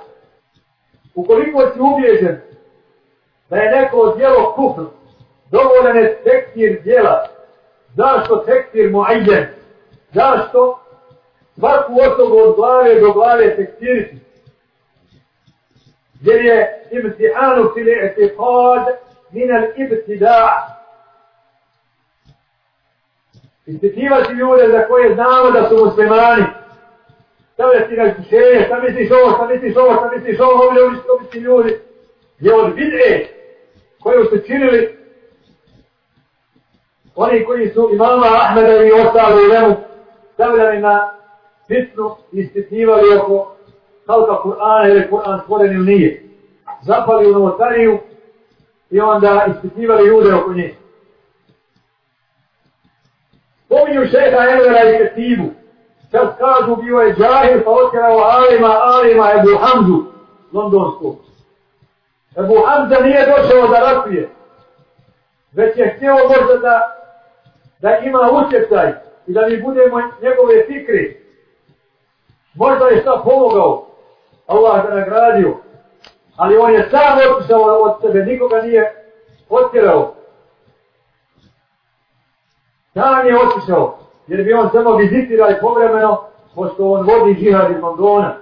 [1.15, 2.41] Ukoliko si ubijeđen
[3.49, 4.81] da je neko djelo kufr,
[5.51, 7.27] dovoljen je tekstir djela.
[7.95, 9.45] Zašto tekstir muajjen?
[10.13, 10.79] Zašto
[11.59, 14.17] svaku osobu od glave do glave tekstiriti?
[16.21, 18.13] Jer je imtihanu fili
[19.31, 20.72] min al-ibtida'
[23.65, 26.43] Ispitivati ljude za koje znamo da su muslimani.
[27.53, 31.19] Stavljati na iskušenje, šta misliš ovo, šta misliš ovo, šta misliš ovo, ovdje ovi što
[31.19, 31.79] misli ljudi.
[32.39, 33.27] Je od bid'e
[34.03, 34.97] koju su činili
[37.15, 39.75] oni koji su imama Ahmeda i ostali u Lemu
[40.33, 41.09] stavljali na
[41.67, 43.55] fitnu i ispitivali oko
[44.07, 46.23] halka Kur'ana ili Kur'an stvoren ili nije.
[46.81, 47.97] Zapali u novotariju
[48.89, 50.82] i onda ispitivali ljude oko njih.
[53.73, 55.49] Pominju šeha Envera i Ketibu.
[56.11, 60.03] Kad kažu bio je džahir pa otkrao Alima, Alima Ebu Hamzu,
[60.51, 61.15] londonskog.
[62.37, 64.29] Ebu Hamza nije došao da ratuje,
[65.53, 66.95] već je htio možda da,
[67.81, 68.93] da ima utjecaj
[69.27, 71.23] i da mi budemo njegove fikri.
[72.53, 73.87] Možda je šta pomogao,
[74.47, 75.57] Allah ga nagradio,
[76.35, 79.05] ali on je sam otišao od sebe, nikoga nije
[79.49, 80.15] otjerao.
[82.95, 86.23] Dan je otišao, jer bi on samo vizitirali povremeno,
[86.55, 88.35] pošto on vodi džihad iz Londona.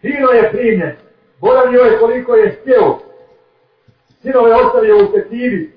[0.00, 0.96] Fino je primjen,
[1.40, 2.98] boravio je koliko je stjeo,
[4.22, 5.72] Sinove ostavio u Tetivi.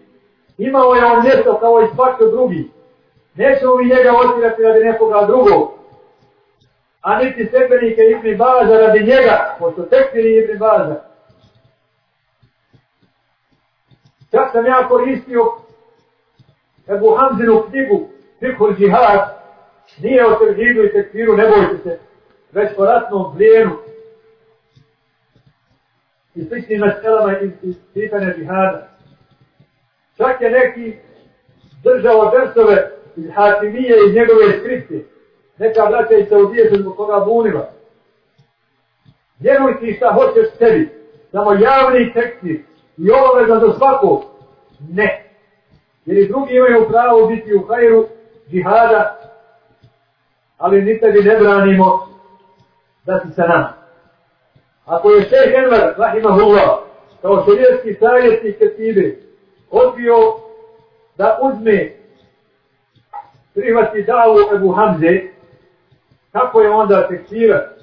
[0.58, 2.72] Imao je on mjesto kao i svako drugi.
[3.36, 5.72] Nećemo mi njega otirati radi nekoga drugog.
[7.02, 11.02] A niti sebenike Ibn Baza radi njega, pošto tekstili Ibn Baza.
[14.32, 15.42] Čak sam ja koristio
[16.88, 18.10] Ebu Hamzinu knjigu
[18.40, 19.20] Fikhul Džihad,
[20.02, 22.00] nije o tevhidu i tekfiru, ne bojte se,
[22.52, 23.72] već o ratnom plijenu,
[26.36, 28.88] i sličnim naselama iz, iz pitanja džihada.
[30.18, 30.98] Čak je neki
[31.84, 35.06] držao drsove iz Hatimije iz njegove skripte.
[35.58, 37.70] Neka braća i Saudije se zbog koga bunila.
[39.40, 40.90] Vjeruj ti šta hoćeš sebi.
[41.32, 42.66] Samo javni teksti
[42.98, 44.24] i obaveza za svakog.
[44.90, 45.25] Ne.
[46.06, 48.08] Jer i drugi imaju pravo biti u hajru
[48.50, 49.20] džihada,
[50.58, 52.08] ali ni tebi ne branimo
[53.06, 53.74] da si sa nama.
[54.86, 56.80] Ako je šeh Enver, rahimahullah,
[57.22, 59.16] kao šarijetski savjetnik Ketibe,
[59.72, 60.16] odbio
[61.18, 61.92] da uzme
[63.54, 65.22] prihvati davu Ebu Hamze,
[66.32, 67.76] kako je onda tekstirat?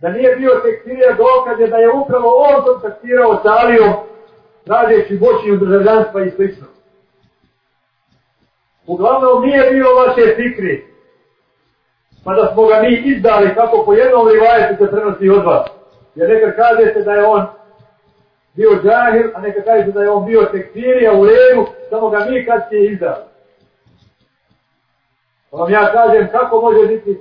[0.00, 3.92] Da nije bio tekstirija dokaze da je upravo on kontaktirao sa Alijom,
[4.64, 6.42] tražeći bočnju državljanstva i sl.
[8.86, 10.84] Uglavnom nije bilo vaše fikri,
[12.24, 15.68] pa da smo ga mi izdali kako po jednom rivajetu se prenosi od vas.
[16.14, 17.46] Jer nekad kažete da je on
[18.54, 22.44] bio džahil, a nekad kažete da je on bio tekstirija u redu, samo ga mi
[22.44, 23.24] kad će izdali.
[25.50, 27.20] Pa vam ja kažem kako može biti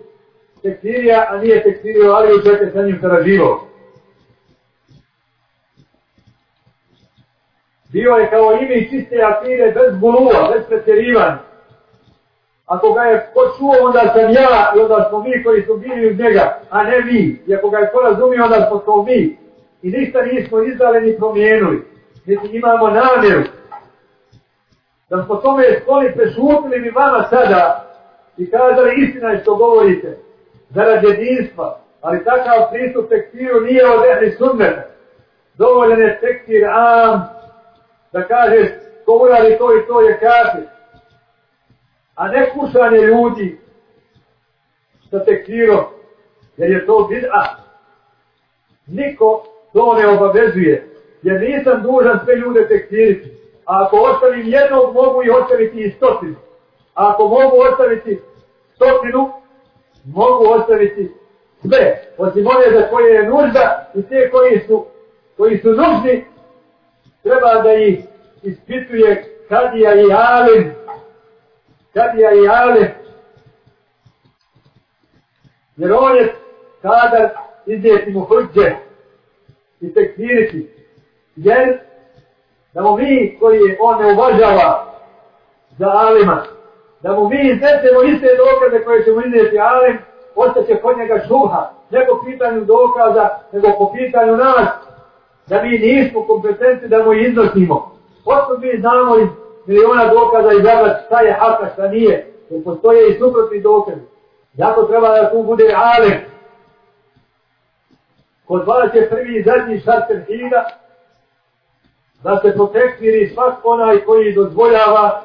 [0.62, 3.68] tekstirija, a nije tekstirija, ali u čete sa njim saraživo.
[7.92, 11.49] Bio je kao ime čiste akire bez bulua, bez pretjerivanja.
[12.70, 16.12] Ako ga je ko čuo, onda sam ja i onda smo mi koji su bili
[16.12, 17.44] uz njega, a ne vi.
[17.48, 19.38] I ako ga je ko razumio, onda smo to mi.
[19.82, 21.86] I ništa nismo izdali ni promijenili.
[22.26, 23.44] Niti imamo namjeru
[25.10, 27.86] Da smo tome skloni prešutili mi vama sada
[28.38, 30.18] i kazali istina je što govorite,
[30.70, 34.82] zarad jedinstva, ali takav pristup tekstiru nije od ehli sunneta.
[35.54, 37.22] Dovoljen je tekstir am,
[38.14, 38.70] da kažeš
[39.06, 40.79] ko uradi to i to je kafir.
[42.20, 43.60] A ne kušanje ljudi
[45.10, 45.86] sa tekfirom,
[46.58, 47.46] jer je to bid'a.
[48.88, 49.44] Niko
[49.74, 50.90] to ne obavezuje,
[51.22, 53.30] jer nisam dužan sve ljude tekfiriti.
[53.66, 56.36] A ako ostavim jednog, mogu i ostaviti i stotinu.
[56.94, 58.20] A ako mogu ostaviti
[58.76, 59.32] stotinu,
[60.06, 61.12] mogu ostaviti
[61.62, 62.02] sve.
[62.18, 64.86] Osim one za koje je nužda i te koji su,
[65.38, 66.26] koji su nužni,
[67.24, 68.00] treba da ih
[68.44, 70.79] ispituje kadija i alim.
[71.94, 72.88] Kadija i alim.
[75.78, 76.36] Jer on je
[76.82, 77.30] kadar
[77.66, 78.76] izdjeti mu hrđe
[79.82, 80.70] i tekstiriti.
[81.36, 81.80] Jer
[82.74, 84.94] da mu mi koji on ne uvažava
[85.78, 86.44] za alima,
[87.02, 89.98] da mu mi iznesemo iste dokaze koje ćemo iznijeti alim,
[90.36, 94.70] ostaće kod njega šuha, ne po pitanju dokaza, nego po pitanju nas,
[95.48, 97.92] da mi nismo kompetenti da mu iznosimo.
[98.26, 99.28] Otkud mi znamo iz
[99.70, 104.02] miliona dokaza i zabrat šta je haka, šta nije, jer postoje i suprotni dokazi.
[104.54, 106.20] Zato treba da tu bude alem.
[108.46, 110.66] Kod vas je prvi i zadnji šarter hida,
[112.24, 115.22] da se protekviri svak onaj koji dozvoljava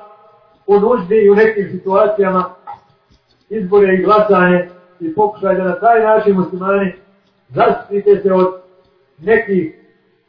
[0.67, 2.55] u nuždi i u nekim situacijama
[3.49, 4.69] izbore i glasanje
[5.01, 6.93] i pokušaj da na taj način muslimani
[7.49, 8.55] zaštite se od
[9.19, 9.75] nekih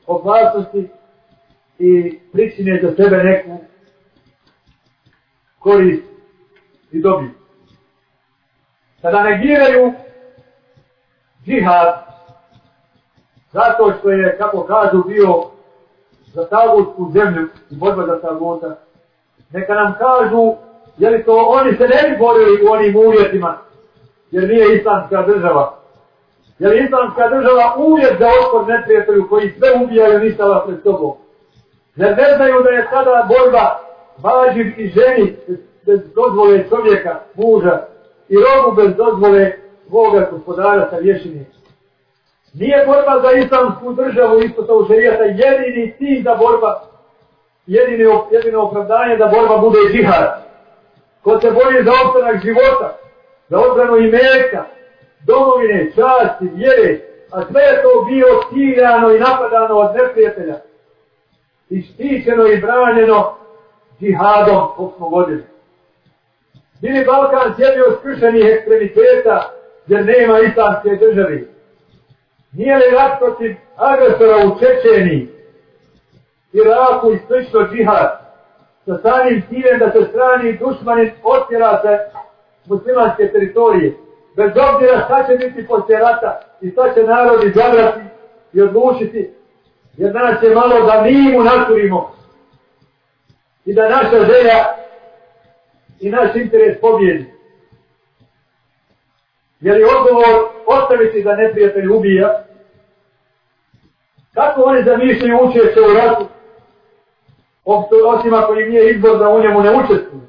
[0.07, 0.89] opasnosti
[1.79, 3.49] i pričine za sebe neku
[5.65, 6.03] korist
[6.91, 7.29] i dobi.
[9.01, 9.93] Kada negiraju
[11.45, 12.05] džihad,
[13.51, 15.43] zato što je, kako kažu, bio
[16.33, 18.75] za tagutsku zemlju i borba za taguta,
[19.51, 20.53] neka nam kažu,
[20.97, 23.57] je li to oni se ne bi borili u onim uvjetima,
[24.31, 25.79] jer nije islamska država.
[26.59, 31.13] Je islamska država uvjet za otpor neprijatelju koji sve ubijaju vas pred sobom?
[31.95, 33.84] Jer ne znaju da je sada borba
[34.17, 35.35] vađiv i ženi
[35.85, 37.87] bez dozvole čovjeka, muža
[38.29, 39.51] i robu bez dozvole
[39.87, 41.45] svoga gospodara sa vješinim.
[42.53, 46.81] Nije borba za islamsku državu isto to u šarijata jedini cilj da borba,
[47.67, 50.45] jedino, jedino opravdanje da borba bude džihad.
[51.23, 52.97] Ko se bori za opstanak života,
[53.49, 54.65] za odbranu imeka,
[55.27, 56.99] domovine, časti, vjere,
[57.31, 60.55] a sve je to bio ciljano i napadano od neprijatelja.
[61.69, 63.35] I štićeno i branjeno
[63.99, 65.29] džihadom, kog.
[66.81, 69.51] Bili Balkan sjedio skršenih ekstremiteta,
[69.87, 71.47] jer nema islamske državi.
[72.51, 75.29] Nije li rat protiv agresora u Čečeni,
[76.53, 78.25] Iraku i slično džihad,
[78.85, 81.99] sa samim ciljem da se strani dušmanin otjera se
[82.65, 83.93] muslimanske teritorije,
[84.35, 87.99] bez obzira šta će biti poslije rata i šta će narod izabrati
[88.53, 89.33] i odlučiti,
[89.97, 92.14] jer nas je malo da mi mu naturimo
[93.65, 94.65] i da naša želja
[95.99, 97.33] i naš interes pobjedi.
[99.59, 102.43] Jer je odgovor ostaviti da neprijatelj ubija,
[104.33, 106.25] kako oni zamišljaju učešće u ratu,
[108.05, 110.21] osim ako im nije izbor da u njemu ne učestvuju.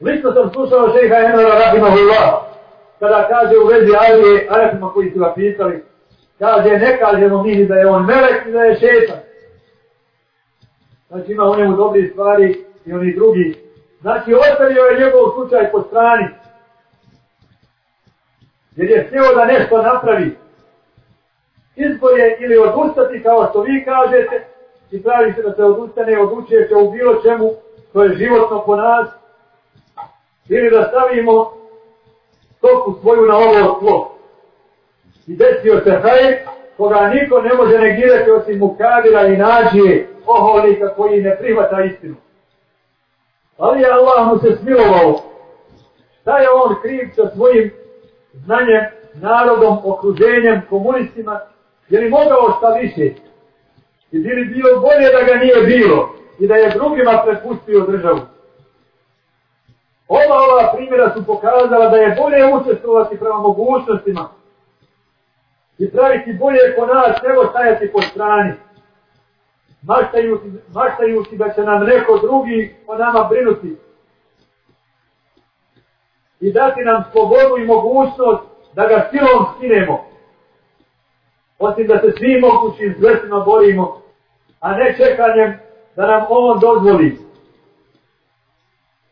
[0.00, 2.48] Lično sam slušao šeha Enora Rahimahullah,
[2.98, 5.84] kada kaže u vezi Alije, Arafima koji su ga pitali,
[6.38, 9.27] kaže, ne kažemo mi da je on melek i da je šetan.
[11.08, 13.54] Znači ima u njemu dobri stvari i oni drugi.
[14.00, 16.28] Znači ostavio je njegov slučaj po strani.
[18.76, 20.36] Jer je htio da nešto napravi.
[21.76, 24.46] Izbor je ili odustati kao što vi kažete
[24.90, 27.50] i pravi se da se odustane odlučuje se u bilo čemu
[27.92, 29.08] to je životno po nas
[30.48, 31.52] ili da stavimo
[32.56, 34.18] stopu svoju na ovo tlo.
[35.26, 41.22] I desio se hajek koga niko ne može negirati osim mukavira i nađije oholika koji
[41.22, 42.14] ne prihvata istinu.
[43.58, 45.20] Ali je Allah mu se smilovao.
[46.20, 47.70] Šta je on kriv sa svojim
[48.32, 51.40] znanjem, narodom, okruženjem, komunistima?
[51.88, 53.14] Je li mogao šta više?
[54.12, 56.08] I bi li bilo bolje da ga nije bilo
[56.38, 58.20] i da je drugima prepustio državu?
[60.08, 64.37] Ova ova primjera su pokazala da je bolje učestvovati prema mogućnostima
[65.78, 68.52] i praviti bolje po nas nego stajati po strani.
[69.82, 73.76] Maštajući, maštajući da će nam neko drugi o nama brinuti.
[76.40, 78.42] I dati nam slobodu i mogućnost
[78.74, 80.04] da ga silom skinemo.
[81.58, 84.02] Osim da se svi mogućim zlestima borimo,
[84.60, 85.58] a ne čekanjem
[85.96, 87.18] da nam on dozvoli.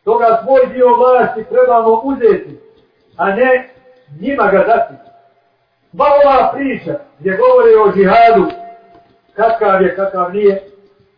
[0.03, 2.59] Toga svoj dio vlasti trebamo uzeti,
[3.17, 3.69] a ne
[4.21, 4.93] njima ga dati.
[5.91, 8.51] Ba ova priča gdje govore o džihadu,
[9.33, 10.63] kakav je, kakav nije,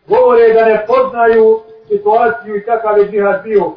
[0.06, 3.72] govore da ne poznaju situaciju i kakav je džihad bio.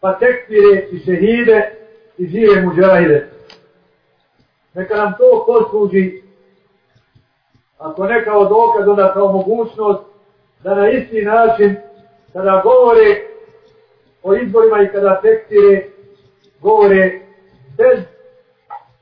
[0.00, 1.70] Pa tekstire i šehide
[2.18, 3.30] i žive muđahide.
[4.74, 6.22] Neka nam to posluži,
[7.78, 10.02] ako ne kao dokaz, onda kao mogućnost
[10.62, 11.76] da na isti način,
[12.32, 13.20] kada govore
[14.22, 15.86] o izborima i kada tekstire,
[16.60, 17.20] govore
[17.76, 18.13] bez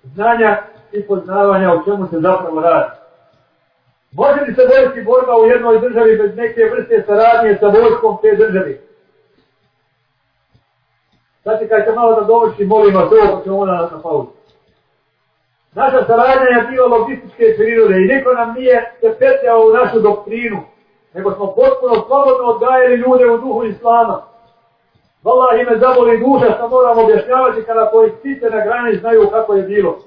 [0.03, 2.91] znanja i poznavanja o čemu se zapravo radi.
[4.13, 8.37] Može li se vojski borba u jednoj državi bez neke vrste saradnje sa vojskom te
[8.37, 8.79] države?
[11.45, 14.29] Sačekajte malo da dovrši, molim vas, ovo ćemo onda na pauzu.
[15.75, 20.61] Naša saradnja je bila logističke prirode i niko nam nije se petljao u našu doktrinu,
[21.15, 24.32] nego smo potpuno slobodno odgajali ljude u duhu Islama.
[25.25, 29.63] Vala ime zaboli duša što moram objašnjavati kada koji ptice na grani znaju kako je
[29.63, 29.99] bilo.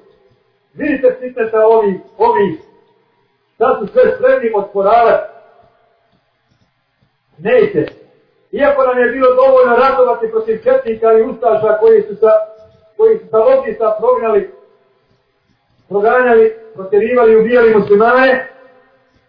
[0.74, 2.60] Vidite ptice sa ovi, ovi,
[3.60, 5.30] da su sve spremni odporavati.
[7.38, 7.86] Nejte.
[8.52, 12.32] Iako nam je bilo dovoljno ratovati protiv četnika i ustaša koji su sa,
[12.98, 14.54] koji su sa lobista prognali,
[15.90, 18.48] proganjali, protjerivali i ubijali muslimane,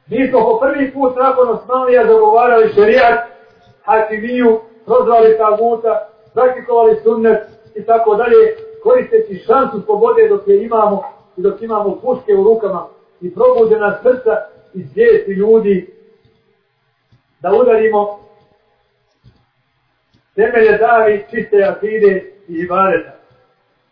[0.07, 3.19] mi smo po prvi put nakon Osmanlija zagovarali šerijat,
[3.85, 7.39] hakimiju, prozvali taguta, praktikovali sunnet
[7.75, 11.03] i tako dalje, koristeći šansu slobode dok je imamo
[11.37, 12.87] i dok imamo puške u rukama
[13.21, 14.37] i probuđena srca
[14.75, 15.95] i svijesti ljudi
[17.41, 18.21] da udarimo
[20.35, 23.13] temelje davi čiste akide i ibadeta.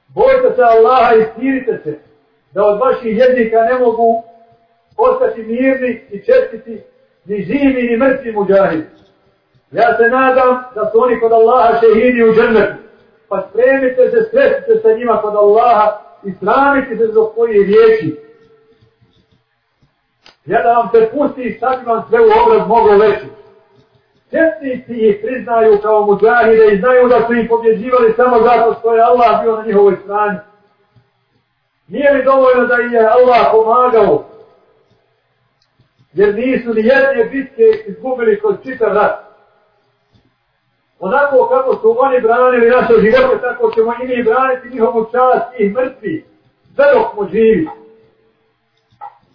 [0.09, 1.99] Bojte se Allaha i stirite se
[2.53, 4.23] da od vaših jednika ne mogu
[4.97, 6.83] ostati mirni i čestiti
[7.25, 9.04] ni živi ni mrtvi muđahidi.
[9.75, 12.75] Ja se nadam da su oni kod Allaha šehidi u džennetu.
[13.29, 18.21] Pa spremite se, sretite sa njima kod Allaha i sramite se zbog svoje riječi.
[20.47, 23.27] Ja da vam se pusti i sad vam sve u obraz mogu reći.
[24.31, 29.03] Četnici ih priznaju kao muđahide i znaju da su ih pobjeđivali samo zato što je
[29.03, 30.39] Allah bio na njihovoj strani.
[31.89, 34.25] Nije li dovoljno da je Allah pomagao?
[36.13, 39.34] Jer nisu ni jedne bitke izgubili kod čitav rat.
[41.07, 45.69] Onako kako su oni branili naše živote, tako ćemo i mi braniti njihovu čast i
[45.69, 46.25] mrtvi.
[46.75, 47.69] Sve dok smo živi.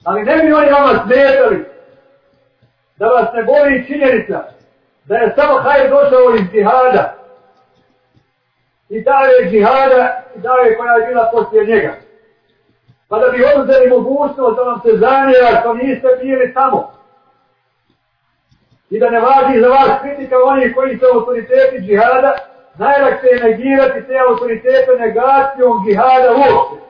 [0.03, 1.65] Ali ne bi oni vama smetali
[2.97, 4.43] da vas ne boli činjenica
[5.05, 7.15] da je samo hajr došao iz džihada
[8.89, 11.93] i da je džihada i da je koja je bila poslije njega.
[13.09, 16.98] Pa da bi oduzeli mogućnost da vam se zanjeva što niste bili tamo.
[18.89, 22.33] I da ne važi za vas kritika onih koji su autoriteti džihada,
[22.77, 26.85] najlakše je negirati te autoritete negacijom džihada uopće.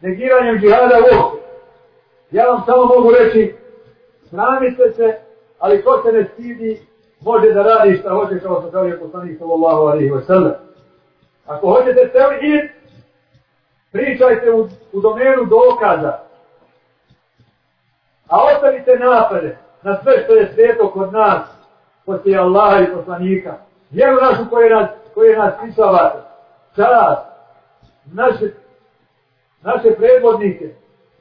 [0.00, 1.42] Negiranjem džihada uopće.
[2.30, 3.54] Ja vam samo mogu reći,
[4.30, 5.18] sramite se,
[5.58, 6.80] ali ko se ne stidi,
[7.20, 10.54] može da radi šta hoće kao što kao je poslanik sallallahu alaihi wa sallam.
[11.46, 12.70] Ako hoćete cijeli id,
[13.92, 16.18] pričajte u, u domenu dokaza.
[18.28, 21.42] A ostavite napade na sve što je sveto kod nas,
[22.06, 23.54] poslije Allaha i poslanika.
[23.90, 26.18] Vjeru našu koju nas, koje nas pisavate.
[26.76, 27.36] Sada,
[28.12, 28.50] naše,
[29.62, 30.74] naše predvodnike,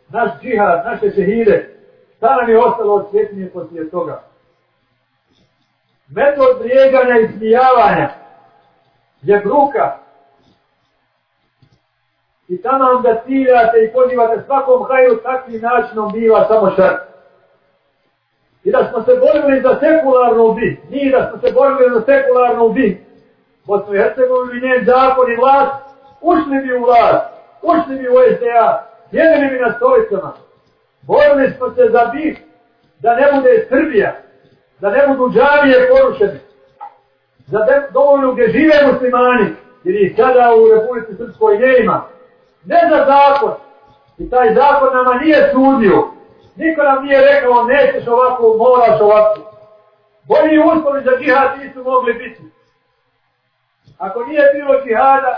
[0.09, 1.76] naš džihad, naše šehide.
[2.18, 4.24] Šta nam je ostalo od svjetinje poslije toga?
[6.07, 8.09] Metod rijeganja i smijavanja
[9.22, 9.97] je bruka.
[12.47, 17.11] I tamo vam da ciljate i pozivate svakom hajru takvim načinom biva samo šrt.
[18.64, 22.70] I da smo se borili za sekularnu bit, mi da smo se borili za sekularnu
[22.70, 22.97] bit.
[23.66, 25.76] Bosnu i Hercegovini njen zakon i vlast,
[26.22, 27.26] ušli bi u vlast,
[27.62, 30.34] ušli bi u SDA, jedini bi na stolicama.
[31.01, 32.38] Borili smo se za bit,
[32.99, 34.16] da ne bude Srbija,
[34.80, 36.39] da ne budu džavije porušene,
[37.47, 37.59] za
[37.93, 42.05] dovoljno gdje žive muslimani, jer ih sada u Republici Srpskoj ne ima.
[42.66, 43.53] Ne za zakon,
[44.18, 46.07] i taj zakon nama nije sudio,
[46.62, 49.39] Niko nam nije rekao, nećeš ovako, moraš ovako.
[50.24, 52.41] Bolji uslovi za džihad nisu mogli biti.
[53.97, 55.34] Ako nije bilo džihada,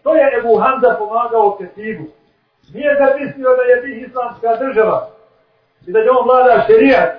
[0.00, 2.04] što je Ebu Hamza pomagao Ketibu.
[2.74, 5.08] Nije zapisnio da je bih islamska država
[5.86, 7.10] i da će on vlada šerijat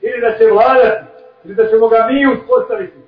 [0.00, 1.04] ili da će vladati
[1.44, 2.98] ili da ćemo ga mi uspostaviti.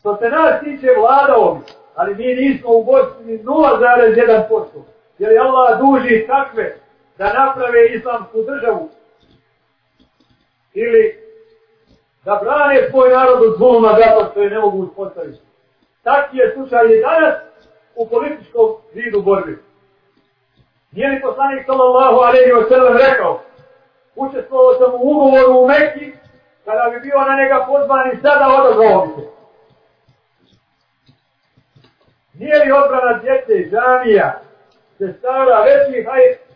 [0.00, 4.64] Što se nas tiče vladao bi, ali mi nismo u Bosni 0,1%.
[5.18, 6.76] Jer je Allah duži takve
[7.20, 8.88] da naprave islamsku državu
[10.74, 11.02] ili
[12.24, 15.40] da brane svoj narod od zvoma zato što je ne mogu uspostaviti.
[16.02, 17.34] Takvi je slučaj i danas
[17.94, 19.58] u političkom vidu borbi.
[20.92, 23.42] Nije li poslanik sallallahu alaihi wa sallam rekao,
[24.16, 26.12] učestvovao sam u ugovoru u Mekki,
[26.64, 29.28] kada bi bio na njega pozvan i sada odazvao bi se.
[32.34, 34.40] Nije li odbrana djece, džamija,
[34.98, 36.49] sestara, veći hajt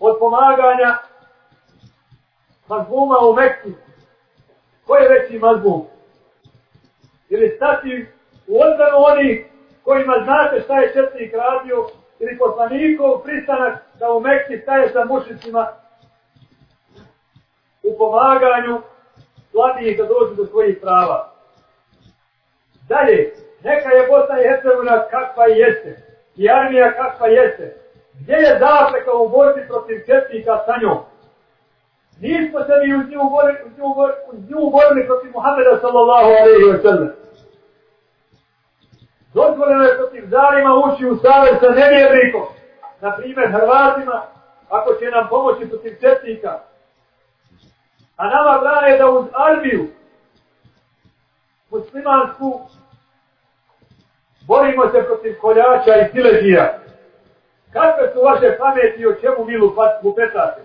[0.00, 0.98] od pomaganja
[2.68, 3.72] mazbuma u Mekki?
[4.86, 5.86] Ko je veći mazbum?
[7.28, 8.06] Ili stati
[8.46, 9.46] u odbranu onih
[9.84, 11.86] kojima znate šta je četnik radio
[12.18, 15.68] ili poslanikov pristanak da u Mekki staje sa mušicima
[17.82, 18.82] u pomaganju
[19.50, 21.32] slabijih da dođu do svojih prava.
[22.88, 23.34] Dalje,
[23.64, 26.02] neka je Bosna i Hercegovina kakva jeste
[26.36, 27.85] i armija kakva jeste.
[28.20, 30.98] Gdje je zapreka u borbi protiv četnika sa njom?
[32.20, 36.30] Nismo se mi uz nju borili, uz nju borili, uz nju borili protiv Muhammeda sallallahu
[36.40, 37.12] alaihi wa sallam.
[39.34, 42.42] Dozvoljeno je protiv zalima ući u savez sa nevjernikom.
[43.00, 44.22] Na primjer, Hrvatima,
[44.68, 46.58] ako će nam pomoći protiv četnika.
[48.16, 49.86] A nama brane da uz armiju
[51.70, 52.60] muslimansku
[54.46, 56.78] borimo se protiv koljača i sileđija.
[57.76, 59.56] Kakve su vaše pameti o čemu vi
[60.02, 60.60] lupetate?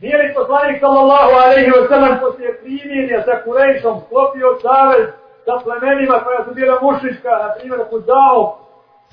[0.00, 5.06] Nije li poslanik sallallahu alaihi wa sallam poslije primjenja sa Kurejšom sklopio savez
[5.44, 8.58] sa plemenima koja su bila mušička, na primjer Kuzao,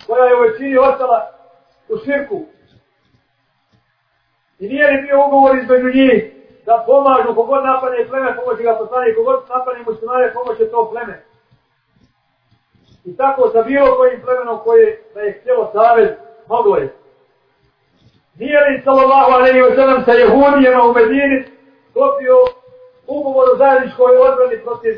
[0.07, 1.19] koja je u većini ostala
[1.89, 2.45] u širku.
[4.59, 6.33] I nije li bio ugovor između njih
[6.65, 11.23] da pomažu kogod napadne pleme, pomoći ga poslanik, kogod napadne muslimane, pomoće to pleme.
[13.05, 16.09] I tako sa bilo kojim plemenom koje da je htjelo savez,
[16.47, 17.04] moglo je.
[18.39, 21.45] Nije li sallallahu alaihi wa sallam sa jehudijama u Medini
[21.89, 22.35] sklopio
[23.07, 24.93] ugovor o zajedničkoj odbrani protiv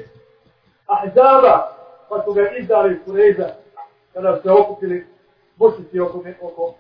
[0.88, 1.76] Ahzaba,
[2.10, 3.50] pa su ga izdali iz Kureza,
[4.14, 5.08] kada se okupili
[5.58, 6.74] mušici oko, oko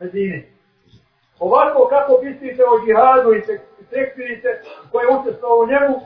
[0.00, 0.48] Medine.
[1.38, 3.42] Ovako kako mislite o džihadu i
[3.90, 6.00] tekfirite koje učestvo u njemu,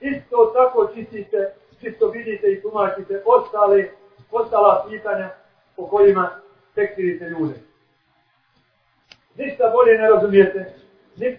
[0.00, 3.88] isto tako čistite, čisto vidite i tumačite ostale,
[4.32, 5.28] ostala pitanja
[5.76, 6.30] po kojima
[6.74, 7.73] tekfirite ljude.
[9.36, 10.74] Ništa bolje ne razumijete,
[11.16, 11.38] ni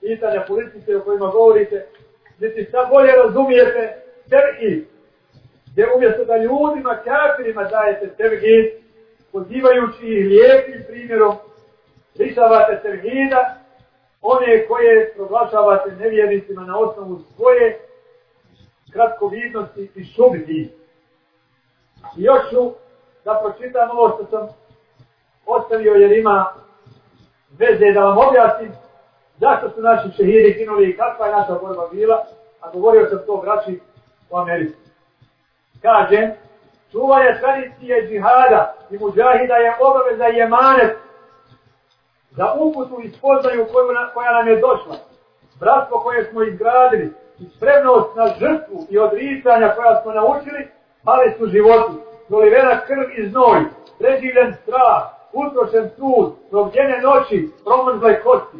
[0.00, 1.86] pitanja politike o kojima govorite,
[2.38, 4.84] niti šta bolje razumijete tevhid,
[5.72, 8.66] gdje umjesto da ljudima, kafirima dajete tevhid,
[9.32, 11.36] pozivajući ih lijepim primjerom,
[12.18, 13.60] lišavate tevhida,
[14.22, 17.78] one koje proglašavate nevjernicima na osnovu svoje
[18.92, 20.72] kratkovidnosti i šubiti.
[22.16, 22.72] I još ću
[23.24, 24.48] da pročitam ovo što sam
[25.46, 26.46] ostavio jer ima
[27.60, 28.72] veze da vam objasnim
[29.40, 32.24] zašto su naši šehiri ginuli i kakva je naša borba bila,
[32.60, 33.80] a govorio sam to braći
[34.30, 34.76] u Americi.
[35.82, 36.30] Kaže,
[36.92, 40.96] čuvanje tradicije džihada i muđahida je obaveza i emanet
[42.30, 44.96] za uputu i spoznaju koju na, koja nam je došla.
[45.60, 50.68] Bratstvo koje smo izgradili i spremnost na žrtvu i odricanja koja smo naučili,
[51.04, 51.94] pali su životi.
[52.28, 53.64] Dolivena krv i znoj,
[53.98, 58.58] preživljen strah, utrošen trud, provdjene noći, promrzle kosti,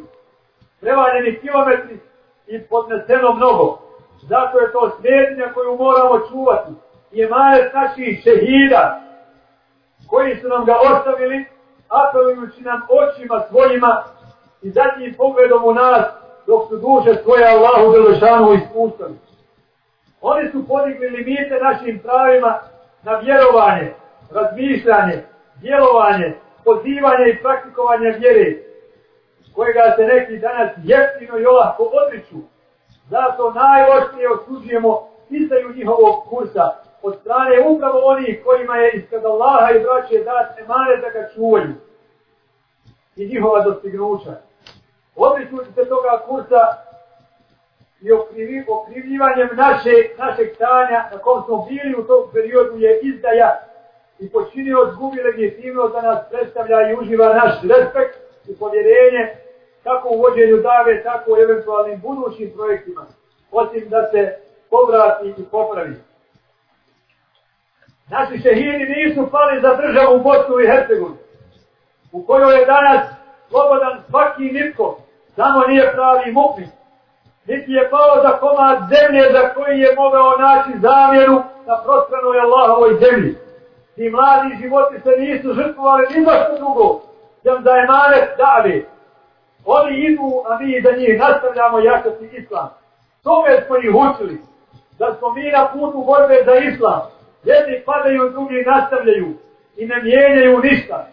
[0.81, 1.99] prevaljeni kilometri
[2.47, 3.79] i podneseno mnogo.
[4.23, 6.73] Zato je to svjetljenja koju moramo čuvati.
[7.11, 9.01] Je majet naših šehida
[10.11, 11.45] koji su nam ga ostavili,
[11.89, 14.03] apelujući nam očima svojima
[14.63, 16.05] i zatim pogledom u nas
[16.47, 19.15] dok su duše svoje Allahu Belešanu ispustali.
[20.21, 22.59] Oni su podigli limite našim pravima
[23.03, 23.95] na vjerovanje,
[24.31, 25.25] razmišljanje,
[25.57, 28.57] djelovanje, pozivanje i praktikovanje vjere,
[29.55, 32.37] kojega se neki danas jeftino i olahko odriču,
[33.11, 36.71] Zato najoštije osuđujemo istaju njihovog kursa
[37.03, 41.73] od strane upravo onih kojima je iskad Allaha i braće dat mare da ga čuvaju
[43.17, 44.35] i njihova dostignuća.
[45.17, 46.63] Odličujući se toga kursa
[48.01, 53.61] i okrivi, okrivljivanjem naše, našeg stanja na kom smo bili u tom periodu je izdaja
[54.21, 58.19] i počinio zgubi legitimnost da nas predstavlja i uživa naš respekt
[58.49, 59.35] i povjerenje
[59.85, 63.07] kako u vođenju dave, tako u eventualnim budućim projektima,
[63.51, 64.37] osim da se
[64.71, 65.95] povrati i popravi.
[68.11, 71.19] Naši šehiri nisu pali za državu Bosnu i Hercegovini,
[72.13, 73.07] u kojoj je danas
[73.49, 74.99] slobodan svaki nitko,
[75.37, 76.69] samo nije pravi mukni.
[77.47, 81.35] Niti je pao za komad zemlje za koji je mogao naći zamjeru
[81.67, 83.50] na prostranoj Allahovoj zemlji.
[84.01, 87.01] Ti mladi životi se nisu žrtvovali ni za što drugo,
[87.43, 88.83] sem da je manet dave,
[89.65, 92.69] Oni idu, a mi za njih nastavljamo jačati islam.
[93.23, 94.39] Tome smo ih učili.
[94.99, 97.01] Da smo mi na putu borbe za islam.
[97.45, 99.29] Jedni padaju, drugi nastavljaju.
[99.77, 101.07] I ne mijenjaju ništa.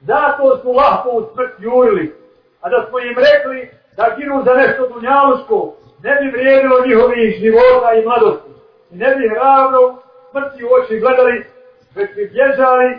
[0.00, 2.14] Zato su lahko u smrt jurili.
[2.60, 7.94] A da smo im rekli da ginu za nešto dunjaluško, ne bi vrijedilo njihovih života
[7.94, 8.50] i mladosti.
[8.90, 9.82] I ne bi hrabro
[10.30, 11.53] smrti u oči gledali,
[11.94, 12.98] već bi bježali,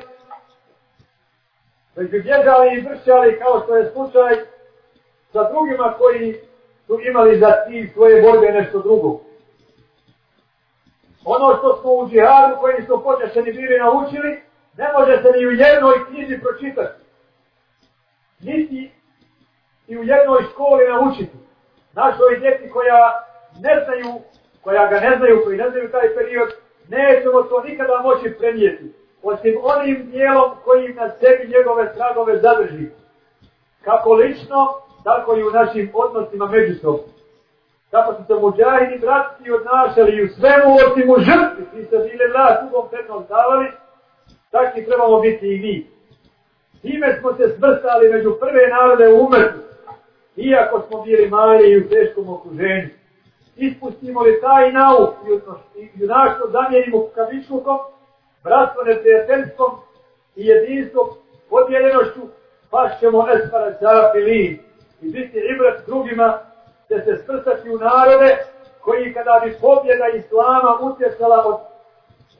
[1.95, 4.35] već bi bježali i vršali kao što je slučaj
[5.33, 6.39] sa drugima koji
[6.87, 9.19] su imali za cilj svoje borbe nešto drugo.
[11.25, 14.41] Ono što smo u džihadu koji su počešeni bili naučili,
[14.77, 17.03] ne može se ni u jednoj knjizi pročitati.
[18.39, 18.91] Niti
[19.87, 21.37] i u jednoj školi naučiti.
[21.93, 23.25] Našoj djeci koja
[23.59, 24.21] ne znaju,
[24.61, 26.49] koja ga ne znaju, koji ne znaju taj period,
[26.89, 28.93] nećemo to nikada moći prenijeti.
[29.23, 32.87] Osim onim dijelom koji na sebi njegove tragove zadrži.
[33.81, 34.67] Kako lično,
[35.03, 37.03] tako i u našim odnosima međusobno.
[37.91, 42.25] Kako su se muđahini bratski odnašali i u svemu osim u žrtvi, ti se bile
[42.33, 43.67] vlast ugom petnom davali,
[44.51, 45.87] takvi trebamo biti i mi.
[46.81, 49.59] Time smo se svrstali među prve narode u umrtu,
[50.35, 52.89] iako smo bili mali i u teškom okruženju.
[53.55, 55.13] Ispustimo li taj nauk
[55.75, 57.77] i junaštvo zamijenimo kavičlukom,
[58.43, 59.71] bratstvo neprijateljstvom
[60.35, 61.07] i jedinstvom,
[61.49, 62.21] podjeljenošću,
[62.69, 64.63] pa ćemo espara zarapili
[65.01, 66.39] i biti ibrat drugima,
[66.87, 68.37] te se svrstati u narode
[68.81, 71.57] koji kada bi pobjeda Islama utjecala od,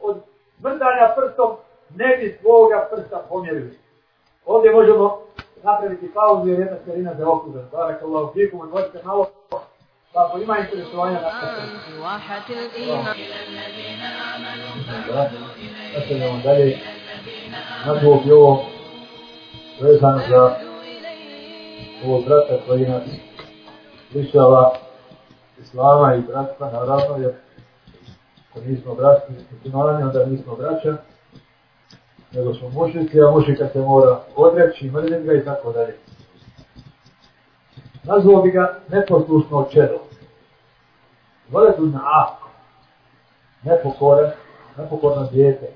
[0.01, 0.17] od
[0.63, 1.51] mrdanja prstom,
[1.95, 3.79] ne bi svoga prsta pomjerili.
[4.45, 5.21] Ovdje možemo
[5.63, 7.59] napraviti pauzu jer jedna starina za okuža.
[7.71, 9.27] Barakallahu fikum, odvojite malo.
[10.15, 11.29] Pa ako ima interesovanja na
[15.95, 16.77] Nastavljamo dalje.
[17.85, 18.65] Nadvog je ovo
[19.81, 20.55] vezano za
[22.05, 23.03] ovog brata koji nas
[24.13, 24.75] lišava
[25.61, 27.33] islama i bratstva, na naravno, jer
[28.49, 29.21] ako nismo braći,
[29.51, 30.97] muslimani, onda nismo braća
[32.31, 36.04] nego smo mušnici, a mušnika se mora odreći, mrzim ga i tako dalje.
[38.07, 39.99] Nazvao bi ga neposlušno čedo.
[41.49, 42.49] Voledu na ako.
[43.63, 44.31] Nepokoran,
[44.77, 45.67] nepokorno djete.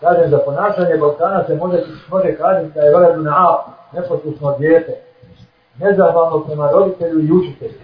[0.00, 3.70] Kažem, za ponašanje Balkana se može, može kažem da je voledu na ako.
[3.92, 4.92] Neposlušno djete.
[5.78, 7.80] Nezahvalno prema roditelju i učitelju.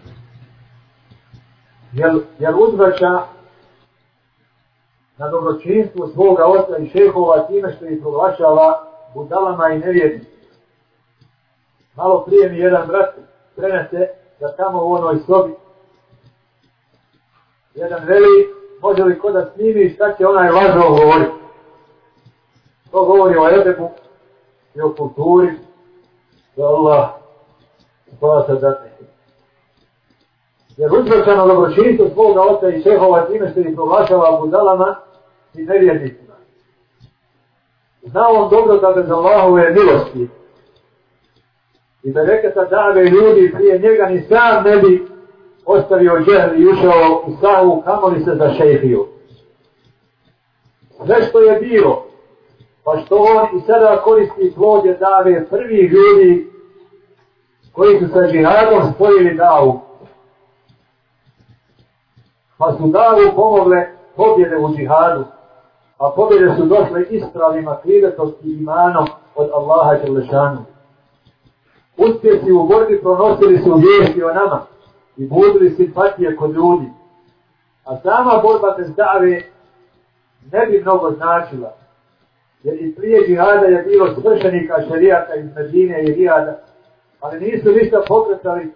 [1.92, 3.20] Jer, jer uzvraća
[5.18, 8.84] na dobročinstvu svoga oca i šehova time što ih proglašava
[9.14, 10.38] budalama i nevjernicima.
[11.94, 13.14] Malo prije mi jedan brat
[13.58, 14.08] prenese
[14.40, 15.54] da tamo u onoj sobi
[17.74, 21.32] jedan veli, može li ko da snimi šta će onaj lažo govoriti.
[22.90, 23.90] To govori o Edebu
[24.74, 25.50] i o kulturi,
[26.56, 27.08] da Allah
[28.16, 28.88] spasa dati.
[30.76, 34.96] Jer uzvršano dobročinstvo svoga oca i šehova time što ih proglašava budalama
[35.54, 36.34] i nevjernicima.
[38.02, 40.28] Zna on dobro da bez Allahove milosti
[42.08, 42.12] i
[42.54, 45.06] da dave ljudi prije njega ni sam ne bi
[45.66, 49.06] ostavio džehl i ušao u sahu kamo li se zašehio.
[51.06, 52.06] Sve što je bilo,
[52.84, 56.50] pa što on i sada koristi plodje dave prvih ljudi
[57.72, 59.80] koji su sa džihadom spojili davu.
[62.58, 63.86] Pa su davu pomogle
[64.16, 65.24] pobjede u džihadu
[65.98, 70.64] a pobjede su došle ispravima krivetosti imanom od Allaha Đelešanu.
[71.98, 74.66] Uspjesi u borbi pronosili su vijesti o nama
[75.16, 76.86] i budili simpatije kod ljudi.
[77.84, 79.42] A sama borba bez dave
[80.52, 81.74] ne bi mnogo značila.
[82.62, 86.58] Jer i prije džihada je bilo svršenika šarijata iz Medine i Rijada,
[87.20, 88.72] ali nisu ništa pokretali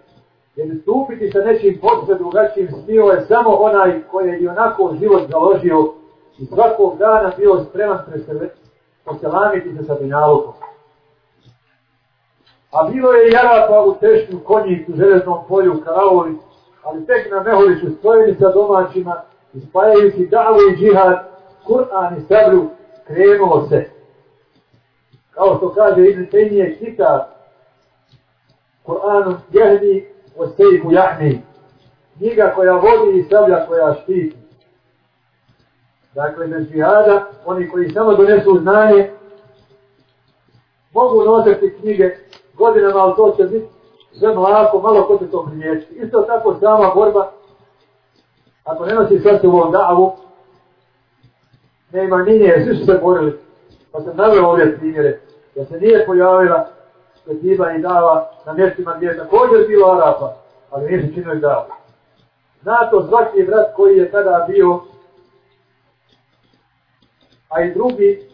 [0.55, 5.21] jer stupiti sa nečim posve drugačijim smio je samo onaj koji je i onako život
[5.31, 5.93] založio
[6.37, 7.99] i svakog dana bio spreman
[9.05, 10.53] preselamiti se sa Dunjalukom.
[12.73, 13.35] A bilo je i
[13.87, 16.35] u tešnju konjih u železnom polju Karavovi,
[16.83, 19.21] ali tek na Meholiću stojili sa domaćima,
[19.53, 21.29] ispajajući davu i džihad,
[21.67, 22.69] Kur'an i Sabru,
[23.07, 23.89] krenulo se.
[25.31, 27.29] Kao što kaže Ibn Tejnije kita,
[28.85, 30.05] Kur'anu jehni
[30.37, 31.41] o sejku jahni,
[32.17, 34.37] knjiga koja vodi i sablja koja štiti.
[36.13, 39.11] Dakle, bez džihada, oni koji samo donesu znanje,
[40.93, 42.15] mogu nositi knjige
[42.63, 43.67] godinama, ali to će biti
[44.11, 45.93] sve mlako, malo ko će to primijeti.
[45.93, 47.31] Isto tako sama borba,
[48.63, 50.15] ako ne nosi srce u ovom davu,
[51.91, 53.39] nema nije, svi su se borili.
[53.91, 55.19] Pa sam navio ove primjere,
[55.55, 56.67] da se nije pojavila
[57.25, 60.35] petiba i dava na mjestima gdje je također bilo Arapa,
[60.71, 61.65] ali nisu činili davu.
[62.61, 64.79] Zna to svaki brat koji je tada bio,
[67.49, 68.29] a i drugi,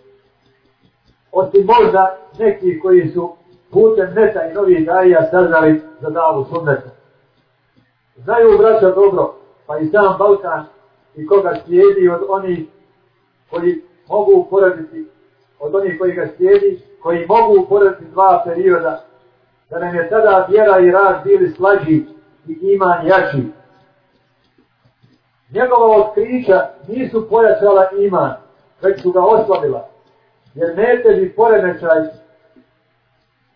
[1.32, 3.36] osim možda neki koji su
[3.72, 6.90] putem neta i novih daija saznali za davu sunneta.
[8.16, 9.36] Znaju braća dobro,
[9.68, 10.66] pa i sam Balkan
[11.16, 12.60] i koga slijedi od onih
[13.50, 15.08] koji mogu uporaditi,
[15.60, 19.06] od onih koji ga slijedi, koji mogu uporaditi dva perioda,
[19.70, 22.06] da nam je tada vjera i rad bili slađi
[22.48, 23.44] i iman jači.
[25.54, 28.34] Njegova otkrića nisu pojačala iman,
[28.82, 29.90] već su ga oslabila,
[30.56, 32.00] jer neteži poremećaj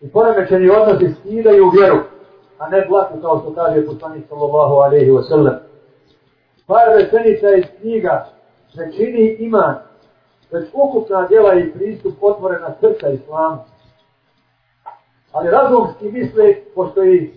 [0.04, 1.98] i poremećeni odnosi skidaju vjeru,
[2.58, 5.54] a ne blaku kao što kaže poslanik sallallahu alaihi wa sallam.
[6.66, 8.26] Par rečenica iz knjiga
[8.74, 9.74] ne čini iman,
[10.50, 13.56] već ukupna djela i pristup otvorena srca islamu.
[15.32, 17.34] Ali razumski misle, postoji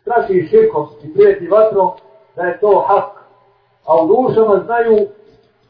[0.00, 1.90] straši širkom i prijeti vatrom,
[2.36, 3.24] da je to hak.
[3.86, 5.06] A u dušama znaju,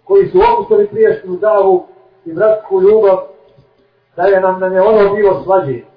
[0.04, 1.86] koji su opustili priješnju davu
[2.24, 3.18] i bratsku ljubav,
[4.16, 5.91] da je nam na ne ono bilo slađe.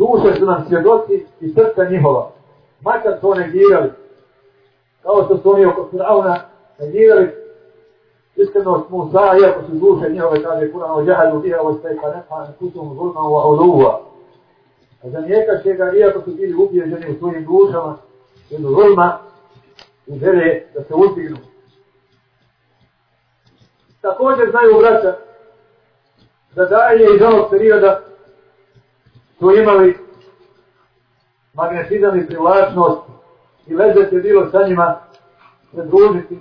[0.00, 2.30] Duše su nam svjedoci i srca njihova.
[2.80, 3.90] Makar to negirali,
[5.02, 6.40] kao što su oni oko Firauna
[6.78, 7.30] negirali
[8.36, 12.94] iskrenost Musa, iako su duše njihove, kaže Kur'an, o džahadu biha, o stekha nefa, kutum
[12.94, 14.00] zulma, wa uluva.
[15.02, 17.96] A za nijekaše ga, iako su bili ubijeđeni u svojim dušama,
[18.50, 19.18] jednu zulma,
[20.06, 21.36] i žele da se uzdignu.
[24.00, 25.16] Također znaju braća,
[26.54, 28.09] da daje iz onog perioda
[29.40, 29.98] su imali
[31.54, 33.00] magnetizam i privlačnost
[33.66, 35.00] i vezet bilo sa njima
[35.74, 36.38] se družiti,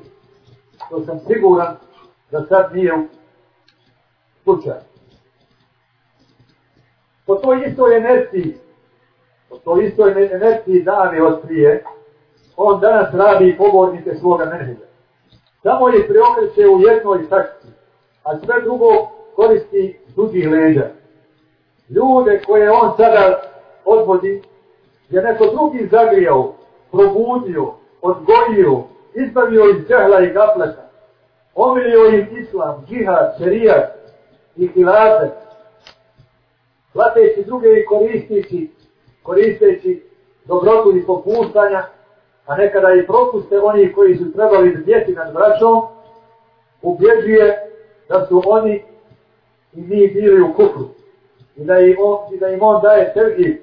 [0.90, 1.76] to sam siguran
[2.32, 3.08] da sad nije u
[4.44, 4.82] slučaju.
[7.26, 8.58] Po toj istoj energiji,
[9.50, 11.40] po toj istoj energiji dane od
[12.58, 14.86] on danas radi pobornike svoga menedža.
[15.64, 17.68] Samo je preokreće u jednoj sakci,
[18.24, 18.88] a sve drugo
[19.36, 20.99] koristi tuđih leđa.
[21.90, 23.42] Ljude koje on sada
[23.86, 24.42] odvodi,
[25.10, 26.54] je neko drugi zagrijao,
[26.92, 28.84] probudio, odgojio,
[29.14, 30.90] izbavio iz džehla i gapleta,
[31.56, 33.92] omilio im islam, džihad, šerijat
[34.56, 35.32] i hilazet,
[36.94, 38.72] plateći druge i koristeći,
[39.24, 40.04] koristeći
[40.46, 41.84] dobrotu i popuštanja,
[42.46, 45.82] a nekada i propuste oni koji su trebali zdjeti nad braćom,
[46.82, 47.72] ubjeđuje
[48.10, 48.84] da su oni
[49.74, 50.99] i mi bili u kufru
[51.60, 53.62] i da im on, i da im on daje tergi,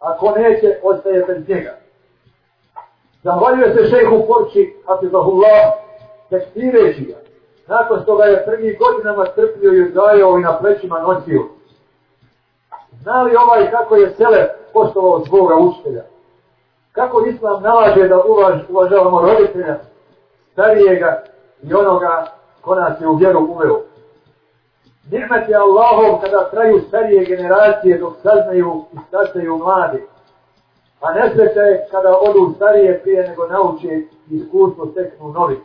[0.00, 1.74] ako neće, ostaje bez njega.
[3.22, 5.72] Zahvaljuje se šejhu Porči, Hafizahullah,
[6.30, 7.14] tekstireći ga.
[7.66, 11.42] Nakon što ga je prvi godinama strpio i uzgajao i na plećima nosio.
[13.02, 16.02] Zna li ovaj kako je Sele poštovao svoga učitelja?
[16.92, 19.78] Kako Islam nalaže da uvaž, uvažavamo roditelja,
[20.52, 21.22] starijega
[21.62, 22.26] i onoga
[22.60, 23.91] ko nas je u vjeru uveo?
[25.10, 30.02] Nimet je Allahov kada traju starije generacije dok saznaju i stasaju mladi.
[31.00, 34.00] A nesreća je kada odu starije prije nego nauče
[34.30, 35.60] iskustvo steknu novi.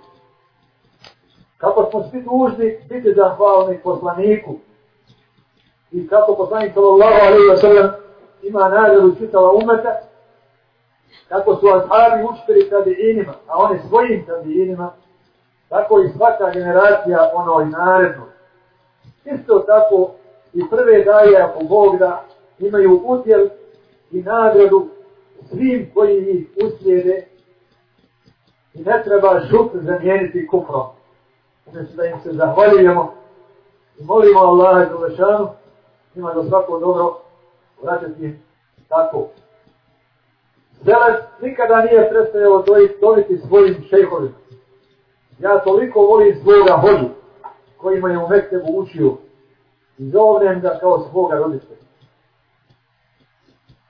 [1.57, 4.55] Kako smo svi dužni biti zahvalni poslaniku
[5.91, 7.91] i kako poslanik sallallahu alaihi wa sallam
[8.41, 9.99] ima nagradu čitala umeta,
[11.29, 14.91] kako su ashabi učitelji tabiinima, a oni svojim tabiinima,
[15.69, 18.36] tako i svaka generacija onoj i.
[19.35, 20.11] Isto tako
[20.53, 22.25] i prve daje, ako Bog da,
[22.59, 23.47] imaju udjel
[24.11, 24.87] i nagradu
[25.49, 27.27] svim koji ih uslijede
[28.73, 30.85] i ne treba žut zamijeniti kufrom.
[31.71, 33.13] Znači da im se zahvaljujemo
[33.99, 35.49] i molimo Allaha i Zalešanu,
[36.15, 37.17] ima da svako dobro
[37.83, 38.43] vraćati im
[38.89, 39.27] tako.
[40.81, 42.63] Zeles nikada nije prestajao
[43.01, 44.35] dobiti svojim šejhovima.
[45.39, 47.09] Ja toliko volim svoga hođu,
[47.77, 49.13] kojima je u Mektebu učio
[49.97, 51.77] i zovnem ga kao svoga roditelja.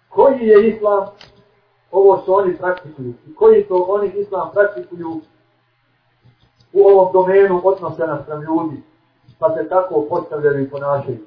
[0.09, 1.05] Koji je islam
[1.91, 5.21] ovo što oni praktikuju i koji to oni islam praktikuju
[6.73, 8.83] u ovom domenu odnose na prema ljudi,
[9.39, 11.17] pa se tako postavljaju i ponašaju.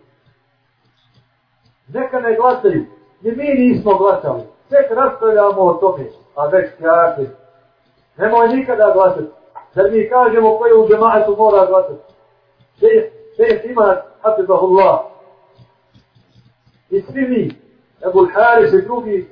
[1.89, 2.87] Neka ne glasaju,
[3.21, 4.43] jer mi nismo glasali.
[4.69, 6.05] Tek raspravljamo o tome,
[6.35, 7.31] a već kjake.
[8.17, 9.31] Nemoj nikada glasati.
[9.75, 12.10] Jer mi kažemo koji u džematu mora glasati.
[13.37, 15.01] Šeht ima, hafizahullah.
[16.91, 17.51] I svi mi,
[18.09, 19.29] Ebul Haris i drugi,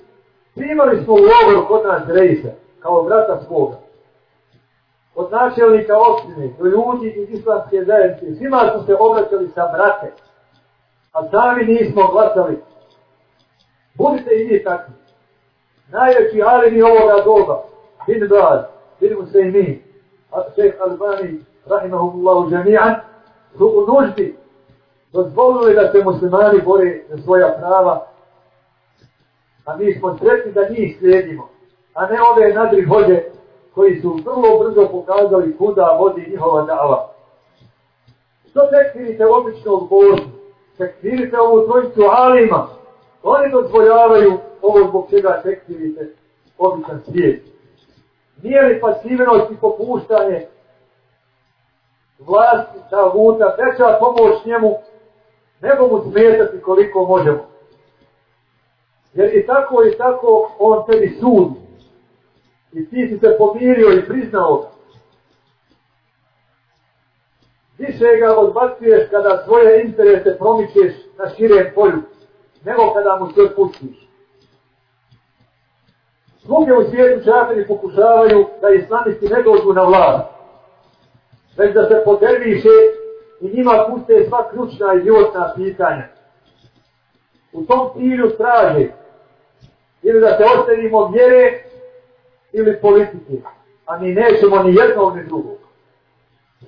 [0.54, 2.48] primali smo u logor kod nas rejsa,
[2.80, 3.76] kao brata svoga.
[5.14, 10.12] Od načelnika opštine, do ljudi iz islamske zajednice, svima su se obraćali sa brate.
[11.12, 12.62] A sami nismo glasali.
[13.94, 14.94] Budite i vi takvi.
[15.88, 17.62] Najveći alimi ovoga doba,
[18.06, 18.60] Bin Baz,
[19.00, 19.82] vidimo se i mi,
[20.54, 22.94] šeh Albani, rahimahumullahu džami'an,
[23.56, 24.36] su u nuždi
[25.12, 28.06] dozvolili da se muslimani bore za svoja prava,
[29.64, 31.48] a mi smo sretni da njih slijedimo,
[31.94, 33.22] a ne ove nadri hođe
[33.74, 37.08] koji su vrlo brzo pokazali kuda vodi njihova dava.
[38.50, 40.28] Što tekvirite običnog Božu?
[40.78, 42.68] Tekvirite ovu trojicu alima.
[43.22, 46.14] Oni dozvoljavaju ovo zbog čega tekvirite
[46.58, 47.42] običan svijet.
[48.42, 50.46] Nije li pasivenost i popuštanje
[52.18, 54.76] vlasti taguta, veća pomoć njemu,
[55.60, 57.48] nego mu smetati koliko možemo.
[59.14, 61.48] Jer i tako i tako on tebi sud.
[62.72, 64.70] I ti si se pomirio i priznao
[67.78, 72.02] Više ga odbacuješ kada svoje interese promičeš na širem polju,
[72.64, 74.08] nego kada mu se pustiš.
[76.38, 80.38] Sluge u svijetu čafiri pokušavaju da islamisti ne dođu na vlast
[81.59, 82.68] već da se poderviše
[83.40, 86.05] i njima puste sva ključna i životna pitanja.
[87.52, 88.89] U tom cilju traže
[90.02, 91.62] ili da se ostavimo vjere
[92.52, 93.43] ili politike,
[93.86, 95.59] a mi nećemo ni jednog ni drugog.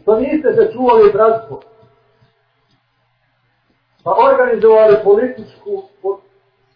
[0.02, 1.60] Što niste se čuvali bratstvo?
[4.04, 5.82] Pa organizovali političku,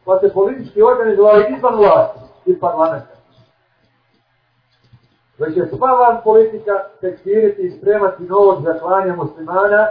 [0.05, 3.15] pa se politički organizovali izvan vlasti i parlamenta.
[5.39, 9.86] Već je sva vam politika tekstiriti i spremati novog zaklanja muslimana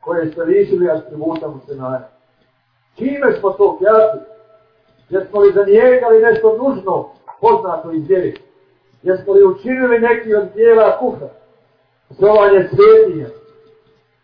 [0.00, 2.00] koje ste lišili atributa muslimana.
[2.96, 4.18] Čime smo to kjati?
[5.08, 8.36] Jesmo li zanijegali nešto nužno poznato iz vjeri?
[9.02, 11.26] Jesmo li učinili neki od dijela kuha?
[12.10, 13.26] Zovanje svetinja,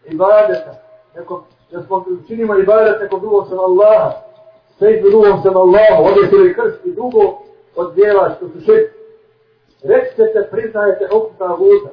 [0.04, 0.74] ibadeta,
[1.16, 4.12] neko, jesmo smo učinimo ibadet nekom drugom sam Allaha,
[4.78, 7.38] sve drugom sam Allaha, ovdje se li krst i drugo
[7.76, 8.99] od dijela što su šeći
[9.84, 11.90] Recite, priznajete okuta taguta.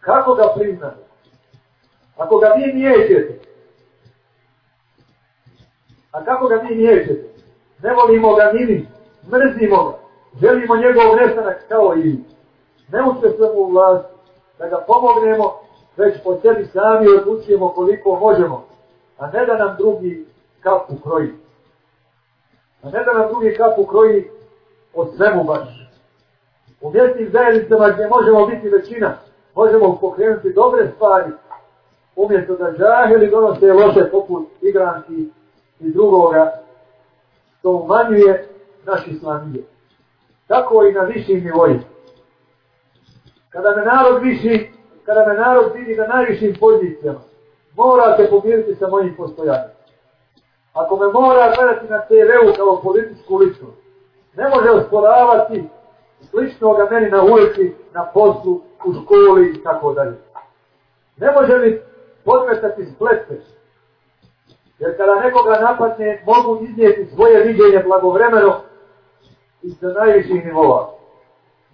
[0.00, 1.02] Kako ga priznate?
[2.16, 3.52] Ako ga vi niječete.
[6.12, 7.28] a kako ga vi niječete?
[7.82, 8.88] Ne volimo ga ni mi,
[9.30, 9.98] mrzimo ga,
[10.40, 12.24] želimo njegov nestanak kao i mi.
[12.92, 14.12] Ne učestvujemo u vlasti,
[14.58, 15.52] da ga pomognemo,
[15.96, 18.66] već po sebi sami odlučujemo koliko možemo,
[19.18, 20.26] a ne da nam drugi
[20.60, 21.30] kapu kroji.
[22.82, 24.30] A ne da nam drugi kapu kroji
[24.94, 25.81] od svemu baš.
[26.82, 29.16] U mjestnim zajednicama gdje možemo biti većina,
[29.54, 31.30] možemo pokrenuti dobre stvari,
[32.16, 35.28] umjesto da žahili donose loše poput igranki
[35.80, 36.52] i drugoga,
[37.58, 38.48] što umanjuje
[38.84, 39.64] naš islamije.
[40.46, 41.82] Tako i na višim nivojima.
[43.50, 44.70] Kada me narod viši,
[45.04, 47.20] kada me narod vidi na najvišim pozicijama,
[47.76, 49.70] morate pomiriti sa mojim postojanjem.
[50.72, 53.78] Ako me mora gledati na TV-u kao političku ličnost,
[54.34, 55.64] ne može osporavati
[56.30, 60.16] sličnoga meni na ulici, na poslu, u školi i tako dalje.
[61.16, 61.80] Ne može mi
[62.24, 63.40] podmetati splete.
[64.78, 68.60] Jer kada nekoga napadne, mogu iznijeti svoje viđenje blagovremeno
[69.62, 70.90] i sa najviših nivova.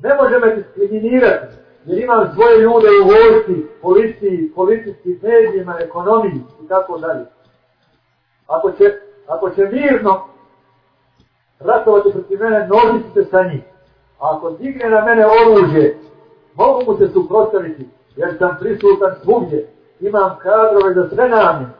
[0.02, 1.54] Ne može me diskriminirati
[1.84, 7.24] jer imam svoje ljude u vojci, policiji, policijskim medijima, ekonomiji i tako dalje.
[8.46, 10.24] Ako će, ako će mirno
[11.58, 13.62] ratovati protiv mene, nožiti se sa njih.
[14.18, 15.98] Ako digne na mene oružje,
[16.54, 19.68] mogu mu se suprostaviti, jer sam prisutan svugdje.
[20.00, 21.72] Imam kadrove za sve namjene.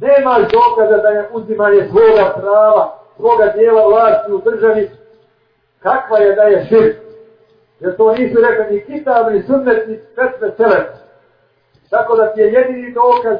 [0.00, 4.90] Nema dokaza da je uzimanje svoga prava, svoga dijela vlasti u državi,
[5.78, 6.96] kakva je da je širk.
[7.80, 10.86] Jer to nisu rekli ni kitab, ni sunnet, ni petve selek.
[11.90, 13.38] Tako da ti je jedini dokaz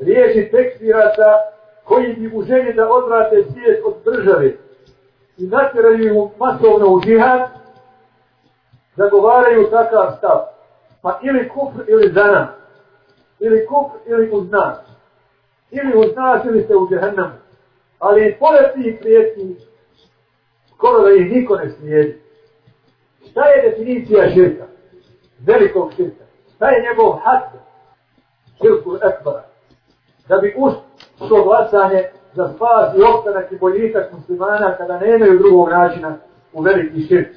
[0.00, 1.38] riječi tekstiraca
[1.84, 4.52] koji bi u želji da odvrate svijet od države
[5.42, 7.40] i natjeraju im masovno u džihad,
[8.96, 10.38] zagovaraju takav stav.
[11.02, 12.48] Pa ili kufr ili zana.
[13.40, 14.78] Ili kufr ili uz nas.
[15.70, 17.34] Ili uz nas ili ste u džehennamu.
[17.98, 19.56] Ali pored tih prijetni,
[20.74, 22.22] skoro da ih niko ne slijedi.
[23.30, 24.64] Šta je definicija širka?
[25.38, 26.24] Velikog širka.
[26.56, 27.42] Šta je njegov had?
[28.60, 29.44] Širku ekbara.
[30.28, 32.04] Da bi ušto glasanje
[32.34, 36.16] za spas i opstanak i boljitak muslimana kada nemaju drugog načina
[36.52, 37.28] u veliki širk.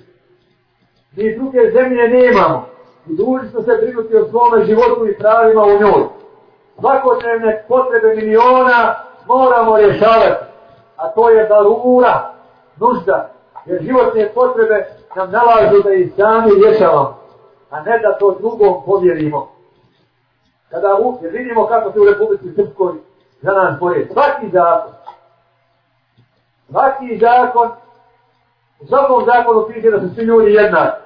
[1.16, 2.68] Mi druge zemlje nemamo.
[3.08, 6.04] I duži smo se brinuti o svome životu i pravima u njoj.
[6.80, 8.96] Svakodnevne potrebe miliona
[9.28, 10.46] moramo rješavati.
[10.96, 12.34] A to je darura,
[12.80, 13.30] nužda.
[13.66, 14.86] Jer životne potrebe
[15.16, 17.18] nam nalažu da ih sami rješavamo,
[17.70, 19.50] a ne da to drugom povjerimo.
[20.70, 22.94] Kada u, jer vidimo kako se u Republici Srpskoj
[23.42, 24.08] za nas bore.
[24.14, 24.94] Svaki zakon,
[26.70, 27.70] svaki zakon,
[28.80, 31.02] u svakom zakonu piše da su svi ljudi jednaki.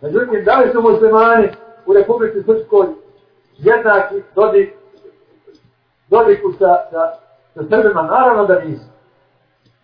[0.00, 1.48] Međutim, da li su muslimani
[1.86, 2.86] u Republici Srpskoj
[3.58, 4.74] jednaki dodik,
[6.08, 7.12] dodiku sa, sa,
[7.54, 8.02] sa Srbima?
[8.02, 8.84] Naravno da nisu.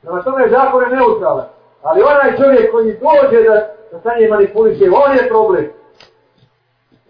[0.03, 1.47] Prema tome zakon je neutralan.
[1.83, 3.55] Ali onaj čovjek koji dođe da,
[3.93, 5.71] da sa njim manipuliše, on je problem.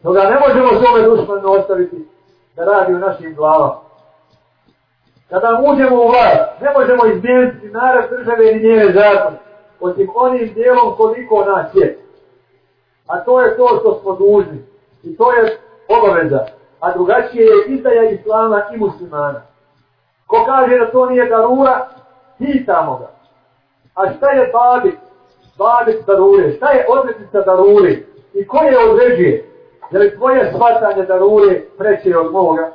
[0.02, 2.09] Toga ne možemo svome dušmanu ostaviti
[2.56, 3.84] da radi u našim glavama.
[5.30, 9.36] Kada uđemo u vlast, ne možemo izmijeniti narav države ni njene zakone,
[9.80, 11.98] osim onim dijelom koliko nas je.
[13.06, 14.64] A to je to što smo dužni.
[15.02, 16.46] I to je obaveza.
[16.80, 19.42] A drugačije je izdaja islama i muslimana.
[20.26, 21.88] Ko kaže da to nije darura,
[22.38, 23.10] pitamo ga.
[23.94, 24.94] A šta je babit?
[25.59, 26.52] Babit darure.
[26.52, 27.96] Šta je odrednica darure?
[28.34, 29.51] I ko je određuje?
[29.90, 32.72] Je li tvoje shvatanje darure preće od moga?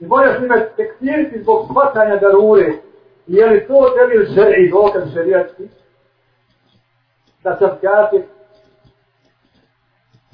[0.00, 2.72] I moraš njima tekstiriti zbog shvatanja darure.
[3.26, 5.62] I je li to tebi žeri dokaz šerijatski?
[7.44, 8.22] Da sam kafir?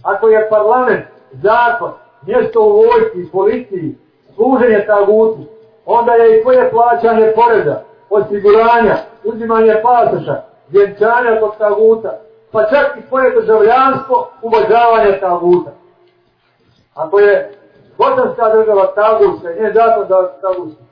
[0.02, 1.93] Ako je parlament, zakon,
[2.26, 3.94] mjesto u vojci, policiji,
[4.34, 5.38] služenje tagutu,
[5.86, 12.18] onda je i tvoje plaćanje poreza, osiguranja, uzimanje pasoša, vjenčanja kod taguta,
[12.52, 15.70] pa čak i tvoje državljanstvo, ubožavanje taguta.
[16.94, 17.52] Ako je
[17.98, 18.93] bosanska država
[19.43, 20.82] se nije zato da tagutska,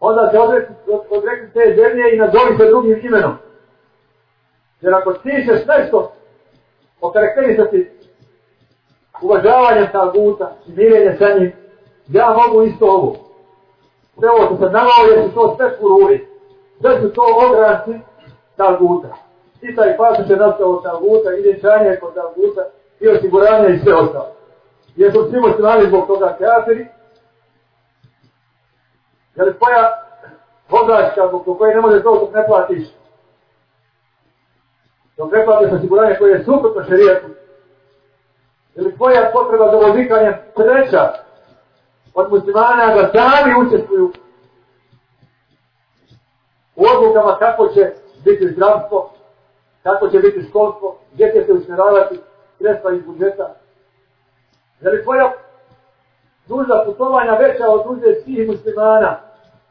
[0.00, 0.74] onda se odrekli,
[1.10, 3.36] odrekli te zemlje i nazovi se drugim imenom.
[4.80, 6.12] Jer ako ti ćeš nešto
[7.00, 7.90] okarakterisati
[9.22, 11.52] uvažavanjem taguta i mirenje sa njim,
[12.08, 13.16] ja mogu isto ovo.
[14.18, 16.28] Sve ovo što sam navao, jer su to sve kururi.
[16.80, 18.04] Sve su to ogranci
[18.56, 19.08] taguta.
[19.62, 22.64] I taj pasu će nastao taguta, i dječanje kod taguta,
[23.00, 24.37] i osiguranje i sve ostalo.
[24.98, 26.88] Jer su svi muslimani zbog toga kafiri,
[29.34, 29.82] jer tvoja
[30.68, 32.88] vozačka zbog koje ne može to dok ne platiš,
[35.16, 37.26] dok ne platiš osiguranje koje je suprotno šerijetu,
[38.74, 41.12] ili tvoja potreba za vozikanje treća
[42.14, 44.12] od muslimana da sami učestvuju
[46.76, 47.92] u odlukama kako će
[48.24, 49.10] biti zdravstvo,
[49.82, 52.20] kako će biti školstvo, gdje će se usmjeravati
[52.58, 53.54] sredstva iz budžeta.
[54.80, 55.32] Je li tvoja
[56.48, 59.20] duža putovanja veća od duže svih muslimana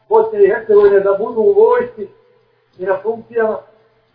[0.09, 2.07] Bosne i Hercegovine da budu u vojsci
[2.77, 3.57] i na funkcijama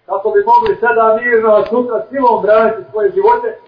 [0.06, 3.58] kako bi mogli sada mirno, a sutra silom braniti svoje živote,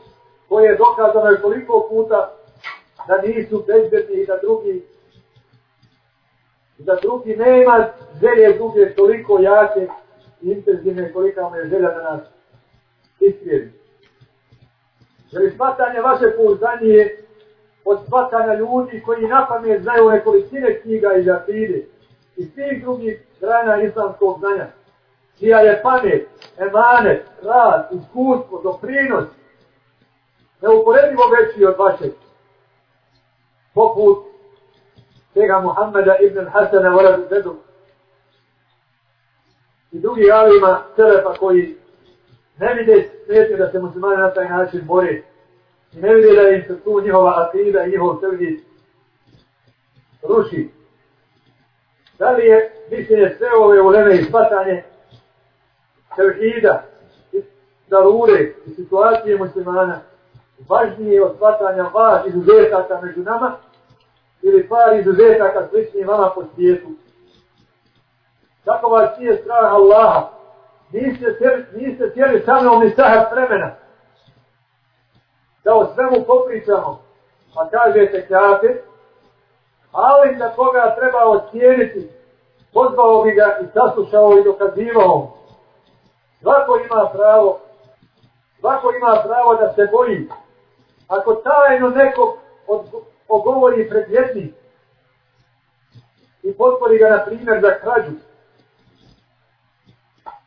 [0.48, 2.32] koje je dokazano je koliko puta
[3.08, 4.82] da nisu bezbedni i da drugi
[6.78, 7.86] i da drugi nema
[8.20, 9.86] želje duge toliko jake
[10.42, 12.20] i intenzivne kolika mu je želja da nas
[13.20, 13.83] istrijedi.
[15.34, 17.10] Jer shvatanje vaše pouzdanje
[17.84, 21.86] od shvatanja ljudi koji na pamet znaju nekolicine knjiga i zakide
[22.36, 24.66] i svih drugih grana islamskog znanja,
[25.38, 26.28] čija je pamet,
[26.58, 29.24] emanet, rad, iskustvo, doprinos,
[30.62, 32.12] neuporedivo veći od vašeg,
[33.74, 34.18] poput
[35.34, 37.56] tega Muhammeda ibn Hasana Varadu Zedu
[39.92, 41.76] i drugi alima Selefa koji
[42.58, 45.22] ne vide svijete da se muslimani na taj način bore
[45.92, 48.64] i ne vide da im se tu njihova akida i njihov srdi
[50.22, 50.70] ruši.
[52.18, 54.82] Da li je mišljenje sve ove uleme i shvatanje
[56.16, 56.82] tevhida,
[57.88, 60.00] darure i situacije muslimana
[60.68, 63.56] važnije od shvatanja vas izuzetaka među nama
[64.42, 66.88] ili par izuzetaka slični vama po svijetu.
[68.64, 70.33] Kako vas nije strah Allaha?
[70.94, 71.26] Niste,
[71.72, 73.70] niste tjeli sa mnom ni sahar vremena.
[75.64, 77.02] Da o svemu popričamo.
[77.54, 78.82] Pa kažete kjate,
[79.92, 82.08] ali na koga treba ocijeniti,
[82.72, 85.32] pozvao bi ga i saslušao i dokazivao.
[86.40, 87.60] Svako ima pravo,
[88.60, 90.28] svako ima pravo da se boji
[91.08, 92.38] ako tajno nekog
[93.28, 94.54] ogovori pred jednim
[96.42, 98.16] i potpori ga, na primjer, za krađu,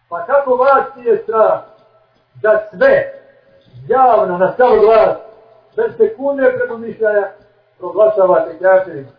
[0.10, 1.62] pa kako vas nije strah
[2.42, 3.14] da sve
[3.88, 5.18] javno na sav glas,
[5.76, 7.32] bez sekunde predomišljaja,
[7.80, 9.18] proglašavate kraćerima?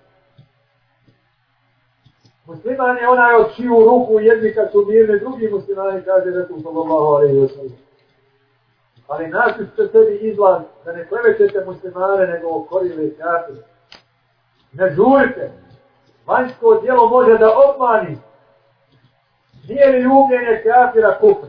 [2.46, 6.60] Musliman je onaj od čiju ruku jedni kad su mirni, drugi muslimani kaže da su
[6.62, 7.78] sallallahu alaihi wa sallam.
[9.08, 13.56] Ali napište sebi izlaz da ne klevećete muslimane nego okorile kafir.
[14.72, 15.52] Ne žurite.
[16.26, 18.18] Vanjsko djelo može da obmani.
[19.68, 21.46] Nije li ljubljenje kafira kufr?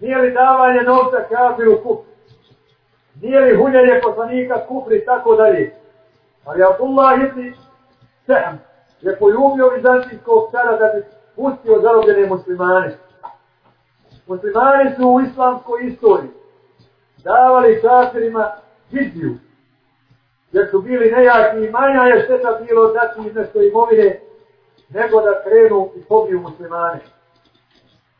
[0.00, 2.08] Nije li davanje novca kafiru kufr?
[3.22, 5.74] Nije li huljenje poslanika kufr i tako dalje?
[6.44, 7.54] Ali Abdullah ibn
[8.26, 8.56] Sehm
[9.00, 11.04] je poljubio vizantijskog cara da bi
[11.36, 12.98] pustio zarobljene muslimane.
[14.26, 16.30] Muslimani su u islamskoj istoriji
[17.24, 18.52] davali kafirima
[18.90, 19.38] viziju,
[20.52, 24.20] jer su bili nejaki i manja je šteta bilo dati im nešto imovine,
[24.88, 27.00] nego da krenu i pobiju muslimane.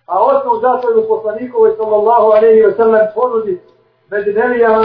[0.07, 3.61] A osnovu zato je u poslanikovoj sallallahu alaihi wa sallam ponudi
[4.11, 4.85] Medinelijama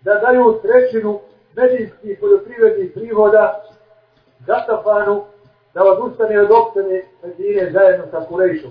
[0.00, 1.20] da daju trećinu
[1.56, 3.64] medijskih poljoprivrednih prihoda
[4.46, 5.24] Gatafanu
[5.74, 8.70] da odustane od opštene Medine zajedno sa Kurejšom.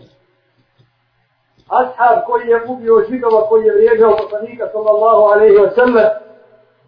[1.70, 6.10] Ashab koji je ubio židova koji je vrijeđao poslanika sallallahu alaihi wa sallam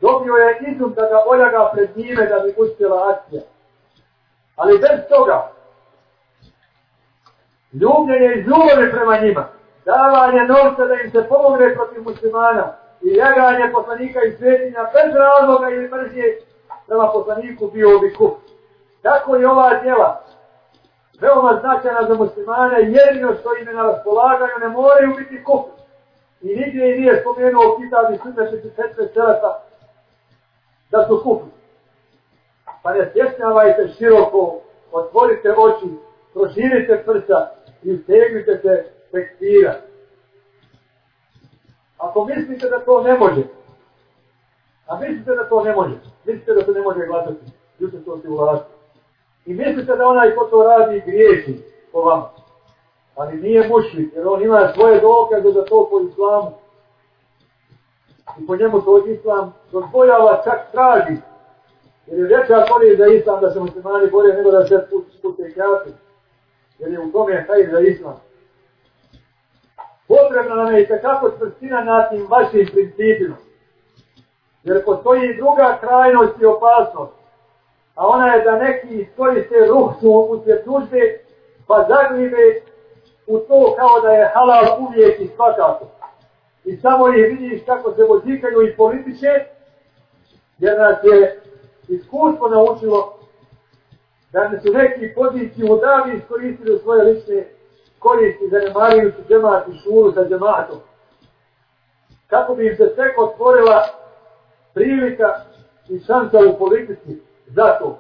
[0.01, 3.41] dobio je izum da ga oljaga pred njime da bi uspjela akcija.
[4.55, 5.51] Ali bez toga,
[7.73, 9.47] ljubljenje i ljubove prema njima,
[9.85, 15.69] davanje novca da im se pomogne protiv muslimana i jaganje poslanika i svetinja bez razloga
[15.69, 16.23] ili mržnje
[16.87, 18.37] prema poslaniku bio bi kup.
[19.01, 20.23] Tako i ova djela,
[21.21, 25.65] veoma značajna za muslimane, jedino što im je na raspolaganju, ne moraju biti kup.
[26.41, 29.63] I nigdje i nije spomenuo kitab i sunnet i selata
[30.91, 31.41] da su kup.
[32.83, 34.59] Pa ne stjesnjavajte široko,
[34.91, 35.87] otvorite oči,
[36.33, 39.75] proširite prsa i stegnite se tekstira.
[41.97, 43.43] Ako mislite da to ne može,
[44.87, 45.95] a mislite da to ne može,
[46.25, 47.45] mislite da se ne može glasati,
[47.79, 48.69] ljuče to se ulažite.
[49.45, 52.29] I mislite da onaj ko to radi griješi po vama.
[53.15, 56.51] Ali nije mušlik, jer on ima svoje dokaze za to po islamu.
[58.39, 61.17] I po njemu to islam dozvoljava čak traži.
[62.07, 64.87] Jer je veća korist za islam da se muslimani bolje nego da se
[65.21, 66.08] pute i kjati.
[66.79, 68.21] Jer je u tome hajde za islam.
[70.07, 73.35] Potrebno nam je kako čvrstina na tim vašim principima.
[74.63, 77.13] Jer postoji druga krajnost i opasnost.
[77.95, 81.19] A ona je da neki iskoriste ruhnu uslijed tužbe,
[81.67, 82.61] pa zaglive
[83.27, 85.85] u to kao da je halal uvijek i svakako.
[86.65, 89.45] I samo ih vidiš kako se vozikaju i političe,
[90.59, 91.41] jer nas je
[91.87, 93.18] iskustvo naučilo
[94.31, 95.79] da ne su neki poziciju u
[96.17, 97.47] iskoristili u svoje lične
[97.99, 100.79] koristi zanemarujući džemat i šuru sa džematom.
[102.27, 103.83] Kako bi im se tek otvorila
[104.73, 105.35] prilika
[105.89, 107.21] i šansa u politici.
[107.47, 107.97] Zato,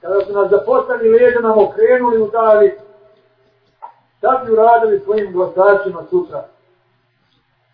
[0.00, 2.78] kada su nas zaposlani leđa nam okrenuli u davi,
[4.18, 6.44] šta bi uradili svojim glasačima sutra?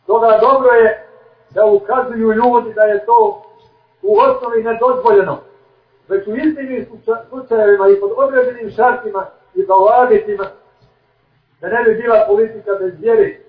[0.06, 1.08] Toga dobro je
[1.50, 3.42] da ukazuju ljudi da je to
[4.02, 5.45] u osnovi nedozvoljeno.
[6.08, 6.86] Već u istim
[7.28, 10.44] slučajevima i pod određenim šartima i zalagitima
[11.60, 13.40] da ne bi bila politika bez vjeri.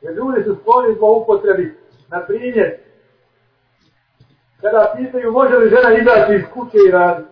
[0.00, 1.78] Jer ljudi su skloni zbog upotrebi.
[2.08, 2.76] Na primjer,
[4.60, 7.28] kada pitaju može li žena izaći iz kuće i raditi,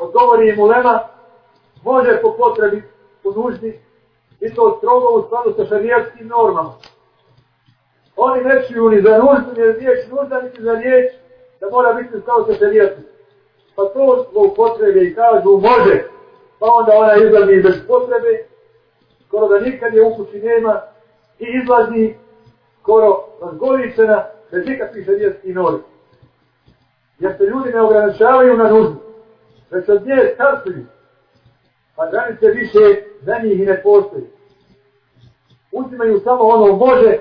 [0.00, 1.00] odgovori im ulema,
[1.84, 2.82] može po potrebi,
[3.22, 3.80] po nuždi,
[4.40, 6.74] i to strogo u skladu sa šarijetskim normama.
[8.16, 11.12] Oni ne čuju ni za nuždu, ni za riječ nužda, ni za riječ
[11.60, 13.04] da mora biti u sa šarijatom.
[13.76, 16.04] Pa to zbog potrebe i kažu može,
[16.58, 18.46] pa onda ona izlazi bez potrebe,
[19.26, 20.80] skoro da nikad je u kući nema,
[21.38, 22.14] i izlazi
[22.82, 25.82] skoro razgoličena, bez nikakvih šarijetskih nori.
[27.18, 28.96] Jer se ljudi ne ograničavaju na nuždu,
[29.70, 30.86] već od nje startuju,
[31.96, 34.26] pa granice više za njih i ne postoji.
[35.72, 37.18] Uzimaju samo ono može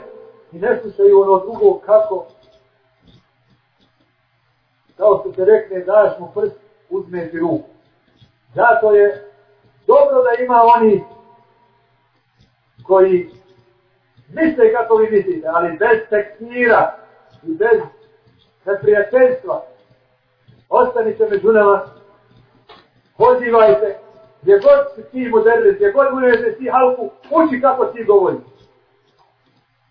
[0.52, 2.26] i ne slušaju ono drugo kako.
[4.98, 6.56] Kao što se rekne, daš mu prst,
[6.90, 7.70] uzme ti ruku.
[8.56, 9.32] Zato je
[9.88, 11.04] dobro da ima oni
[12.84, 13.30] koji
[14.30, 16.96] misle kako vi mislite, ali bez tekstira
[17.44, 17.82] i bez
[18.66, 19.66] neprijateljstva.
[20.70, 21.86] Ostanite među nama,
[23.18, 24.00] pozivajte,
[24.42, 28.38] gdje god si ti moderni, gdje god budete ti halku, uči kako ti govori.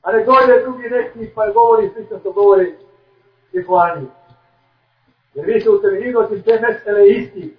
[0.03, 2.75] A ne dođe drugi neki pa govori slično što govori
[3.53, 4.07] i hvani.
[5.37, 7.57] Jer vi ste u televiziju te mesele isti.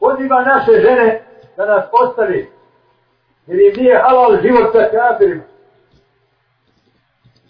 [0.00, 1.22] Poziva naše žene
[1.56, 2.50] da nas postavi.
[3.46, 5.42] Jer im nije halal život sa kafirima.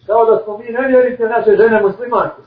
[0.06, 2.42] Kao da smo mi nevjerice naše žene muslimanke.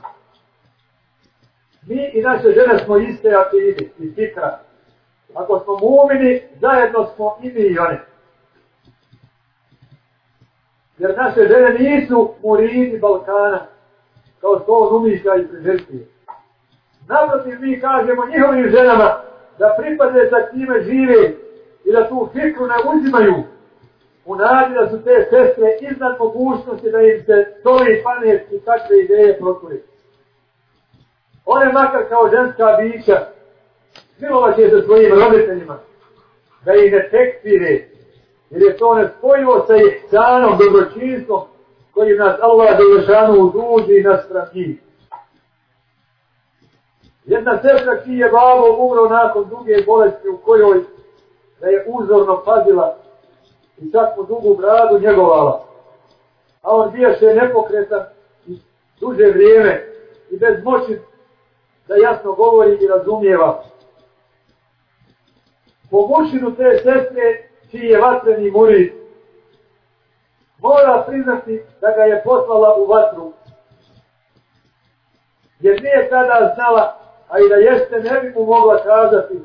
[1.86, 4.58] Mi i naše žene smo iste akidi i fitra.
[5.34, 8.00] Ako smo mumini, zajedno smo i mi i one.
[10.98, 13.66] Jer naše žene nisu muridi Balkana,
[14.40, 16.06] kao što on umišlja i priželjstuje.
[17.08, 19.20] Naprotiv, mi kažemo njihovim ženama
[19.58, 21.32] da pripade sa time žive
[21.84, 23.34] i da tu fikru ne uzimaju
[24.24, 29.00] u nadi da su te sestre iznad mogućnosti da im se toli pamet i takve
[29.04, 29.82] ideje proturi.
[31.46, 33.26] One makar kao ženska bića
[34.18, 35.78] smilovat će se svojim roditeljima,
[36.64, 37.88] da ih ne tekstire
[38.50, 41.40] Jer je to nespojivo sa ihsanom, dobročinstvom,
[41.98, 44.78] koji nas Allah Đelešanu uduži na njih.
[47.24, 50.84] Jedna sestra čiji je babo umro nakon duge bolesti u kojoj
[51.60, 52.96] da je uzorno pazila
[53.78, 55.64] i čak po dugu bradu njegovala.
[56.62, 58.04] A on bijaše nepokretan
[58.46, 58.58] i
[59.00, 59.86] duže vrijeme
[60.30, 60.98] i bez moći
[61.88, 63.64] da jasno govori i razumijeva.
[65.90, 68.92] Po mušinu te sestre, čiji je vatreni murid,
[70.58, 73.32] mora priznati da ga je poslala u vatru.
[75.60, 76.98] Jer nije tada znala,
[77.28, 79.40] a i da jeste ne bi mu mogla kazati,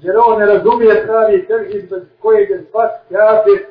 [0.00, 3.66] jer on ne razumije pravi tevhid bez kojeg je svak kafir.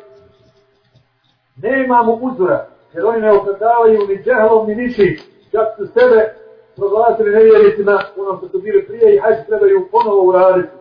[1.56, 5.20] Ne imamo uzora, jer oni ne opravdavaju ni džehlom ni niči,
[5.52, 6.36] čak su sebe
[6.76, 10.74] proglasili nevjericima, onom što su bili prije i hajde trebaju ponovo uraditi.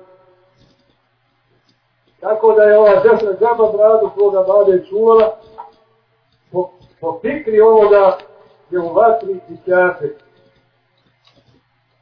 [2.20, 5.36] Tako da je ova žesna džaba bradu svoga bade čuvala,
[7.01, 8.18] po, fikri ovoga
[8.70, 10.09] je u vatri i kjafe.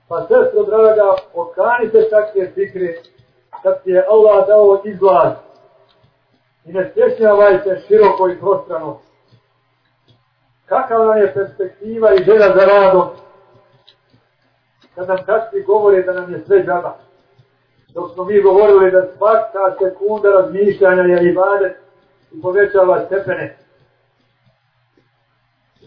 [0.09, 2.95] Pa sestro draga, okanite takve fikre,
[3.63, 5.33] kad ti je Allah dao izlaz
[6.65, 9.01] i ne stješnjavajte široko i prostrano.
[10.67, 13.09] Kakav nam je perspektiva i žena za radom,
[14.95, 16.97] kad nam kakvi govore da nam je sve džaba.
[17.89, 21.77] Dok smo mi govorili da svaka sekunda razmišljanja je ibadet
[22.33, 23.68] i povećava stepene.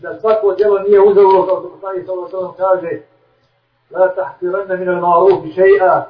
[0.01, 3.01] Da svako djelo nije uzelo, kao što poslani sa ovo kaže,
[3.91, 6.01] la tahtirana min al-ma'ruf shay'a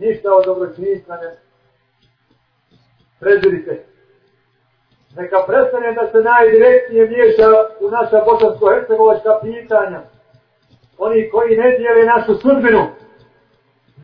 [0.00, 1.36] ništa od dobročinstva ne
[3.20, 3.84] prezirite.
[5.16, 7.48] Neka prestane da se najdirektnije miješa
[7.80, 10.00] u naša bosansko-hercegovačka pitanja.
[10.98, 12.86] Oni koji ne dijele našu sudbinu,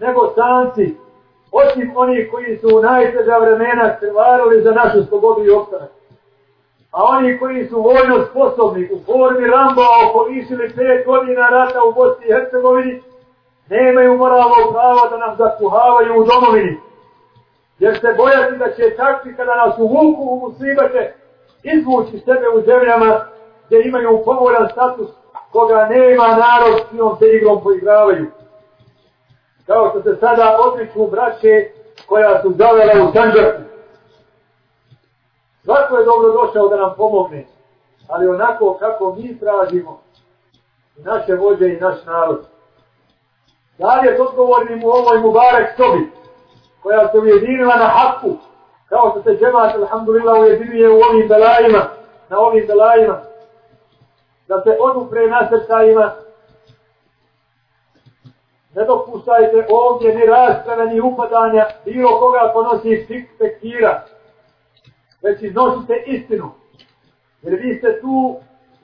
[0.00, 0.96] nego sanci,
[1.52, 5.90] osim oni koji su u najteža vremena krvarili za našu slobodu i opstanak.
[6.90, 12.26] A oni koji su vojno sposobni u formi Rambo okolišili pet godina rata u Bosni
[12.26, 13.02] i Hercegovini,
[13.68, 16.80] nemaju moralno prava da nam zakuhavaju u domovini.
[17.78, 21.12] Jer se bojati da će takvi kada nas u vuku u muslibače
[21.62, 23.20] izvući sebe u zemljama
[23.66, 25.08] gdje imaju povoljan status
[25.52, 28.26] koga nema narod s njom se igrom poigravaju.
[29.66, 31.70] Kao što se sada odliču braće
[32.06, 33.69] koja su zavela u Sanđarku.
[35.70, 37.46] Svako je dobro došao da nam pomogne,
[38.08, 40.00] ali onako kako mi tražimo
[40.96, 42.46] naše vođe i naš narod.
[43.78, 46.12] Da li je to odgovorni mu ovoj Mubarek sobi,
[46.82, 48.36] koja se ujedinila na haku,
[48.88, 51.84] kao što se džemat, alhamdulillah, ujedinuje u ovim belajima,
[52.28, 53.20] na ovim belajima,
[54.48, 56.12] da se odupre nasrtajima,
[58.74, 64.04] ne dopuštajte ovdje ni rasprave, ni upadanja, bilo koga ponosi spekira,
[65.22, 66.50] već iznosite istinu,
[67.42, 68.36] jer vi ste tu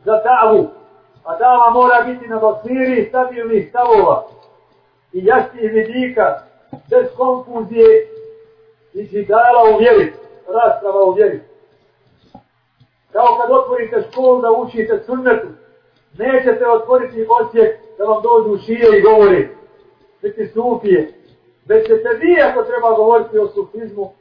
[0.04, 0.68] za davu,
[1.24, 4.26] a dava mora biti na basiri stabilnih stavova,
[5.12, 6.40] i jasnih vidika,
[6.90, 8.08] bez konfuzije
[8.94, 10.12] i žigala u vjeri,
[10.48, 11.40] rasprava u vjeri.
[13.12, 15.46] Kao kad otvorite školu da učite sunnetu,
[16.18, 19.48] nećete otvoriti osjek da vam dođu šije i govori,
[20.22, 21.12] biti sufije,
[21.66, 24.12] već ćete vi ako treba govoriti o sufizmu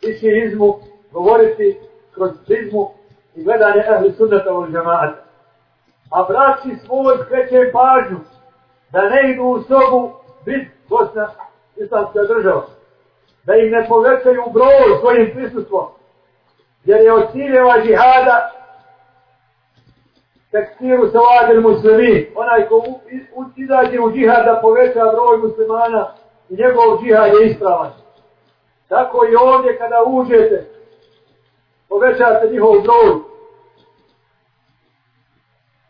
[0.00, 0.78] i širizmu
[1.16, 1.80] govoriti
[2.14, 2.90] kroz prizmu
[3.34, 5.22] i gledanje ehli sunnata u džamaata.
[6.10, 8.18] A braći svoj skreće pažnju,
[8.92, 10.12] da ne idu u sobu
[10.44, 11.28] bit Bosna
[11.76, 12.64] islamska država.
[13.44, 15.86] Da im ne povećaju broj svojim prisutstvom.
[16.84, 18.50] Jer je od ciljeva džihada
[20.50, 22.32] tekstiru sa vadil muslimi.
[22.36, 22.82] Onaj ko
[23.56, 26.14] izađe u džihad da poveća broj muslimana
[26.48, 27.90] i njegov džihad je ispravan.
[28.88, 30.75] Tako i ovdje kada uđete,
[31.88, 33.20] povećate njihov broj.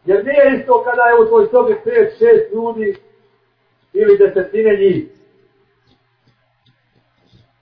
[0.05, 2.97] Jer nije isto kada je u tvoj sobi 5-6 ljudi
[3.93, 5.05] ili desetine njih.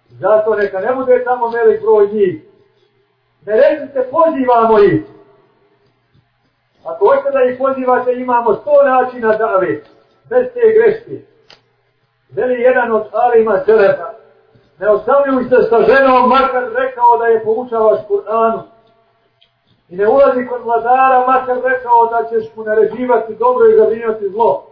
[0.09, 2.43] Zato neka ne bude tamo velik broj njih.
[3.47, 5.03] Ne recite, pozivamo ih.
[6.85, 9.83] Ako hoćete da ih pozivate, imamo sto načina dave,
[10.31, 11.27] bez te greške.
[12.31, 14.24] Veli jedan od alima Selefa,
[14.79, 18.63] ne ostavljuj se sa ženom, makar rekao da je poučavaš Kur'anu.
[19.89, 24.67] I ne ulazi kod vladara, makar rekao da ćeš mu naređivati dobro i zabrinjati zlo.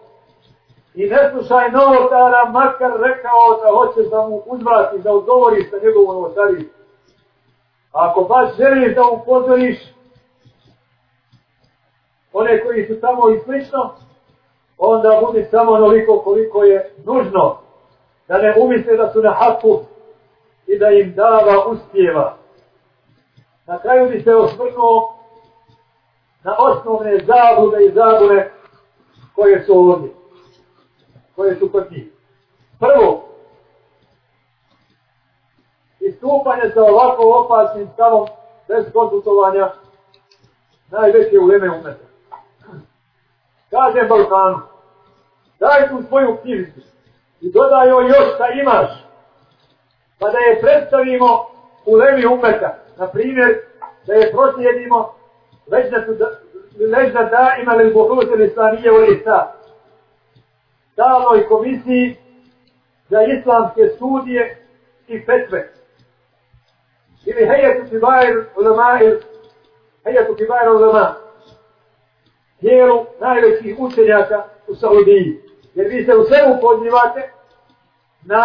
[0.94, 6.14] I ne slušaj novotara, makar rekao da hoćeš da mu uzvrati, da odgovoriš sa njegovom
[6.14, 6.68] novotari.
[7.92, 9.78] Ako baš želiš da upozoriš
[12.32, 13.94] one koji su tamo i slično,
[14.78, 17.58] onda budi samo onoliko koliko je nužno
[18.28, 19.80] da ne umisle da su na haku
[20.72, 22.36] i da im dava uspjeva.
[23.66, 25.18] Na kraju bi se osvrnuo
[26.44, 28.50] na osnovne zabude i zabune
[29.34, 30.10] koje su ovdje.
[31.36, 32.12] Koje su kod njih.
[32.78, 33.24] Prvo,
[36.00, 38.28] istupanje sa ovako opasnim stavom
[38.68, 39.70] bez konsultovanja
[40.90, 42.04] najveće uleme umeta.
[43.70, 44.58] Kažem Balkanu,
[45.60, 46.80] daj tu svoju knjižicu
[47.40, 49.01] i dodaj joj još šta imaš,
[50.22, 51.46] pa da je predstavimo
[51.86, 52.78] u levi umeta.
[52.96, 53.58] Na primjer,
[54.06, 55.14] da je proslijedimo
[55.66, 55.92] već
[57.12, 59.54] da da ima li buhruze islamije u lista.
[60.92, 62.16] Stalnoj komisiji
[63.08, 64.66] za islamske studije
[65.08, 65.72] i fetve.
[67.26, 69.20] Ili hejetu kibair ulema ili
[70.04, 71.14] hejetu kibair ulema.
[72.60, 75.40] Tijelu najvećih učenjaka u Saudiji.
[75.74, 77.30] Jer vi se u svemu pozivate
[78.22, 78.44] na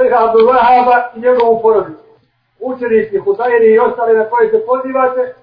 [0.00, 2.02] Šeha Abdul Vahaba i njegovu porodicu.
[2.60, 5.34] Učenici, Hudajni i ostale na koje se pozivate,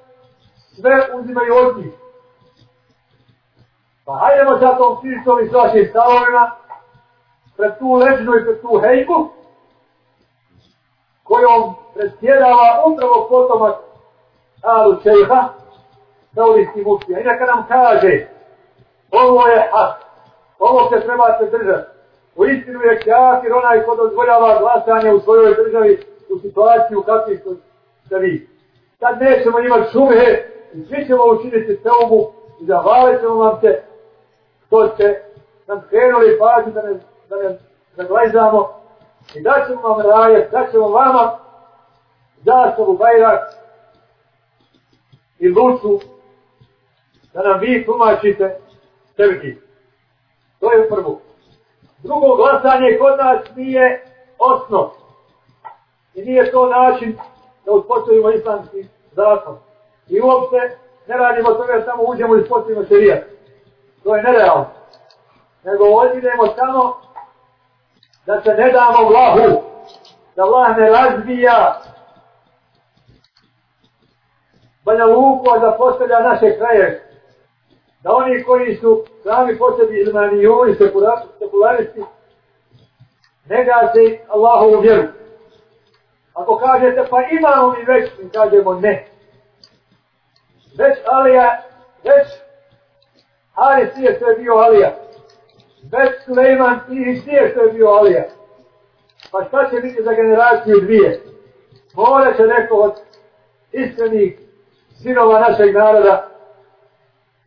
[0.76, 1.94] sve uzimaju od njih.
[4.06, 6.52] Pa hajdemo sa tom pričom i s vašim stavovima
[7.58, 9.30] pred tu ležnu i pred tu hejku
[11.24, 13.76] kojom predsjedava upravo potomak
[14.64, 15.50] Alu Čeha
[16.36, 17.20] Saudijski muftija.
[17.20, 18.28] I neka nam kaže
[19.12, 20.02] ovo je hak,
[20.60, 21.97] ovo se trebate držati.
[22.38, 26.00] U istinu je kafir onaj ko dozvoljava glasanje u svojoj državi
[26.30, 27.38] u situaciji u kakvi
[28.06, 28.50] ste vi.
[29.00, 30.44] Sad nećemo imati šume
[30.88, 32.32] svi ćemo učiniti teumu
[32.62, 33.82] i zahvalit ćemo vam se
[34.68, 35.24] što ste
[35.68, 37.00] nam skrenuli pažnju da ne,
[37.30, 37.58] da ne
[37.96, 38.82] zaglezamo
[39.36, 41.38] i da ćemo vam raje, da ćemo vama
[42.46, 43.42] zastavu Bajrak
[45.40, 46.00] i Lucu
[47.34, 48.60] da nam vi tumačite
[49.16, 49.58] Srbiji.
[50.60, 51.27] To je prvo.
[51.98, 54.04] Drugo glasanje kod nas nije
[54.40, 54.90] osnov.
[56.14, 57.18] I nije to način
[57.66, 59.58] da uspostavimo islamski zakon.
[60.08, 63.24] I uopšte ne radimo toga jer samo uđemo i uspostavimo šerijat.
[64.04, 64.66] To je nerealno.
[65.64, 67.02] Nego odidemo samo
[68.26, 69.62] da se ne damo vlahu.
[70.36, 71.82] Da vlah ne razbija
[74.86, 77.04] Banja Luku, a da postavlja naše kraje.
[78.04, 80.76] Da oni koji su sami po sebi ilmanijoni,
[81.40, 82.04] sekularisti,
[83.50, 85.08] ne gaze Allahovu vjeru.
[86.34, 89.08] Ako kažete, pa imamo mi već, mi kažemo ne.
[90.78, 91.62] Već Alija,
[92.04, 92.28] već
[93.54, 94.92] Haris nije što je bio Alija.
[95.92, 98.24] Već Suleiman nije što je bio Alija.
[99.32, 101.22] Pa šta će biti za generaciju dvije?
[101.94, 102.94] Mora će neko od
[103.72, 104.40] iskrenih
[105.02, 106.30] sinova našeg naroda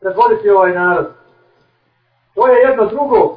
[0.00, 1.19] predvoditi ovaj narod.
[2.40, 3.36] To je jedno drugo.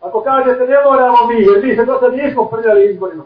[0.00, 3.24] Ako kažete ne moramo mi, jer mi se do sad nismo prljali izborima.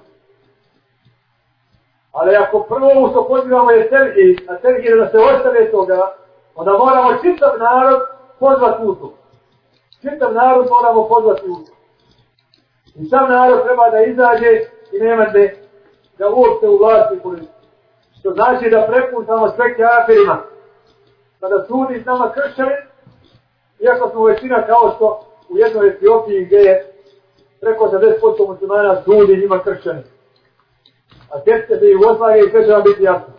[2.12, 6.12] Ali ako prvo u što pozivamo je Sergi, a Sergi da se ostave toga,
[6.54, 8.00] onda moramo čitav narod
[8.38, 9.12] pozvati u to.
[10.00, 11.72] Čitav narod moramo pozvati u to.
[12.94, 14.50] I sam narod treba da izađe
[14.92, 15.26] i nema
[16.18, 17.52] da uopšte u vlasti politiku.
[18.18, 20.38] Što znači da prepuštamo sve kafirima.
[21.40, 22.88] Kada sudi s nama kršćani,
[23.80, 26.92] iako smo većina kao što u jednoj Etiopiji gdje je
[27.60, 30.02] preko 10% muslimana ljudi njima kršćani.
[31.30, 33.34] A tjeste da ih oslage i sve će vam biti jasno.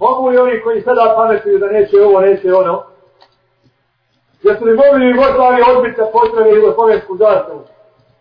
[0.00, 2.82] Mogu li oni koji sada pametuju da neće ovo, neće ono?
[4.42, 7.62] Jesu li mogli Jugoslavije odbiti da potrebe Jugoslovensku zastavu?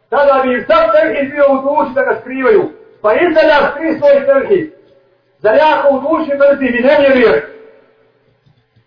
[0.10, 2.64] Tada bi im sam terhid bio u duši da ga skrivaju.
[3.02, 4.74] Pa izdalja tri svoj terhid.
[5.40, 7.57] Zar jako u duši mrzim i ne vjerujem?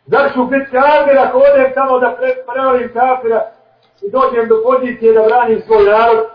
[0.06, 2.16] Zar ću biti kafir ako odem tamo da
[2.52, 3.50] prevarim kafira
[4.02, 6.26] i dođem do pozicije da branim svoj narod?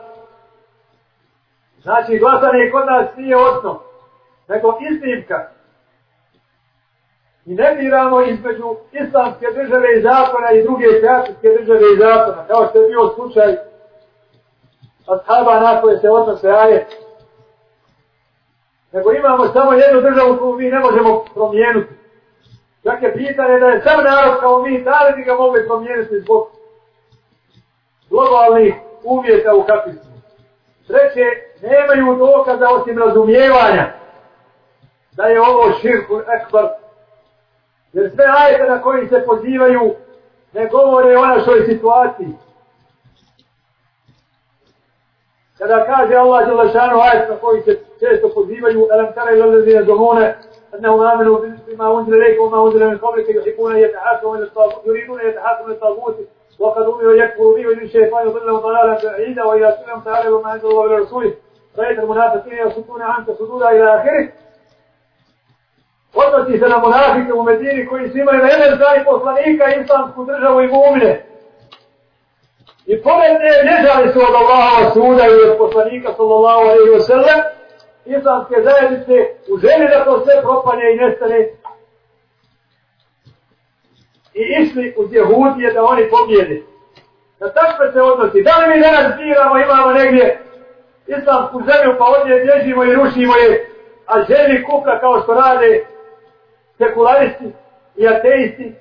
[1.81, 3.77] Znači, glasanje kod nas nije osnov,
[4.47, 5.47] nego istimka.
[7.45, 12.67] I ne biramo između islamske države i zakona i druge kafirske države i zakona, kao
[12.69, 13.55] što je bio slučaj
[15.07, 16.87] ashaba na koje se odnose ajet.
[18.91, 22.04] Nego imamo samo jednu državu koju mi ne možemo promijenuti.
[22.85, 26.19] Čak je pitanje da je sam narod kao mi, da li bi ga mogli promijeniti
[26.19, 26.47] zbog
[28.09, 30.11] globalnih uvjeta u kapitlu.
[30.87, 31.25] Treće,
[31.61, 33.93] nemaju dokaza osim razumijevanja
[35.11, 36.67] da je ovo širkun ekbar.
[37.93, 39.95] Jer sve ajete na koji se pozivaju
[40.53, 42.33] ne govore o našoj situaciji.
[45.57, 50.35] Kada kaže Allah Đelešanu ajet na koji se često pozivaju, elem kara ili lezine domone,
[50.79, 55.21] أنهم آمنوا بما أنزل اليك وما أنزل من قبلك يحبون أن يتحاكموا إلى الطاغوت يريدون
[55.21, 56.15] أن يتحاكموا إلى الطاغوت
[56.59, 60.53] وقد امنوا ان يكفروا به ويريد الشيطان يضلهم ضلالا بعيدا واذا قيل لهم تعالى وما
[60.53, 61.33] أنزل الله إلى رسوله.
[61.77, 64.29] رأيت المنافقين يصدون عنك صدودا إلى آخره.
[66.13, 70.61] Poznati se na monahike u Medini koji su imali na jedan zdaj poslanika islamsku državu
[70.61, 71.25] i mumine.
[72.85, 77.39] I pomerne ne žali su od Allahova suda i od poslanika sallallahu alaihi wa sallam,
[78.05, 79.13] islamske zajednice
[79.51, 81.39] u želji da to sve propane i nestane
[84.33, 86.61] i išli uz Jehudije da oni pobjede.
[87.39, 88.43] Na takve se odnosi.
[88.43, 90.41] Da li mi danas biramo, imamo negdje
[91.07, 93.69] islamsku zemlju, pa ovdje bježimo i rušimo je,
[94.05, 95.85] a želi kuka kao što rade
[96.77, 97.51] sekularisti
[97.95, 98.75] i ateisti?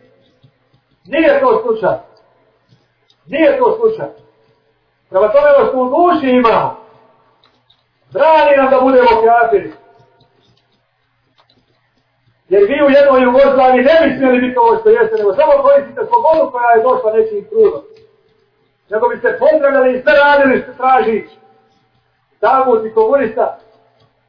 [1.05, 1.97] Nije to slučaj.
[3.27, 4.07] Nije to slučaj.
[5.11, 6.84] Prema tome ono što u duši imamo,
[8.15, 9.73] brani nam da budemo kafiri.
[12.49, 16.01] Jer vi u jednoj Jugoslavi ne bi smjeli biti ovo što jeste, nego samo koristite
[16.09, 17.82] slobodu koja je došla nečim trudom.
[18.91, 21.24] Nego biste pozdravljali i sve radili što traži
[22.41, 23.59] Davut i komunista,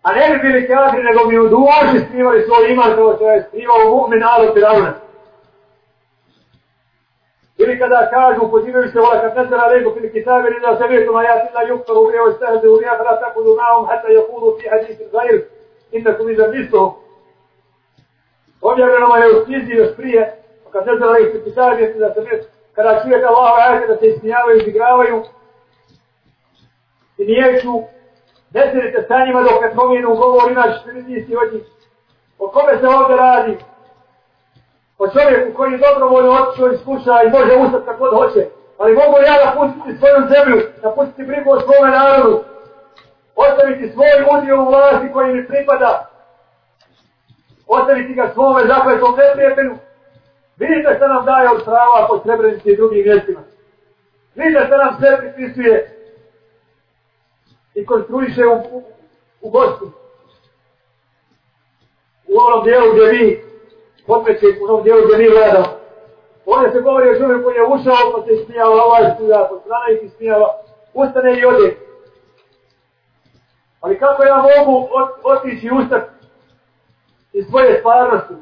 [0.03, 3.45] a ne bi bili kafiri, nego bi u duši skrivali svoj iman kao što je
[3.47, 4.93] skrivao u mu'min narod Firavuna.
[7.57, 10.87] Ili kada kažu, pozivaju se vola, kad ne zara lego fil kitabe, ne da se
[10.87, 12.85] vjetu na jati na yuktaru, uvijeo i stahze u i
[13.21, 15.41] tako du naum, hata je kudu fi hadisi zair,
[15.91, 17.01] innakum izam isto,
[18.61, 20.21] objavljeno je u knjizi još prije,
[20.71, 24.57] kad ne zna ih pitanje, da se vjetu, kada čujete Allahove ajte da se ismijavaju,
[24.57, 25.23] izigravaju,
[27.17, 27.73] i nijeću,
[28.53, 31.63] ne sjedite sa njima dok ne promijenu govor, inače se vidi od njih.
[32.39, 33.57] O kome se ovdje radi?
[34.97, 38.47] O čovjeku koji je dobrovoljno otišao iz kuća i može ustati kako hoće.
[38.77, 42.43] Ali mogu ja da pustiti svoju zemlju, da pustiti brigu o svome narodu,
[43.35, 46.09] ostaviti svoj udio u vlasti koji mi pripada,
[47.67, 49.75] ostaviti ga svome zakletom neprijatelju.
[50.57, 53.41] Vidite što nam daje od prava po Srebrenici i drugim mjestima.
[54.35, 55.95] Vidite što nam sve pripisuje
[57.75, 58.83] i konstruiše u, u,
[59.41, 59.91] u Bosnu.
[62.27, 63.45] U onom dijelu gdje
[64.07, 65.65] mi se u onom dijelu gdje mi gledamo.
[66.45, 69.89] Ovdje se govori o čovjeku koji je ušao, pa se smijava, ovaj stuja, po strana
[69.89, 70.47] ih smijava.
[70.93, 71.77] ustane i ode.
[73.81, 74.87] Ali kako ja mogu
[75.23, 76.09] otići i ustati
[77.33, 78.33] iz svoje stvarnosti.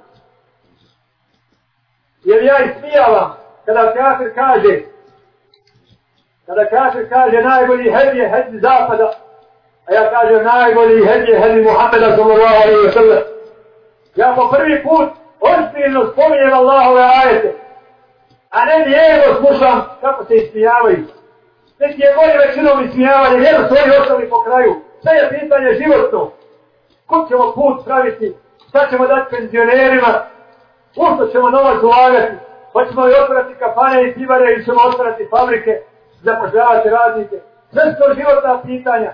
[2.23, 4.81] Jer ja ismijavam kada kafir kaže
[6.45, 9.13] kada kafir kaže najbolji hed je hed zapada
[9.85, 13.23] a ja kažem najbolji hed je hed Muhammeda sallallahu alaihi wa sallam.
[14.15, 17.63] Ja po prvi put ozbiljno spominjem Allahove ajete
[18.55, 21.03] a ne lijevo slušam kako se ismijavaju.
[21.79, 24.71] Neki je bolje većinom ismijavanje, jedno su oni ostali po kraju.
[25.01, 26.31] Sve je pitanje životno.
[27.07, 28.35] Kud ćemo put praviti
[28.69, 30.11] šta ćemo dati penzionerima,
[30.95, 32.35] u što ćemo novac ulagati,
[32.73, 35.81] hoćemo li otvorati kafane i pivare ili ćemo otvorati fabrike,
[36.21, 37.37] zapošljavati radnike.
[37.71, 39.13] Sve su to životna pitanja.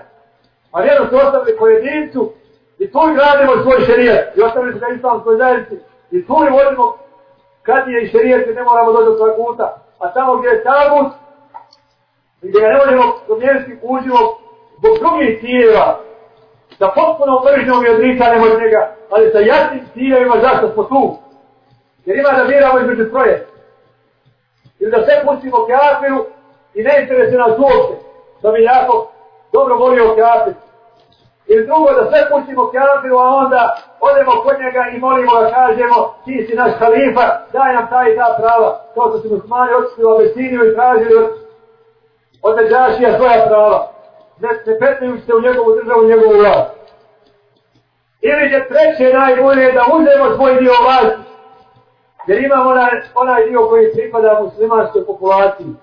[0.72, 2.32] A vjerno su ostavili pojedincu
[2.78, 6.96] i tu gradimo svoj šerijat i ostavili su ga islamskoj zajednici i tu i vodimo
[7.62, 9.76] kad je i šerijete ne moramo doći do svoj puta.
[9.98, 11.12] A tamo gdje je tabut,
[12.42, 14.40] gdje ga ne možemo domijeniti kuđivo
[14.78, 16.00] zbog drugih tijeva,
[16.78, 21.16] sa potpuno mržnjom i odricanjem od njega, ali sa jasnim ciljevima zašto smo tu.
[22.04, 23.46] Jer ima da biramo između troje.
[24.78, 26.24] Ili da sve pustimo kafiru
[26.74, 27.94] i ne interese nas uopće,
[28.42, 29.12] da bi jako
[29.52, 30.54] dobro volio kafir.
[31.50, 33.62] Jer drugo da sve pustimo kafiru, a onda
[34.00, 38.16] odemo kod njega i molimo da kažemo ti si naš halifa, daj nam taj i
[38.16, 38.70] ta prava.
[38.94, 41.30] Kao što su musmani otišli u Abesiniju i tražili od,
[42.42, 43.90] od Međašija svoja prava
[44.40, 46.70] ne, ne petnujući se u njegovu državu, u njegovu vlast.
[48.20, 51.22] Ili je treće najbolje da uzemo svoj dio vlasti,
[52.26, 55.74] jer imamo onaj, onaj dio koji pripada muslimanskoj populaciji.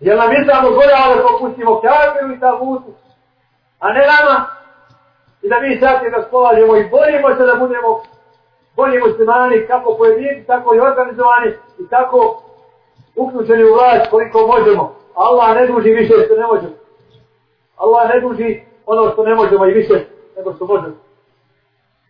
[0.00, 2.90] Jer nam islam dozvoljava da popustimo kafiru i tabutu,
[3.78, 4.46] a ne nama,
[5.44, 8.02] i da mi sad raspolažemo i borimo se da budemo
[8.76, 12.42] bolji muslimani, kako pojedinci, tako i organizovani, i tako
[13.16, 14.96] uključeni u vlast koliko možemo.
[15.14, 16.74] Allah ne duži više što ne možemo.
[17.76, 20.04] Allah ne duži ono što ne možemo i više
[20.36, 20.96] nego što možemo.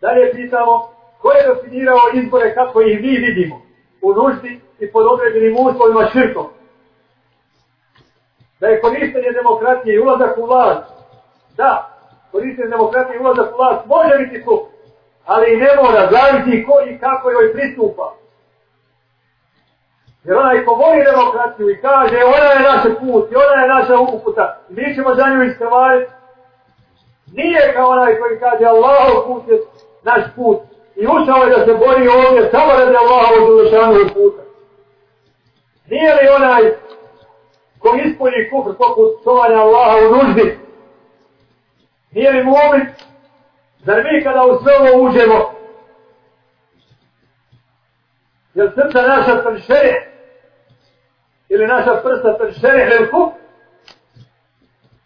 [0.01, 0.89] Dalje pitamo,
[1.23, 3.63] ko je definirao izbore kako ih mi vidimo
[4.03, 6.47] u nuždi i pod određenim uslovima širkom?
[8.61, 10.93] Da je korištenje demokratije i ulazak u vlast,
[11.57, 11.94] da,
[12.35, 14.63] korištenje demokratije ulazak u vlast može biti kup,
[15.25, 18.15] ali i ne mora, zaviti ko i kako joj pristupa.
[20.25, 23.97] Jer onaj ko voli demokraciju i kaže ona je naš put i ona je naša
[23.99, 26.11] uputa, mi ćemo za nju iskrvariti,
[27.33, 29.59] nije kao onaj koji kaže Allahov put je
[30.03, 30.59] naš put
[30.97, 34.43] i ušao je da se bori ovdje samo radi Allahov završanog puta.
[35.91, 36.63] Nije li onaj
[37.79, 40.64] koji ispolji kufr poput čovanja Allaha u nuždi
[42.15, 42.87] Nije li mu'min?
[43.85, 45.55] Zar mi kada u sve ovo uđemo?
[48.55, 50.11] Jel srca naša pršere?
[51.49, 52.97] Ili naša prsta pršere?
[52.97, 53.33] Ili kup?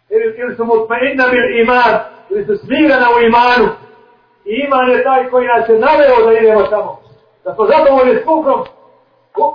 [0.09, 1.99] Ili, ili su mutmainna bil iman?
[2.29, 3.67] Ili su smirana u imanu?
[4.45, 7.01] I iman je taj koji nas je naveo da idemo tamo.
[7.43, 8.65] Da smo zadovoljni s kufrom,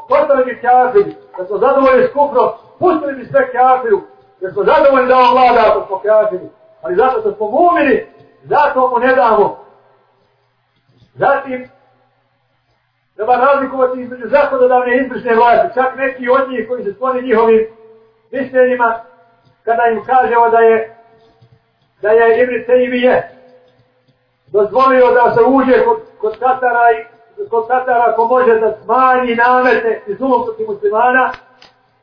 [0.09, 1.15] postali bi kafiri.
[1.39, 2.49] Da smo zadovoljni s kufrom,
[2.79, 4.01] pustili bi sve kafiru.
[4.41, 6.49] Da smo zadovoljni da on vlada ako smo kafiri.
[6.85, 8.07] Ali zato što smo mumini,
[8.43, 9.65] zato mu ne damo.
[11.15, 11.69] Zatim,
[13.17, 15.75] treba razlikovati između zakonodavne i izvršne vlasti.
[15.75, 17.67] Čak neki od njih koji se skloni njihovim
[18.31, 19.01] mišljenjima,
[19.65, 20.97] kada im kažemo da je
[22.03, 23.29] da je Ibn Tejmije
[24.47, 27.05] dozvolio da se uđe kod, kod Katara i
[27.51, 31.33] kod Tatara ko može da smanji namete i zulom protiv muslimana,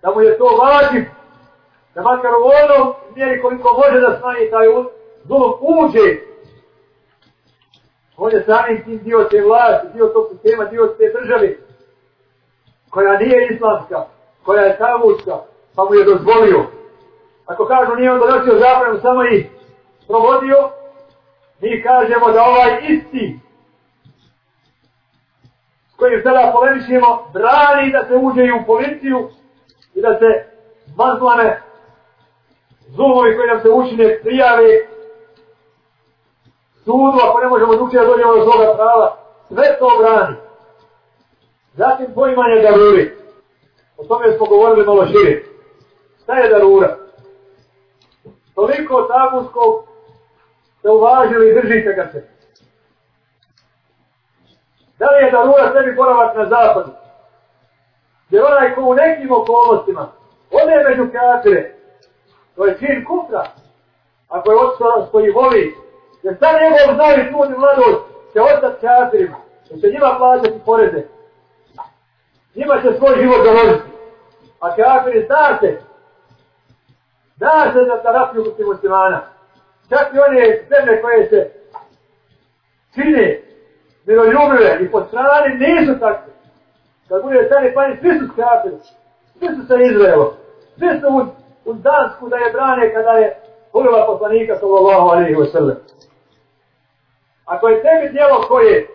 [0.01, 1.20] da mu je to važno
[1.95, 4.67] da makar u onom mjeri koliko može da smanji taj
[5.23, 6.17] zulom uđe,
[8.17, 11.55] on je samim tim dio te vlasti, dio tog sistema, dio te države,
[12.89, 14.05] koja nije islamska,
[14.43, 15.37] koja je tavuska,
[15.75, 16.65] pa mu je dozvolio.
[17.45, 19.49] Ako kažu nije on donosio zapravo, samo ih
[20.07, 20.69] provodio,
[21.61, 23.39] mi kažemo da ovaj isti
[25.95, 29.29] kojim sada polemišimo, brani da se uđe i u policiju
[29.95, 30.45] i da se
[30.95, 31.61] mazlane
[32.95, 34.87] zumovi koji nam se učine prijave
[36.83, 40.35] sudu, ako ne možemo dući da dođemo do svoga prava, sve to brani.
[41.73, 43.11] Zatim poimanje daruri.
[43.97, 45.43] O tome smo govorili malo šire.
[46.23, 46.97] Šta je darura?
[48.55, 49.83] Toliko tabuskog
[50.81, 52.27] se uvažili i držite ga se.
[54.99, 56.91] Da li je darura sebi boravak na zapadu?
[58.29, 60.11] Jer onaj ko u nekim okolnostima
[60.51, 61.75] ode među kafire,
[62.55, 63.43] to je čin kufra,
[64.29, 65.75] ako je otac koji voli,
[66.23, 68.01] jer sad njegov znaju sud i mladost
[68.33, 69.37] će ostati kafirima,
[69.69, 71.03] jer će njima plaćati poreze.
[72.55, 73.91] Njima će svoj život založiti.
[74.59, 75.79] A kafiri zna se,
[77.37, 79.21] zna se za terapiju kod muslimana.
[79.89, 81.51] Čak i one zemlje koje se
[82.93, 83.41] čine
[84.05, 86.33] miroljubive i po strani nisu takve.
[87.07, 88.77] Kad bude stani pani, svi su skapili.
[89.39, 90.33] Svi su sa Izraelom,
[90.77, 91.25] Svi su
[91.65, 95.77] u, Dansku da je brane kada je hurva poslanika sallallahu alaihi wa sallam.
[97.45, 98.87] Ako je tebi djelo koje,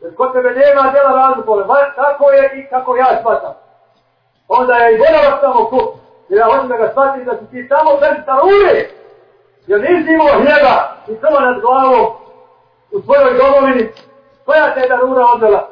[0.00, 1.64] jer kod tebe nema djela razlikove,
[1.96, 3.54] tako je i kako ja shvatam.
[4.48, 5.94] Onda je i boravak tamo kup.
[6.28, 8.88] Jer ja hoćem da ga shvatim da si ti tamo bez tarure.
[9.66, 10.76] Jer nisi imao hljeba
[11.08, 12.06] i crva nad glavom
[12.92, 13.88] u svojoj domovini,
[14.44, 15.68] koja te je darura odvela.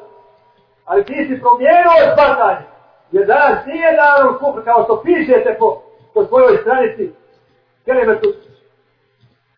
[0.84, 2.66] Ali ti si promijenuo shvatanje.
[3.12, 5.82] Jer danas nije darur kup kao što pišete po,
[6.16, 7.12] po svojoj stranici.
[7.84, 8.28] Kelimetu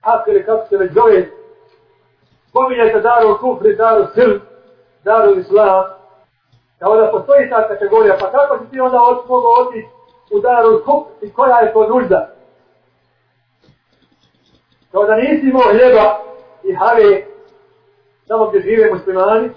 [0.02, 1.28] Akele, kako se već zove.
[2.48, 4.32] Spominjete daru kufri, daru sil,
[5.04, 5.84] daru islam.
[6.78, 8.16] Kao da postoji ta kategorija.
[8.20, 9.88] Pa kako si ti onda od, mogao otići
[10.30, 12.34] u daru kufr i koja je to nužda?
[14.92, 16.18] Kao da nisi imao hljeba
[16.64, 17.22] i have
[18.26, 19.50] samo gdje žive muslimani,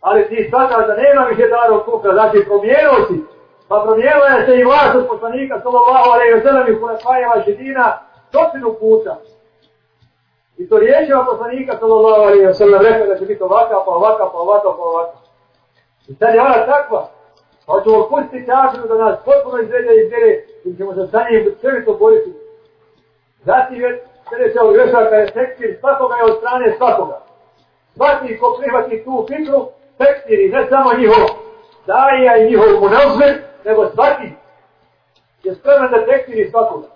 [0.00, 3.29] ali ti shvataš da nema više daru kufra, znači promijenio si,
[3.70, 7.86] pa promijenio je se i vlast od poslanika, sallallahu alaihi wa sallam, i hulefajeva židina,
[8.28, 9.14] stotinu puta.
[10.60, 14.24] I to riječeva poslanika, sallallahu alaihi wa sallam, rekao da će biti ovaka, pa ovaka,
[14.32, 15.16] pa ovaka, pa ovaka.
[16.08, 17.08] I sad je ona takva,
[17.66, 20.32] pa ćemo pustiti kafiru da nas potpuno izvede i izvede,
[20.64, 22.32] i ćemo se za njim sve to boriti.
[23.44, 27.20] Zatim je, sljedeća od grešaka je tekstir svakoga je od strane svakoga
[27.96, 29.60] svaki ko prihvati tu fitru,
[29.98, 31.28] tekstiri, ne samo njihovo.
[31.86, 34.28] daja i njihov munazmer, nego svaki
[35.42, 36.88] je spreman da tekstiri svakoga.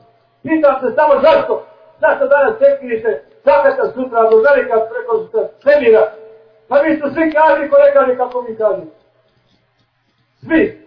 [0.43, 1.67] Pitam se samo zašto,
[2.01, 5.13] zašto danas tekstirite zakata sutra do velika preko
[5.63, 6.13] svemira,
[6.69, 7.77] pa vi ste svi kaži ko
[8.07, 8.87] ne kako mi kaži.
[10.41, 10.85] Svi.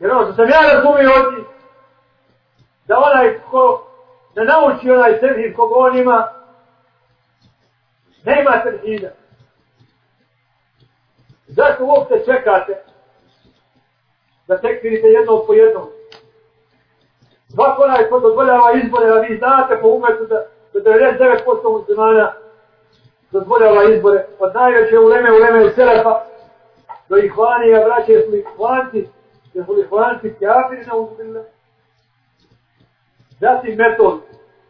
[0.00, 1.46] Jer ono što sam ja razumio od njih,
[2.86, 3.86] da onaj ko
[4.36, 6.28] ne nauči onaj tevhid kog on ima,
[8.24, 9.08] ne ima tevhida.
[11.46, 12.89] Zašto uopšte čekate
[14.50, 15.86] da tekfirite jednog po jednom.
[17.54, 22.32] Svako onaj ko dozvoljava izbore, a vi znate po umetu da, da 99% muslimana
[23.30, 26.20] dozvoljava izbore od najveće uleme, uleme i selefa
[27.08, 29.08] do ihvanija, braće, jesu li ihvanci,
[29.54, 31.42] jesu li ihvanci kjafiri na uzbile?
[33.40, 34.20] Zatim metod,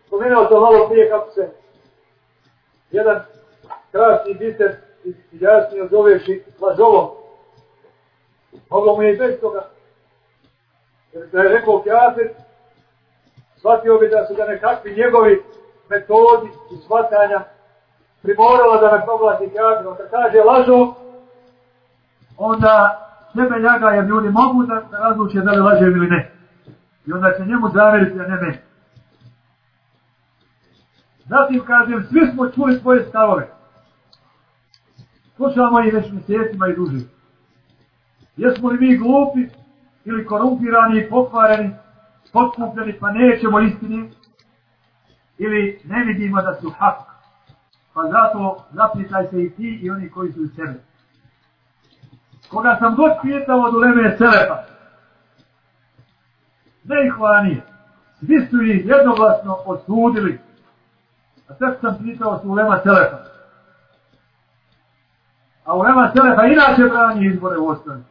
[0.07, 1.51] spomenuo to malo prije kako se
[2.90, 3.20] jedan
[3.93, 4.77] krasni biser
[5.32, 6.23] jasnije zoveš
[6.61, 7.20] lazovom,
[8.71, 9.69] Moglo mu je i bez toga.
[11.13, 12.31] Jer da je rekao kjafir,
[13.57, 15.43] shvatio bi da su ga nekakvi njegovi
[15.91, 17.41] metodi i shvatanja
[18.23, 19.97] primorala da me proglasi kafirom.
[19.97, 20.95] Kad kaže lažo,
[22.37, 23.01] onda
[23.35, 26.33] sebe ljaga jer ljudi mogu da razluče da li lažem ili ne.
[27.07, 28.59] I onda će njemu zaveriti, a ne meni.
[31.25, 33.49] Zatim kažem, svi smo čuli svoje stavove.
[35.37, 37.20] Slušamo ih već mjesecima i dužimo.
[38.41, 39.49] Jesmo li mi glupi
[40.05, 41.75] ili korumpirani i pokvareni,
[42.33, 44.11] potkupljeni pa nećemo istini
[45.39, 46.99] ili ne vidimo da su hak.
[47.95, 50.81] Pa zato zapitaj se i ti i oni koji su u sebe.
[52.51, 54.62] Koga sam god pitao od uleme Selepa,
[56.85, 57.62] ne ih vanije,
[58.19, 60.41] svi su ih jednoglasno osudili.
[61.49, 63.19] A tek sam pitao su ulema Selepa.
[65.65, 68.03] A ulema Selepa inače brani izbore u osnovi.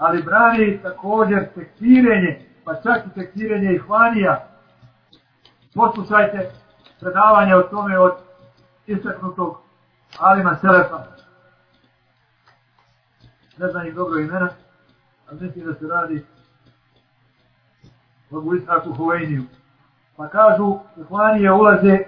[0.00, 4.48] Ali brani također tekfirenje, pa čak i tekstirenje ihvanija.
[5.74, 6.50] Poslušajte
[7.00, 8.12] predavanje o tome od
[8.86, 9.58] istaknutog
[10.18, 11.04] Alima Selefa.
[13.58, 14.48] ne znam ih dobro imena,
[15.30, 16.26] a mislim da se radi
[18.30, 19.42] o Abu Isaku Huvejniju.
[20.16, 21.98] Pa kažu, Ihvanije ulaze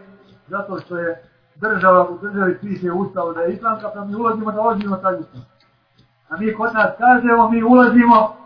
[0.48, 1.22] zato što je
[1.56, 5.51] država u državi piše ustav da je islamka, pa mi ulazimo da ulazimo taj ustav.
[6.32, 8.36] A mi kod nas kažemo, mi ulazimo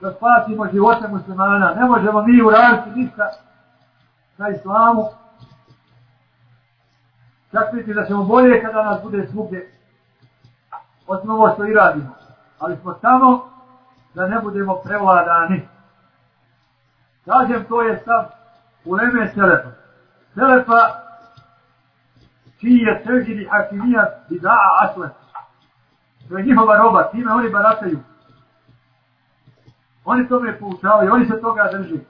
[0.00, 1.74] da spasimo živote muslimana.
[1.74, 3.30] Ne možemo mi uraditi ništa
[4.38, 5.04] na islamu.
[7.52, 9.72] Čak biti da ćemo bolje kada nas bude svugdje.
[11.06, 12.14] Osim ovo što i radimo
[12.64, 13.50] ali smo samo
[14.14, 15.68] da ne budemo prevladani.
[17.24, 18.24] Kažem, to je stav
[18.84, 19.68] u Leme Selefa.
[20.34, 20.80] Selefa,
[22.60, 25.08] čiji je sežidi hakimija i da'a.
[26.28, 27.98] To je njihova roba, time oni barataju.
[30.04, 32.00] Oni tome poučavaju, oni se toga drži.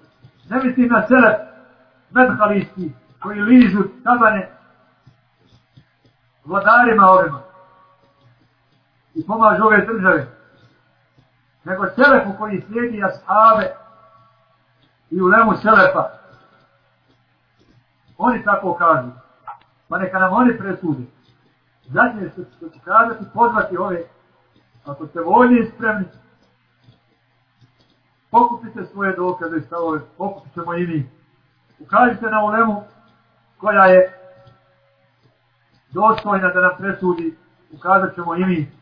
[0.50, 1.36] Ne mislim na Selef,
[2.10, 2.92] medhalisti,
[3.22, 4.50] koji ližu tabane
[6.44, 7.40] vladarima ovima
[9.14, 10.26] i pomažu ove države
[11.64, 13.76] nego Selefu koji slijedi ashave
[15.10, 16.08] i u lemu Selefa.
[18.18, 19.08] Oni tako kažu.
[19.88, 21.10] Pa neka nam oni presudi.
[21.88, 24.02] Zadnje što će kazati, pozvati ove,
[24.84, 26.06] ako ste voljni i spremni,
[28.30, 31.10] pokupite svoje dokaze i stavove, pokupit ćemo i mi.
[31.80, 32.82] Ukažite na ulemu
[33.58, 34.12] koja je
[35.90, 37.36] dostojna da nam presudi,
[37.72, 38.72] ukazat ćemo i mi.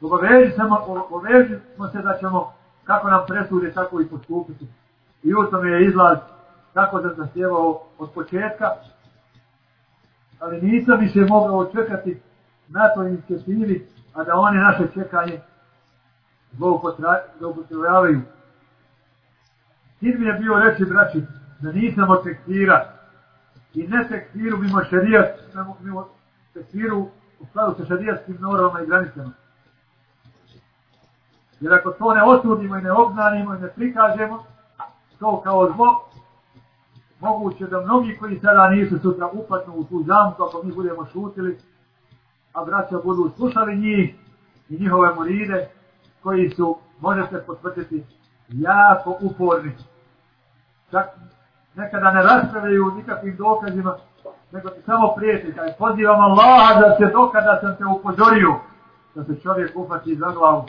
[0.00, 2.52] Obavežimo se da ćemo,
[2.84, 4.66] kako nam presude, tako i postupiti.
[5.22, 6.18] I u tome je izlaz,
[6.74, 8.66] tako da zahtjevao od početka,
[10.40, 12.20] ali nisam više mogao čekati
[12.68, 15.40] na toj inicijativi, a da one naše čekanje
[17.38, 18.20] zloupotrebljavaju.
[19.98, 21.22] Cilj mi je bio reći, braći,
[21.60, 22.94] da nisam od tekstira
[23.74, 25.26] i ne tekstiru mimo šarijat,
[25.80, 26.08] mimo
[26.54, 27.08] tekstiru
[27.40, 29.30] u skladu sa šarijatskim normama i granicama.
[31.60, 34.44] Jer ako to ne osudimo i ne obznanimo i ne prikažemo,
[35.18, 36.10] to kao zlo,
[37.24, 41.58] moguće da mnogi koji sada nisu sutra upadnu u tu zamku, ako mi budemo šutili,
[42.52, 44.14] a braća budu slušali njih
[44.68, 45.68] i njihove moride,
[46.22, 48.04] koji su, možete potvrditi,
[48.48, 49.72] jako uporni.
[50.90, 51.06] Čak
[51.74, 53.96] nekada ne raspravljaju nikakvim dokazima,
[54.52, 58.54] nego ti samo prijeti, kaj pozivam Allaha da se dokada sam te upozorio,
[59.14, 60.66] da se čovjek upati za glavu,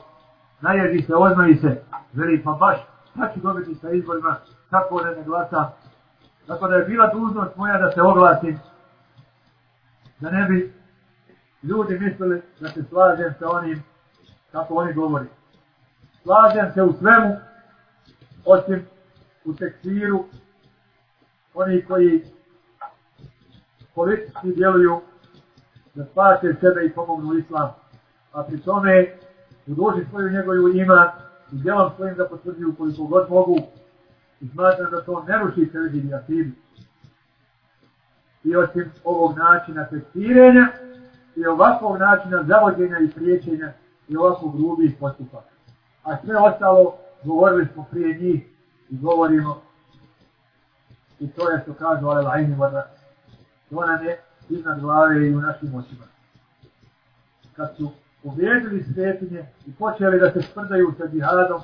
[0.61, 1.83] naježi se, oznoji se,
[2.13, 2.77] veli pa baš,
[3.11, 4.35] šta ću dobiti sa izborima,
[4.69, 5.71] kako ne ne glasa.
[6.47, 8.59] Tako da je bila dužnost moja da se oglasim,
[10.19, 10.73] da ne bi
[11.63, 13.83] ljudi mislili da se slažem sa onim
[14.51, 15.25] kako oni govori.
[16.23, 17.35] Slažem se u svemu,
[18.45, 18.85] osim
[19.45, 20.25] u tekstiru,
[21.53, 22.25] oni koji
[23.95, 25.01] politički djeluju
[25.95, 27.69] da spase sebe i pomognu islam.
[28.31, 29.07] A pri tome
[29.67, 31.11] u duži svoju njegovu ima
[31.51, 33.57] i djelom svojim da potvrđuju koliko god mogu
[34.45, 36.51] i smatram da to ne ruši sredini akidu.
[38.43, 40.67] I osim ovog načina testiranja
[41.35, 43.73] i ovakvog načina zavođenja i priječenja
[44.07, 45.49] i ovakvog grubih postupaka.
[46.03, 48.45] A sve ostalo govorili smo prije njih
[48.89, 49.61] i govorimo
[51.19, 52.91] i to je što kažu ale lajni vada.
[53.69, 56.05] To nam je iznad glave i u našim očima.
[57.55, 57.91] Kad su
[58.23, 61.61] uvijedili svetinje i počeli da se sprdaju sa džihadom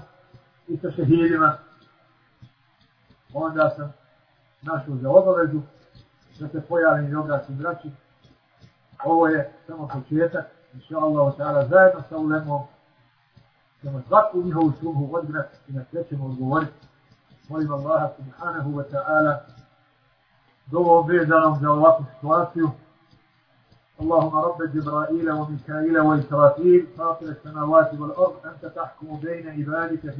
[0.67, 1.57] i sa šehidima,
[3.33, 3.93] onda sam
[4.61, 5.61] našao za obavezu
[6.39, 7.89] da se pojavim i obraćim braći.
[9.05, 12.61] Ovo je samo početak, inša Allah, ta'ala, zajedno sa ulemom,
[13.81, 16.71] ćemo svaku njihovu šumu odgrati i na sve ćemo odgovoriti.
[17.49, 19.37] Molim Allaha subhanahu wa ta'ala
[20.65, 22.69] dovolom vezanom za ovakvu situaciju.
[24.01, 30.15] اللهم رب جبرائيل وميكائيل وإسرافيل فاطر السماوات والأرض أنت تحكم بين عبادك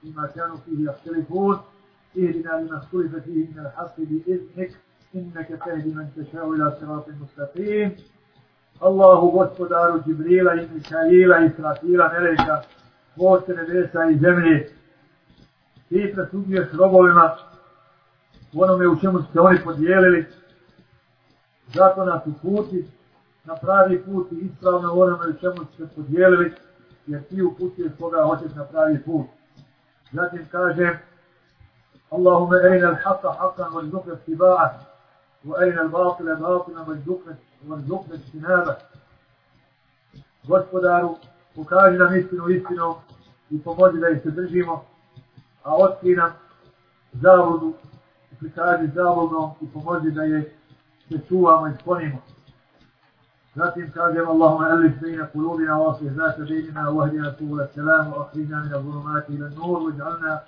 [0.00, 1.58] فيما كانوا فيه يختلفون
[2.17, 4.71] اهدنا لما اختلف فيه من الحق بإذنك
[5.15, 7.95] إنك تهدي من تشاء إلى صراط مستقيم
[8.83, 12.61] الله gospodaru Džibrila i Mikaila i Israfila, Meleka,
[13.15, 14.69] tvorce nebesa i zemlje,
[15.89, 17.35] ti presudnjuješ robovima
[18.53, 20.25] u onome u čemu ste oni podijelili,
[21.73, 22.87] zato nas uputi
[23.45, 26.53] na pravi put i ispravno u onome u čemu ste podijelili,
[27.07, 29.25] jer ti uputuješ koga hoćeš na pravi put.
[30.11, 30.97] Zatim kažem,
[32.10, 34.70] Haqqan wa rizukna stiba'a
[35.44, 36.84] wa erina al-batila batina
[37.68, 38.76] wa rizukna stinaba.
[40.48, 41.16] Gospodaru,
[41.56, 42.94] ukaži nam istinu istinom
[43.50, 44.84] i pomozi da ih se držimo,
[45.62, 46.32] a otkri nam
[47.12, 47.74] zavodu,
[48.38, 50.56] prikaži zavodom i pomozi da je
[51.08, 52.22] se čuvamo i sklonimo.
[53.54, 58.26] Zatim kažem Allahuma elif bejna kulubina wa aslih zata bejnina wa ahdina subula salam wa
[58.26, 60.38] akhrijna min al-zulumati ila nur wa ij'alna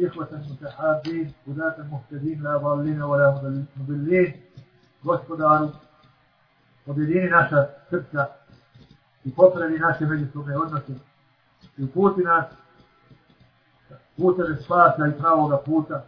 [0.00, 4.42] إخوة متحابين هداة مهتدين لا ضالين ولا مضلين
[5.04, 5.70] gospodaru
[6.86, 8.26] objedini naša srca
[9.24, 10.92] i popravi naše međusobne odnose
[11.76, 12.44] i uputi nas
[14.16, 16.04] puteve spasa i pravoga puta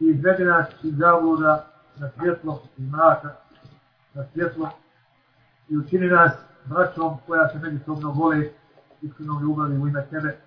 [0.00, 1.66] i izvedi nas iz zavluda
[1.96, 3.30] na svjetlo i mraka
[4.14, 4.70] na svjetlo
[5.68, 6.32] i učini nas
[6.64, 8.48] braćom koja se međusobno vole
[9.02, 10.38] iskrenom ljubavi u ime tebe